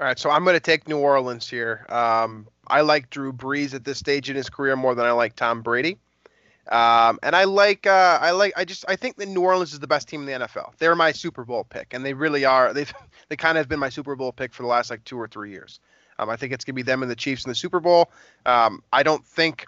All 0.00 0.06
right, 0.06 0.18
so 0.18 0.30
I'm 0.30 0.44
going 0.44 0.54
to 0.54 0.60
take 0.60 0.88
New 0.88 0.98
Orleans 0.98 1.48
here. 1.48 1.86
Um, 1.88 2.48
I 2.66 2.80
like 2.80 3.10
Drew 3.10 3.32
Brees 3.32 3.74
at 3.74 3.84
this 3.84 3.98
stage 3.98 4.30
in 4.30 4.36
his 4.36 4.48
career 4.48 4.76
more 4.76 4.94
than 4.94 5.06
I 5.06 5.12
like 5.12 5.36
Tom 5.36 5.62
Brady. 5.62 5.98
Um, 6.70 7.18
and 7.22 7.34
I 7.34 7.44
like, 7.44 7.86
uh, 7.86 8.18
I 8.20 8.30
like, 8.30 8.52
I 8.56 8.64
just, 8.64 8.84
I 8.88 8.96
think 8.96 9.16
that 9.16 9.28
New 9.28 9.42
Orleans 9.42 9.72
is 9.72 9.80
the 9.80 9.88
best 9.88 10.08
team 10.08 10.20
in 10.20 10.26
the 10.26 10.46
NFL. 10.46 10.72
They're 10.78 10.94
my 10.94 11.12
Super 11.12 11.44
Bowl 11.44 11.64
pick, 11.64 11.92
and 11.92 12.04
they 12.04 12.14
really 12.14 12.44
are. 12.44 12.72
They've, 12.72 12.92
they 13.28 13.36
kind 13.36 13.58
of 13.58 13.68
been 13.68 13.80
my 13.80 13.88
Super 13.88 14.14
Bowl 14.14 14.32
pick 14.32 14.52
for 14.52 14.62
the 14.62 14.68
last 14.68 14.90
like 14.90 15.04
two 15.04 15.18
or 15.20 15.26
three 15.26 15.50
years. 15.50 15.80
Um, 16.18 16.30
I 16.30 16.36
think 16.36 16.52
it's 16.52 16.64
gonna 16.64 16.74
be 16.74 16.82
them 16.82 17.02
and 17.02 17.10
the 17.10 17.16
Chiefs 17.16 17.44
in 17.44 17.48
the 17.48 17.54
Super 17.54 17.80
Bowl. 17.80 18.10
Um, 18.46 18.82
I 18.92 19.02
don't 19.02 19.24
think, 19.26 19.66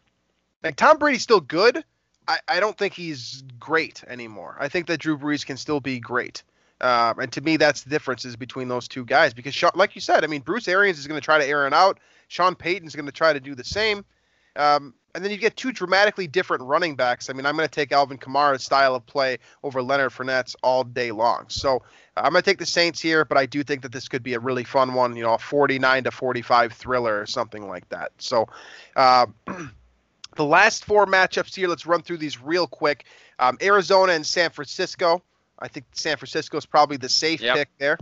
like 0.63 0.77
Tom 0.77 0.99
Brady's 0.99 1.23
still 1.23 1.41
good. 1.41 1.85
I, 2.29 2.39
I 2.49 2.61
don't 2.61 2.77
think 2.77 2.95
he's 2.95 3.43
great 3.59 4.05
anymore. 4.07 4.57
I 4.59 4.69
think 4.69 4.87
that 4.87 4.99
Drew 4.99 5.19
Brees 5.19 5.45
can 5.45 5.57
still 5.57 5.81
be 5.81 5.99
great. 5.99 6.43
Um, 6.85 7.19
and 7.19 7.33
to 7.33 7.41
me, 7.41 7.57
that's 7.57 7.83
the 7.83 7.89
differences 7.89 8.37
between 8.37 8.69
those 8.69 8.87
two 8.89 9.07
guys. 9.07 9.33
Because, 9.33 9.55
Sean, 9.55 9.71
like 9.75 9.95
you 9.95 10.03
said, 10.03 10.23
I 10.23 10.27
mean, 10.27 10.43
Bruce 10.43 10.69
Arians 10.69 10.99
is 10.99 11.07
going 11.07 11.19
to 11.19 11.25
try 11.25 11.39
to 11.39 11.47
air 11.47 11.67
it 11.67 11.73
out. 11.73 11.99
Sean 12.29 12.55
Payton's 12.55 12.95
going 12.95 13.07
to 13.07 13.13
try 13.13 13.33
to 13.33 13.41
do 13.41 13.55
the 13.55 13.65
same. 13.65 14.05
Um, 14.57 14.93
and 15.15 15.25
then 15.25 15.31
you 15.31 15.39
get 15.39 15.57
two 15.57 15.73
dramatically 15.73 16.27
different 16.27 16.63
running 16.65 16.95
backs. 16.95 17.31
I 17.31 17.33
mean, 17.33 17.47
I'm 17.47 17.57
going 17.57 17.67
to 17.67 17.75
take 17.75 17.91
Alvin 17.91 18.19
Kamara's 18.19 18.65
style 18.65 18.95
of 18.95 19.07
play 19.07 19.39
over 19.63 19.83
Leonard 19.83 20.13
Fournette's 20.13 20.57
all 20.63 20.85
day 20.85 21.11
long. 21.11 21.47
So 21.49 21.83
I'm 22.19 22.33
going 22.33 22.43
to 22.43 22.51
take 22.51 22.59
the 22.59 22.67
Saints 22.67 23.01
here, 23.01 23.25
but 23.25 23.39
I 23.39 23.47
do 23.47 23.63
think 23.63 23.81
that 23.83 23.93
this 23.93 24.07
could 24.07 24.23
be 24.23 24.35
a 24.35 24.41
really 24.41 24.65
fun 24.65 24.93
one, 24.93 25.17
you 25.17 25.23
know, 25.23 25.35
a 25.35 25.39
49 25.39 26.05
to 26.05 26.11
45 26.11 26.73
thriller 26.75 27.19
or 27.19 27.27
something 27.27 27.67
like 27.67 27.89
that. 27.89 28.13
So 28.19 28.47
uh, 28.97 29.27
the 30.37 30.45
last 30.45 30.85
four 30.85 31.07
matchups 31.07 31.55
here, 31.55 31.69
let's 31.69 31.87
run 31.87 32.03
through 32.03 32.19
these 32.19 32.43
real 32.43 32.67
quick. 32.67 33.07
Um, 33.39 33.57
Arizona 33.63 34.13
and 34.13 34.27
San 34.27 34.51
Francisco. 34.51 35.23
I 35.65 35.69
think 35.69 35.87
San 35.93 36.17
Francisco 36.19 36.57
is 36.59 36.67
probably 36.67 36.99
the 36.99 37.09
safe 37.09 37.41
Yep. 37.41 37.57
pick 37.57 37.69
there. 37.79 37.99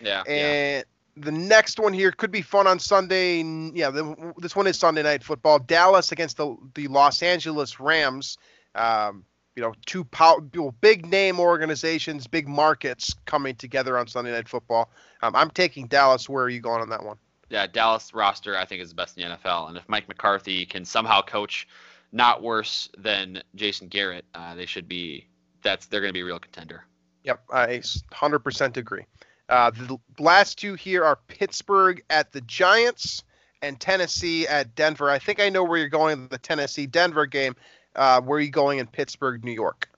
Yeah. 0.00 0.22
yeah. 0.26 0.32
And 0.32 0.84
the 1.16 1.32
next 1.32 1.80
one 1.80 1.92
here 1.92 2.12
could 2.12 2.30
be 2.30 2.42
fun 2.42 2.66
on 2.66 2.78
Sunday. 2.78 3.42
Yeah, 3.74 3.90
the, 3.90 4.32
this 4.38 4.54
one 4.54 4.66
is 4.66 4.78
Sunday 4.78 5.02
night 5.02 5.24
football. 5.24 5.58
Dallas 5.58 6.12
against 6.12 6.36
the 6.36 6.56
the 6.74 6.88
Los 6.88 7.22
Angeles 7.22 7.80
Rams. 7.80 8.38
Um, 8.74 9.24
you 9.56 9.62
know, 9.62 9.72
two 9.86 10.04
pow- 10.04 10.40
big 10.82 11.06
name 11.06 11.40
organizations, 11.40 12.26
big 12.26 12.46
markets 12.46 13.14
coming 13.24 13.54
together 13.54 13.96
on 13.98 14.06
Sunday 14.06 14.30
night 14.32 14.48
football. 14.48 14.90
Um, 15.22 15.34
I'm 15.34 15.50
taking 15.50 15.86
Dallas. 15.86 16.28
Where 16.28 16.44
are 16.44 16.50
you 16.50 16.60
going 16.60 16.82
on 16.82 16.90
that 16.90 17.02
one? 17.02 17.16
yeah, 17.48 17.66
Dallas 17.66 18.12
roster 18.12 18.56
I 18.56 18.64
think 18.66 18.82
is 18.82 18.90
the 18.90 18.94
best 18.96 19.16
in 19.16 19.28
the 19.28 19.36
NFL, 19.36 19.68
and 19.68 19.76
if 19.78 19.88
Mike 19.88 20.08
McCarthy 20.08 20.66
can 20.66 20.84
somehow 20.84 21.22
coach 21.22 21.66
not 22.12 22.42
worse 22.42 22.88
than 22.98 23.42
Jason 23.54 23.88
Garrett, 23.88 24.24
uh, 24.34 24.54
they 24.54 24.66
should 24.66 24.88
be. 24.88 25.26
That's 25.66 25.86
they're 25.86 26.00
going 26.00 26.10
to 26.10 26.14
be 26.14 26.20
a 26.20 26.24
real 26.24 26.38
contender. 26.38 26.84
Yep, 27.24 27.42
I 27.52 27.66
100% 27.78 28.76
agree. 28.76 29.04
Uh, 29.48 29.70
the 29.70 29.98
last 30.18 30.58
two 30.58 30.74
here 30.74 31.04
are 31.04 31.16
Pittsburgh 31.26 32.02
at 32.08 32.32
the 32.32 32.40
Giants 32.42 33.24
and 33.62 33.78
Tennessee 33.80 34.46
at 34.46 34.74
Denver. 34.76 35.10
I 35.10 35.18
think 35.18 35.40
I 35.40 35.48
know 35.48 35.64
where 35.64 35.78
you're 35.78 35.88
going 35.88 36.12
in 36.12 36.28
the 36.28 36.38
Tennessee 36.38 36.86
Denver 36.86 37.26
game. 37.26 37.56
Uh, 37.96 38.20
where 38.20 38.38
are 38.38 38.40
you 38.40 38.50
going 38.50 38.78
in 38.78 38.86
Pittsburgh, 38.86 39.44
New 39.44 39.52
York? 39.52 39.88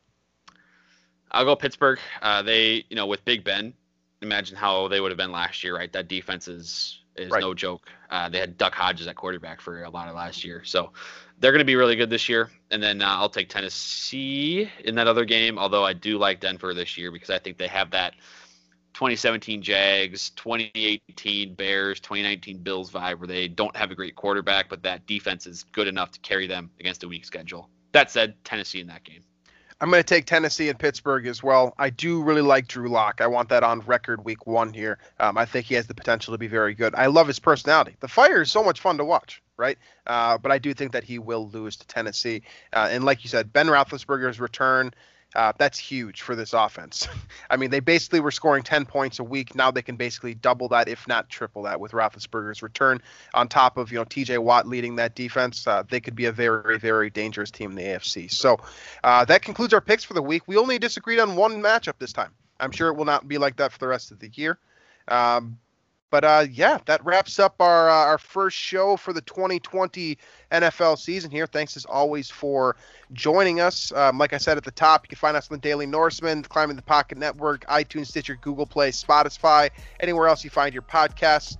I'll 1.30 1.44
go 1.44 1.54
Pittsburgh. 1.54 1.98
Uh, 2.22 2.42
they, 2.42 2.84
you 2.88 2.96
know, 2.96 3.06
with 3.06 3.24
Big 3.26 3.44
Ben, 3.44 3.74
imagine 4.22 4.56
how 4.56 4.88
they 4.88 5.00
would 5.00 5.10
have 5.10 5.18
been 5.18 5.32
last 5.32 5.62
year, 5.62 5.76
right? 5.76 5.92
That 5.92 6.08
defense 6.08 6.48
is 6.48 7.02
is 7.18 7.30
Right. 7.30 7.40
no 7.40 7.54
joke. 7.54 7.88
Uh, 8.10 8.28
they 8.28 8.38
had 8.38 8.56
Duck 8.56 8.74
Hodges 8.74 9.06
at 9.06 9.16
quarterback 9.16 9.60
for 9.60 9.82
a 9.82 9.90
lot 9.90 10.08
of 10.08 10.14
last 10.14 10.44
year, 10.44 10.62
so 10.64 10.92
they're 11.40 11.52
going 11.52 11.60
to 11.60 11.64
be 11.64 11.76
really 11.76 11.96
good 11.96 12.10
this 12.10 12.28
year. 12.28 12.50
And 12.70 12.82
then 12.82 13.02
uh, 13.02 13.06
I'll 13.06 13.28
take 13.28 13.48
Tennessee 13.48 14.70
in 14.84 14.94
that 14.96 15.08
other 15.08 15.24
game, 15.24 15.58
although 15.58 15.84
I 15.84 15.92
do 15.92 16.18
like 16.18 16.40
Denver 16.40 16.74
this 16.74 16.96
year 16.96 17.10
because 17.12 17.30
I 17.30 17.38
think 17.38 17.58
they 17.58 17.68
have 17.68 17.90
that 17.92 18.14
2017 18.94 19.62
Jags, 19.62 20.30
2018 20.30 21.54
Bears, 21.54 22.00
2019 22.00 22.58
Bills 22.58 22.90
vibe 22.90 23.18
where 23.18 23.28
they 23.28 23.46
don't 23.46 23.76
have 23.76 23.90
a 23.90 23.94
great 23.94 24.16
quarterback, 24.16 24.68
but 24.68 24.82
that 24.82 25.06
defense 25.06 25.46
is 25.46 25.62
good 25.72 25.86
enough 25.86 26.10
to 26.12 26.20
carry 26.20 26.46
them 26.46 26.70
against 26.80 27.04
a 27.04 27.08
weak 27.08 27.24
schedule. 27.24 27.68
That 27.92 28.10
said, 28.10 28.34
Tennessee 28.44 28.80
in 28.80 28.88
that 28.88 29.04
game. 29.04 29.22
I'm 29.80 29.90
going 29.90 30.02
to 30.02 30.06
take 30.06 30.26
Tennessee 30.26 30.68
and 30.68 30.78
Pittsburgh 30.78 31.26
as 31.26 31.40
well. 31.40 31.72
I 31.78 31.90
do 31.90 32.22
really 32.22 32.42
like 32.42 32.66
Drew 32.66 32.88
Lock. 32.88 33.20
I 33.20 33.28
want 33.28 33.48
that 33.50 33.62
on 33.62 33.80
record 33.80 34.24
week 34.24 34.44
one 34.44 34.72
here. 34.72 34.98
Um, 35.20 35.38
I 35.38 35.44
think 35.44 35.66
he 35.66 35.74
has 35.76 35.86
the 35.86 35.94
potential 35.94 36.34
to 36.34 36.38
be 36.38 36.48
very 36.48 36.74
good. 36.74 36.96
I 36.96 37.06
love 37.06 37.28
his 37.28 37.38
personality. 37.38 37.94
The 38.00 38.08
fire 38.08 38.42
is 38.42 38.50
so 38.50 38.64
much 38.64 38.80
fun 38.80 38.98
to 38.98 39.04
watch, 39.04 39.40
right? 39.56 39.78
Uh, 40.04 40.36
but 40.36 40.50
I 40.50 40.58
do 40.58 40.74
think 40.74 40.92
that 40.92 41.04
he 41.04 41.20
will 41.20 41.48
lose 41.48 41.76
to 41.76 41.86
Tennessee. 41.86 42.42
Uh, 42.72 42.88
and 42.90 43.04
like 43.04 43.22
you 43.22 43.30
said, 43.30 43.52
Ben 43.52 43.68
Roethlisberger's 43.68 44.40
return. 44.40 44.92
Uh, 45.38 45.52
that's 45.56 45.78
huge 45.78 46.22
for 46.22 46.34
this 46.34 46.52
offense. 46.52 47.06
I 47.50 47.56
mean, 47.56 47.70
they 47.70 47.78
basically 47.78 48.18
were 48.18 48.32
scoring 48.32 48.64
10 48.64 48.84
points 48.84 49.20
a 49.20 49.24
week. 49.24 49.54
Now 49.54 49.70
they 49.70 49.82
can 49.82 49.94
basically 49.94 50.34
double 50.34 50.66
that, 50.70 50.88
if 50.88 51.06
not 51.06 51.28
triple 51.28 51.62
that, 51.62 51.78
with 51.78 51.92
Roethlisberger's 51.92 52.60
return. 52.60 53.00
On 53.34 53.46
top 53.46 53.76
of 53.76 53.92
you 53.92 53.98
know 53.98 54.04
T.J. 54.04 54.38
Watt 54.38 54.66
leading 54.66 54.96
that 54.96 55.14
defense, 55.14 55.64
uh, 55.68 55.84
they 55.88 56.00
could 56.00 56.16
be 56.16 56.24
a 56.24 56.32
very, 56.32 56.76
very 56.76 57.08
dangerous 57.08 57.52
team 57.52 57.70
in 57.70 57.76
the 57.76 57.84
AFC. 57.84 58.28
So 58.28 58.58
uh, 59.04 59.24
that 59.26 59.42
concludes 59.42 59.72
our 59.72 59.80
picks 59.80 60.02
for 60.02 60.14
the 60.14 60.22
week. 60.22 60.42
We 60.48 60.56
only 60.56 60.76
disagreed 60.76 61.20
on 61.20 61.36
one 61.36 61.62
matchup 61.62 62.00
this 62.00 62.12
time. 62.12 62.32
I'm 62.58 62.72
sure 62.72 62.88
it 62.88 62.94
will 62.94 63.04
not 63.04 63.28
be 63.28 63.38
like 63.38 63.54
that 63.58 63.70
for 63.70 63.78
the 63.78 63.86
rest 63.86 64.10
of 64.10 64.18
the 64.18 64.32
year. 64.34 64.58
Um, 65.06 65.56
but 66.10 66.24
uh, 66.24 66.46
yeah, 66.50 66.78
that 66.86 67.04
wraps 67.04 67.38
up 67.38 67.60
our 67.60 67.88
uh, 67.90 67.92
our 67.92 68.18
first 68.18 68.56
show 68.56 68.96
for 68.96 69.12
the 69.12 69.20
2020 69.22 70.16
NFL 70.52 70.98
season 70.98 71.30
here. 71.30 71.46
Thanks 71.46 71.76
as 71.76 71.84
always 71.84 72.30
for 72.30 72.76
joining 73.12 73.60
us. 73.60 73.92
Um, 73.92 74.18
like 74.18 74.32
I 74.32 74.38
said 74.38 74.56
at 74.56 74.64
the 74.64 74.70
top, 74.70 75.04
you 75.04 75.08
can 75.08 75.18
find 75.18 75.36
us 75.36 75.50
on 75.50 75.56
the 75.56 75.60
Daily 75.60 75.86
Norseman, 75.86 76.42
Climbing 76.42 76.76
the 76.76 76.82
Pocket 76.82 77.18
Network, 77.18 77.66
iTunes, 77.66 78.06
Stitcher, 78.06 78.36
Google 78.36 78.66
Play, 78.66 78.90
Spotify, 78.90 79.70
anywhere 80.00 80.28
else 80.28 80.44
you 80.44 80.50
find 80.50 80.72
your 80.72 80.82
podcasts, 80.82 81.58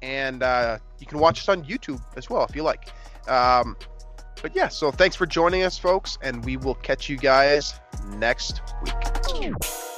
and 0.00 0.42
uh, 0.42 0.78
you 0.98 1.06
can 1.06 1.18
watch 1.18 1.40
us 1.40 1.48
on 1.48 1.64
YouTube 1.64 2.02
as 2.16 2.30
well 2.30 2.44
if 2.44 2.56
you 2.56 2.62
like. 2.62 2.88
Um, 3.28 3.76
but 4.40 4.56
yeah, 4.56 4.68
so 4.68 4.90
thanks 4.90 5.14
for 5.14 5.26
joining 5.26 5.62
us, 5.62 5.78
folks, 5.78 6.18
and 6.22 6.44
we 6.44 6.56
will 6.56 6.74
catch 6.74 7.08
you 7.08 7.16
guys 7.16 7.74
next 8.16 8.60
week. 8.82 9.91